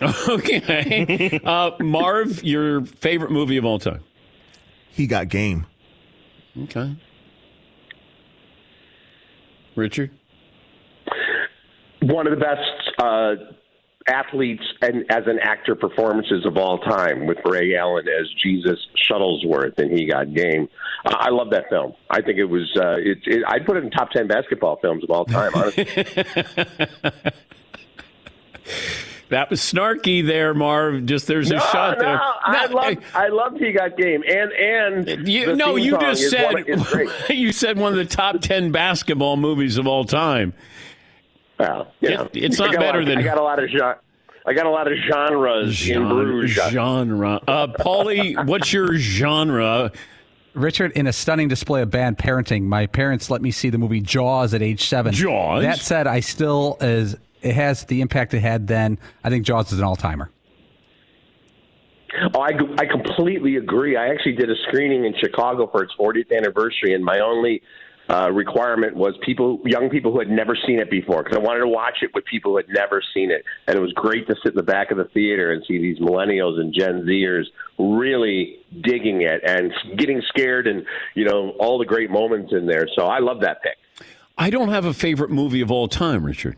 Okay. 0.28 1.40
Uh, 1.44 1.70
Marv, 1.80 2.42
your 2.42 2.84
favorite 2.84 3.30
movie 3.30 3.56
of 3.56 3.64
all 3.64 3.78
time? 3.78 4.02
He 4.90 5.06
got 5.06 5.28
game. 5.28 5.66
Okay. 6.64 6.96
Richard? 9.76 10.10
One 12.02 12.26
of 12.26 12.38
the 12.38 12.42
best 12.42 12.98
uh, 12.98 13.34
athletes 14.08 14.62
and 14.80 15.04
as 15.10 15.24
an 15.26 15.38
actor 15.42 15.74
performances 15.74 16.46
of 16.46 16.56
all 16.56 16.78
time 16.78 17.26
with 17.26 17.38
Ray 17.44 17.76
Allen 17.76 18.06
as 18.08 18.26
Jesus 18.42 18.78
Shuttlesworth, 19.10 19.78
and 19.78 19.96
he 19.96 20.06
got 20.06 20.32
game. 20.34 20.68
Uh, 21.04 21.16
I 21.18 21.30
love 21.30 21.50
that 21.50 21.64
film. 21.68 21.92
I 22.08 22.22
think 22.22 22.38
it 22.38 22.44
was. 22.44 22.70
Uh, 22.76 22.96
it, 22.96 23.18
it, 23.26 23.42
I'd 23.46 23.66
put 23.66 23.76
it 23.76 23.84
in 23.84 23.90
top 23.90 24.10
ten 24.10 24.26
basketball 24.26 24.78
films 24.80 25.04
of 25.04 25.10
all 25.10 25.24
time. 25.24 25.52
Honestly. 25.54 25.86
That 29.30 29.48
was 29.48 29.60
snarky 29.60 30.26
there, 30.26 30.52
Marv. 30.54 31.06
Just 31.06 31.26
there's 31.26 31.50
a 31.50 31.54
no, 31.54 31.60
shot 31.60 31.98
no, 31.98 32.04
there. 32.04 32.20
I 32.20 32.66
loved, 32.66 32.98
I 33.14 33.28
loved 33.28 33.58
he 33.58 33.72
got 33.72 33.96
game, 33.96 34.22
and 34.28 34.52
and 34.52 35.28
You, 35.28 35.46
the 35.46 35.56
no, 35.56 35.76
theme 35.76 35.84
you 35.84 35.90
song 35.92 36.00
just 36.00 36.30
said 36.30 36.52
one 36.52 36.60
of- 36.62 36.68
is 36.68 36.82
great. 36.88 37.08
you 37.30 37.52
said 37.52 37.78
one 37.78 37.92
of 37.92 37.98
the 37.98 38.04
top 38.04 38.40
ten 38.40 38.72
basketball 38.72 39.36
movies 39.36 39.78
of 39.78 39.86
all 39.86 40.04
time. 40.04 40.52
Well, 41.58 41.92
you 42.00 42.10
know, 42.10 42.22
It- 42.32 42.44
it's 42.44 42.60
I 42.60 42.66
not 42.66 42.76
better 42.80 43.00
lot- 43.00 43.08
than 43.08 43.18
I 43.18 43.22
got 43.22 43.38
a 43.38 43.42
lot 43.42 43.62
of 43.62 43.70
gen- 43.70 43.94
I 44.46 44.52
got 44.54 44.66
a 44.66 44.70
lot 44.70 44.90
of 44.90 44.98
genres 45.08 45.86
in 45.88 45.94
genre. 45.94 46.24
Bruges. 46.24 46.70
genre. 46.70 47.40
Uh, 47.46 47.66
Paulie, 47.68 48.46
what's 48.46 48.72
your 48.72 48.94
genre? 48.96 49.92
Richard, 50.54 50.90
in 50.92 51.06
a 51.06 51.12
stunning 51.12 51.46
display 51.46 51.82
of 51.82 51.90
bad 51.90 52.18
parenting, 52.18 52.62
my 52.62 52.86
parents 52.86 53.30
let 53.30 53.42
me 53.42 53.52
see 53.52 53.70
the 53.70 53.78
movie 53.78 54.00
Jaws 54.00 54.54
at 54.54 54.62
age 54.62 54.88
seven. 54.88 55.12
Jaws? 55.12 55.62
That 55.62 55.78
said, 55.78 56.06
I 56.08 56.18
still 56.20 56.76
as 56.80 57.16
it 57.42 57.54
has 57.54 57.84
the 57.84 58.00
impact 58.00 58.34
it 58.34 58.40
had 58.40 58.66
then. 58.66 58.98
I 59.24 59.30
think 59.30 59.44
Jaws 59.44 59.72
is 59.72 59.78
an 59.78 59.84
all 59.84 59.96
timer. 59.96 60.30
Oh, 62.34 62.40
I, 62.40 62.50
I 62.78 62.86
completely 62.86 63.56
agree. 63.56 63.96
I 63.96 64.08
actually 64.08 64.32
did 64.32 64.50
a 64.50 64.54
screening 64.68 65.04
in 65.04 65.14
Chicago 65.18 65.68
for 65.70 65.82
its 65.82 65.92
40th 65.98 66.36
anniversary, 66.36 66.94
and 66.94 67.04
my 67.04 67.20
only 67.20 67.62
uh, 68.08 68.30
requirement 68.32 68.96
was 68.96 69.14
people, 69.24 69.60
young 69.64 69.88
people 69.88 70.10
who 70.12 70.18
had 70.18 70.28
never 70.28 70.56
seen 70.66 70.80
it 70.80 70.90
before, 70.90 71.22
because 71.22 71.38
I 71.38 71.40
wanted 71.40 71.60
to 71.60 71.68
watch 71.68 71.98
it 72.02 72.10
with 72.12 72.24
people 72.24 72.52
who 72.52 72.56
had 72.56 72.68
never 72.68 73.00
seen 73.14 73.30
it. 73.30 73.44
And 73.68 73.76
it 73.76 73.80
was 73.80 73.92
great 73.92 74.26
to 74.26 74.34
sit 74.42 74.52
in 74.52 74.56
the 74.56 74.64
back 74.64 74.90
of 74.90 74.98
the 74.98 75.04
theater 75.04 75.52
and 75.52 75.62
see 75.66 75.78
these 75.78 75.98
millennials 75.98 76.58
and 76.58 76.74
Gen 76.74 77.02
Zers 77.02 77.44
really 77.78 78.58
digging 78.82 79.22
it 79.22 79.40
and 79.46 79.72
getting 79.96 80.20
scared, 80.28 80.66
and 80.66 80.84
you 81.14 81.24
know 81.24 81.50
all 81.60 81.78
the 81.78 81.86
great 81.86 82.10
moments 82.10 82.52
in 82.52 82.66
there. 82.66 82.88
So 82.96 83.04
I 83.04 83.20
love 83.20 83.40
that 83.42 83.62
pick. 83.62 83.76
I 84.36 84.50
don't 84.50 84.70
have 84.70 84.84
a 84.84 84.94
favorite 84.94 85.30
movie 85.30 85.60
of 85.60 85.70
all 85.70 85.86
time, 85.86 86.24
Richard. 86.24 86.56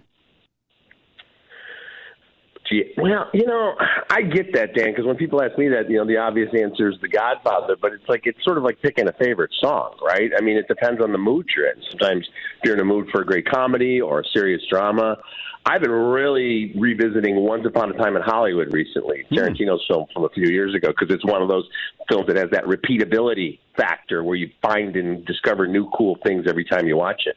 Well, 2.96 3.28
you 3.32 3.46
know, 3.46 3.74
I 4.10 4.22
get 4.22 4.52
that, 4.54 4.74
Dan, 4.74 4.90
because 4.90 5.04
when 5.06 5.16
people 5.16 5.42
ask 5.42 5.56
me 5.58 5.68
that, 5.68 5.90
you 5.90 5.96
know, 5.96 6.06
the 6.06 6.16
obvious 6.16 6.50
answer 6.58 6.90
is 6.90 7.00
The 7.00 7.08
Godfather, 7.08 7.76
but 7.80 7.92
it's 7.92 8.08
like 8.08 8.22
it's 8.24 8.42
sort 8.44 8.58
of 8.58 8.64
like 8.64 8.80
picking 8.82 9.08
a 9.08 9.12
favorite 9.12 9.50
song, 9.60 9.96
right? 10.02 10.30
I 10.36 10.40
mean, 10.40 10.56
it 10.56 10.68
depends 10.68 11.02
on 11.02 11.12
the 11.12 11.18
mood 11.18 11.46
you're 11.56 11.68
in. 11.68 11.82
Sometimes 11.90 12.28
you're 12.64 12.74
in 12.74 12.80
a 12.80 12.84
mood 12.84 13.08
for 13.10 13.22
a 13.22 13.26
great 13.26 13.48
comedy 13.48 14.00
or 14.00 14.20
a 14.20 14.24
serious 14.32 14.62
drama. 14.70 15.18
I've 15.64 15.80
been 15.80 15.90
really 15.92 16.72
revisiting 16.76 17.36
Once 17.36 17.64
Upon 17.66 17.90
a 17.90 17.96
Time 17.96 18.16
in 18.16 18.22
Hollywood 18.22 18.72
recently, 18.72 19.24
hmm. 19.28 19.36
Tarantino's 19.36 19.84
film 19.86 20.06
from 20.12 20.24
a 20.24 20.28
few 20.30 20.48
years 20.48 20.74
ago, 20.74 20.88
because 20.88 21.14
it's 21.14 21.24
one 21.24 21.42
of 21.42 21.48
those 21.48 21.68
films 22.08 22.26
that 22.26 22.36
has 22.36 22.50
that 22.50 22.64
repeatability 22.64 23.60
factor 23.76 24.24
where 24.24 24.36
you 24.36 24.50
find 24.60 24.96
and 24.96 25.24
discover 25.24 25.66
new 25.66 25.88
cool 25.90 26.18
things 26.24 26.46
every 26.48 26.64
time 26.64 26.86
you 26.86 26.96
watch 26.96 27.22
it. 27.26 27.36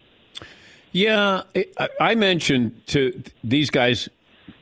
Yeah, 0.91 1.41
I- 1.55 1.89
I 1.99 2.15
mentioned 2.15 2.81
to 2.87 3.21
these 3.43 3.69
guys 3.69 4.09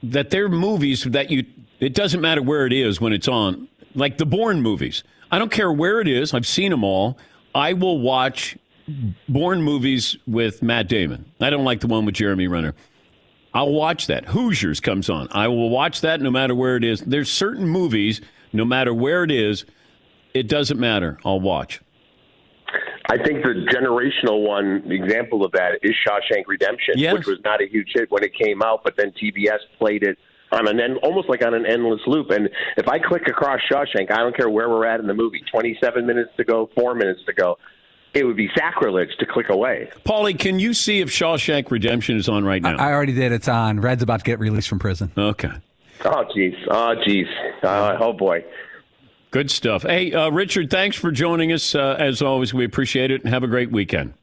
that 0.04 0.30
they're 0.30 0.50
movies 0.50 1.04
that 1.04 1.30
you. 1.30 1.46
It 1.80 1.94
doesn't 1.94 2.22
matter 2.22 2.42
where 2.42 2.66
it 2.66 2.74
is 2.74 3.02
when 3.02 3.14
it's 3.14 3.28
on, 3.28 3.68
like 3.94 4.18
the 4.18 4.26
Bourne 4.26 4.62
movies. 4.62 5.04
I 5.32 5.40
don't 5.40 5.52
care 5.52 5.72
where 5.72 6.00
it 6.00 6.08
is. 6.08 6.34
I've 6.34 6.48
seen 6.48 6.72
them 6.72 6.84
all. 6.84 7.18
I 7.56 7.74
will 7.74 8.00
watch 8.00 8.58
Bourne 9.28 9.62
movies 9.62 10.18
with 10.28 10.62
Matt 10.62 10.88
Damon. 10.88 11.26
I 11.42 11.50
don't 11.50 11.66
like 11.66 11.82
the 11.82 11.88
one 11.88 12.06
with 12.06 12.16
Jeremy 12.16 12.48
Renner. 12.48 12.76
I'll 13.54 13.72
watch 13.72 14.08
that. 14.08 14.26
Hoosiers 14.26 14.80
comes 14.80 15.10
on. 15.10 15.28
I 15.32 15.48
will 15.48 15.70
watch 15.70 16.02
that 16.02 16.22
no 16.22 16.32
matter 16.32 16.56
where 16.56 16.76
it 16.76 16.84
is. 16.84 17.02
There's 17.02 17.32
certain 17.32 17.68
movies, 17.68 18.22
no 18.52 18.66
matter 18.66 18.94
where 18.94 19.24
it 19.24 19.32
is, 19.32 19.66
it 20.34 20.48
doesn't 20.48 20.80
matter. 20.80 21.20
I'll 21.24 21.40
watch. 21.40 21.80
I 23.10 23.18
think 23.18 23.43
the 23.43 23.66
generational 23.70 24.47
one 24.47 24.89
example 24.91 25.43
of 25.43 25.51
that 25.54 25.80
is 25.84 25.91
Shawshank 26.08 26.43
Redemption, 26.47 26.95
Yes. 26.97 27.14
which 27.14 27.28
was 27.28 27.39
not 27.43 27.62
a 27.62 27.68
huge 27.68 27.89
hit 27.93 28.10
when 28.12 28.24
it 28.24 28.32
came 28.34 28.62
out, 28.62 28.84
but 28.84 28.95
then 28.95 29.12
TBS 29.22 29.60
played 29.78 30.04
it 30.04 30.18
on 30.54 30.68
an 30.68 30.80
end, 30.80 30.97
almost 31.04 31.28
like 31.28 31.43
on 31.43 31.54
an 31.54 31.66
endless 31.66 31.99
loop. 32.08 32.30
And 32.30 32.49
if 32.78 32.88
I 32.88 32.99
click 32.99 33.28
across 33.28 33.60
Shawshank, 33.70 34.12
I 34.12 34.18
don't 34.18 34.36
care 34.36 34.49
where 34.49 34.70
we're 34.70 34.86
at 34.86 34.99
in 34.99 35.08
the 35.08 35.14
movie, 35.14 35.41
27 35.51 36.06
minutes 36.06 36.30
to 36.38 36.43
go, 36.45 36.70
four 36.76 36.95
minutes 36.95 37.22
to 37.26 37.34
go, 37.34 37.58
it 38.14 38.24
would 38.26 38.38
be 38.38 38.49
sacrilege 38.56 39.10
to 39.20 39.26
click 39.26 39.49
away. 39.49 39.89
Paulie, 40.06 40.38
can 40.38 40.60
you 40.60 40.74
see 40.74 41.01
if 41.01 41.10
Shawshank 41.10 41.72
Redemption 41.72 42.16
is 42.18 42.30
on 42.30 42.45
right 42.45 42.62
now? 42.62 42.78
I 42.78 42.93
already 42.93 43.14
did. 43.14 43.32
It's 43.32 43.47
on. 43.47 43.80
Red's 43.82 44.04
about 44.04 44.20
to 44.20 44.24
get 44.26 44.39
released 44.39 44.70
from 44.70 44.80
prison. 44.80 45.12
Okay. 45.18 45.49
Oh, 46.06 46.24
jeez. 46.36 46.56
Oh, 46.70 46.95
jeez. 47.06 47.26
Uh, 47.64 47.97
oh, 47.99 48.14
boy. 48.14 48.45
Good 49.34 49.50
stuff. 49.50 49.82
Hey, 49.82 50.14
uh, 50.14 50.30
Richard, 50.30 50.70
thanks 50.70 50.96
for 50.96 51.12
joining 51.12 51.52
us. 51.52 51.74
Uh, 51.74 51.96
as 51.98 52.22
always, 52.22 52.54
we 52.54 52.66
appreciate 52.66 53.10
it 53.10 53.24
and 53.24 53.34
have 53.34 53.42
a 53.42 53.48
great 53.48 53.72
weekend. 53.72 54.14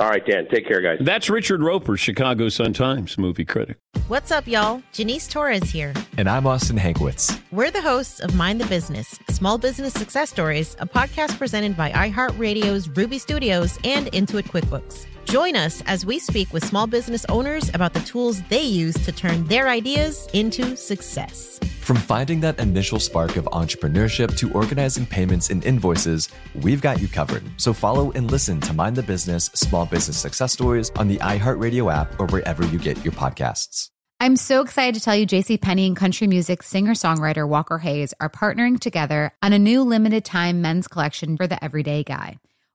All 0.00 0.08
right, 0.08 0.26
Dan. 0.26 0.48
Take 0.48 0.66
care, 0.66 0.80
guys. 0.80 0.98
That's 1.00 1.30
Richard 1.30 1.62
Roeper, 1.62 1.96
Chicago 1.96 2.48
Sun-Times 2.48 3.18
movie 3.18 3.44
critic. 3.44 3.76
What's 4.08 4.32
up, 4.32 4.48
y'all? 4.48 4.82
Janice 4.92 5.28
Torres 5.28 5.70
here. 5.70 5.94
And 6.18 6.28
I'm 6.28 6.44
Austin 6.44 6.76
Hankwitz. 6.76 7.40
We're 7.52 7.70
the 7.70 7.80
hosts 7.80 8.18
of 8.18 8.34
Mind 8.34 8.60
the 8.60 8.66
Business 8.66 9.16
Small 9.28 9.58
Business 9.58 9.94
Success 9.94 10.28
Stories, 10.28 10.74
a 10.80 10.86
podcast 10.86 11.38
presented 11.38 11.76
by 11.76 11.92
iHeartRadio's 11.92 12.88
Ruby 12.88 13.18
Studios 13.18 13.78
and 13.84 14.08
Intuit 14.08 14.48
QuickBooks. 14.48 15.06
Join 15.26 15.56
us 15.56 15.82
as 15.86 16.06
we 16.06 16.20
speak 16.20 16.52
with 16.52 16.64
small 16.64 16.86
business 16.86 17.26
owners 17.28 17.68
about 17.74 17.94
the 17.94 18.00
tools 18.00 18.42
they 18.42 18.62
use 18.62 18.94
to 19.04 19.10
turn 19.10 19.44
their 19.46 19.68
ideas 19.68 20.28
into 20.32 20.76
success. 20.76 21.58
From 21.80 21.96
finding 21.96 22.38
that 22.40 22.60
initial 22.60 23.00
spark 23.00 23.36
of 23.36 23.44
entrepreneurship 23.46 24.36
to 24.38 24.52
organizing 24.52 25.04
payments 25.04 25.50
and 25.50 25.64
invoices, 25.64 26.28
we've 26.62 26.80
got 26.80 27.00
you 27.00 27.08
covered. 27.08 27.42
So 27.56 27.72
follow 27.72 28.12
and 28.12 28.30
listen 28.30 28.60
to 28.60 28.72
Mind 28.72 28.94
the 28.94 29.02
Business 29.02 29.46
Small 29.46 29.84
Business 29.84 30.16
Success 30.16 30.52
Stories 30.52 30.90
on 30.90 31.08
the 31.08 31.16
iHeartRadio 31.16 31.92
app 31.92 32.20
or 32.20 32.26
wherever 32.26 32.64
you 32.66 32.78
get 32.78 33.04
your 33.04 33.12
podcasts. 33.12 33.90
I'm 34.20 34.36
so 34.36 34.62
excited 34.62 34.94
to 34.94 35.00
tell 35.00 35.16
you 35.16 35.26
JC 35.26 35.60
Penney 35.60 35.88
and 35.88 35.96
country 35.96 36.28
music 36.28 36.62
singer-songwriter 36.62 37.48
Walker 37.48 37.78
Hayes 37.78 38.14
are 38.20 38.30
partnering 38.30 38.78
together 38.78 39.32
on 39.42 39.52
a 39.52 39.58
new 39.58 39.82
limited 39.82 40.24
time 40.24 40.62
men's 40.62 40.86
collection 40.86 41.36
for 41.36 41.48
the 41.48 41.62
everyday 41.62 42.04
guy. 42.04 42.38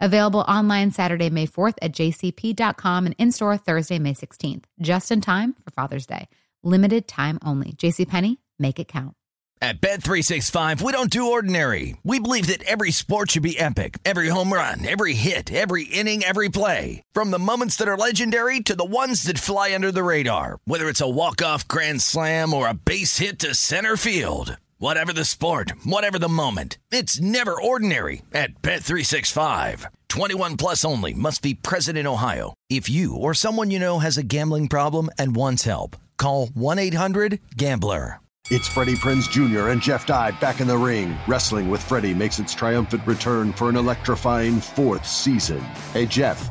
Available 0.00 0.40
online 0.40 0.92
Saturday, 0.92 1.28
May 1.28 1.46
4th 1.46 1.74
at 1.82 1.92
jcp.com 1.92 3.06
and 3.06 3.14
in 3.18 3.32
store 3.32 3.58
Thursday, 3.58 3.98
May 3.98 4.14
16th, 4.14 4.64
just 4.80 5.10
in 5.10 5.20
time 5.20 5.52
for 5.52 5.70
Father's 5.70 6.06
Day. 6.06 6.28
Limited 6.62 7.06
time 7.06 7.38
only. 7.44 7.72
JCPenney, 7.72 8.38
make 8.58 8.78
it 8.78 8.88
count. 8.88 9.14
At 9.62 9.82
Bet 9.82 10.02
365, 10.02 10.80
we 10.80 10.90
don't 10.90 11.10
do 11.10 11.32
ordinary. 11.32 11.94
We 12.02 12.18
believe 12.18 12.46
that 12.46 12.62
every 12.62 12.92
sport 12.92 13.32
should 13.32 13.42
be 13.42 13.58
epic. 13.58 13.98
Every 14.06 14.28
home 14.28 14.50
run, 14.50 14.88
every 14.88 15.12
hit, 15.12 15.52
every 15.52 15.84
inning, 15.84 16.24
every 16.24 16.48
play. 16.48 17.02
From 17.12 17.30
the 17.30 17.38
moments 17.38 17.76
that 17.76 17.88
are 17.88 17.96
legendary 17.96 18.60
to 18.60 18.74
the 18.74 18.86
ones 18.86 19.24
that 19.24 19.38
fly 19.38 19.74
under 19.74 19.92
the 19.92 20.02
radar. 20.02 20.60
Whether 20.64 20.88
it's 20.88 21.02
a 21.02 21.08
walk-off 21.08 21.68
grand 21.68 22.00
slam 22.00 22.54
or 22.54 22.68
a 22.68 22.74
base 22.74 23.18
hit 23.18 23.38
to 23.40 23.54
center 23.54 23.98
field. 23.98 24.56
Whatever 24.82 25.12
the 25.12 25.26
sport, 25.26 25.74
whatever 25.84 26.18
the 26.18 26.26
moment, 26.26 26.78
it's 26.90 27.20
never 27.20 27.52
ordinary 27.52 28.22
at 28.32 28.62
Bet365. 28.62 29.84
21 30.08 30.56
plus 30.56 30.86
only 30.86 31.12
must 31.12 31.42
be 31.42 31.52
present 31.52 31.98
in 31.98 32.06
Ohio. 32.06 32.54
If 32.70 32.88
you 32.88 33.14
or 33.14 33.34
someone 33.34 33.70
you 33.70 33.78
know 33.78 33.98
has 33.98 34.16
a 34.16 34.22
gambling 34.22 34.68
problem 34.68 35.10
and 35.18 35.36
wants 35.36 35.64
help, 35.64 35.98
call 36.16 36.46
1-800-GAMBLER. 36.46 38.20
It's 38.50 38.68
Freddie 38.68 38.94
Prinze 38.94 39.30
Jr. 39.30 39.68
and 39.68 39.82
Jeff 39.82 40.06
Dye 40.06 40.30
back 40.30 40.62
in 40.62 40.66
the 40.66 40.78
ring. 40.78 41.14
Wrestling 41.28 41.68
with 41.68 41.82
Freddie 41.82 42.14
makes 42.14 42.38
its 42.38 42.54
triumphant 42.54 43.06
return 43.06 43.52
for 43.52 43.68
an 43.68 43.76
electrifying 43.76 44.60
fourth 44.60 45.06
season. 45.06 45.60
Hey, 45.92 46.06
Jeff, 46.06 46.50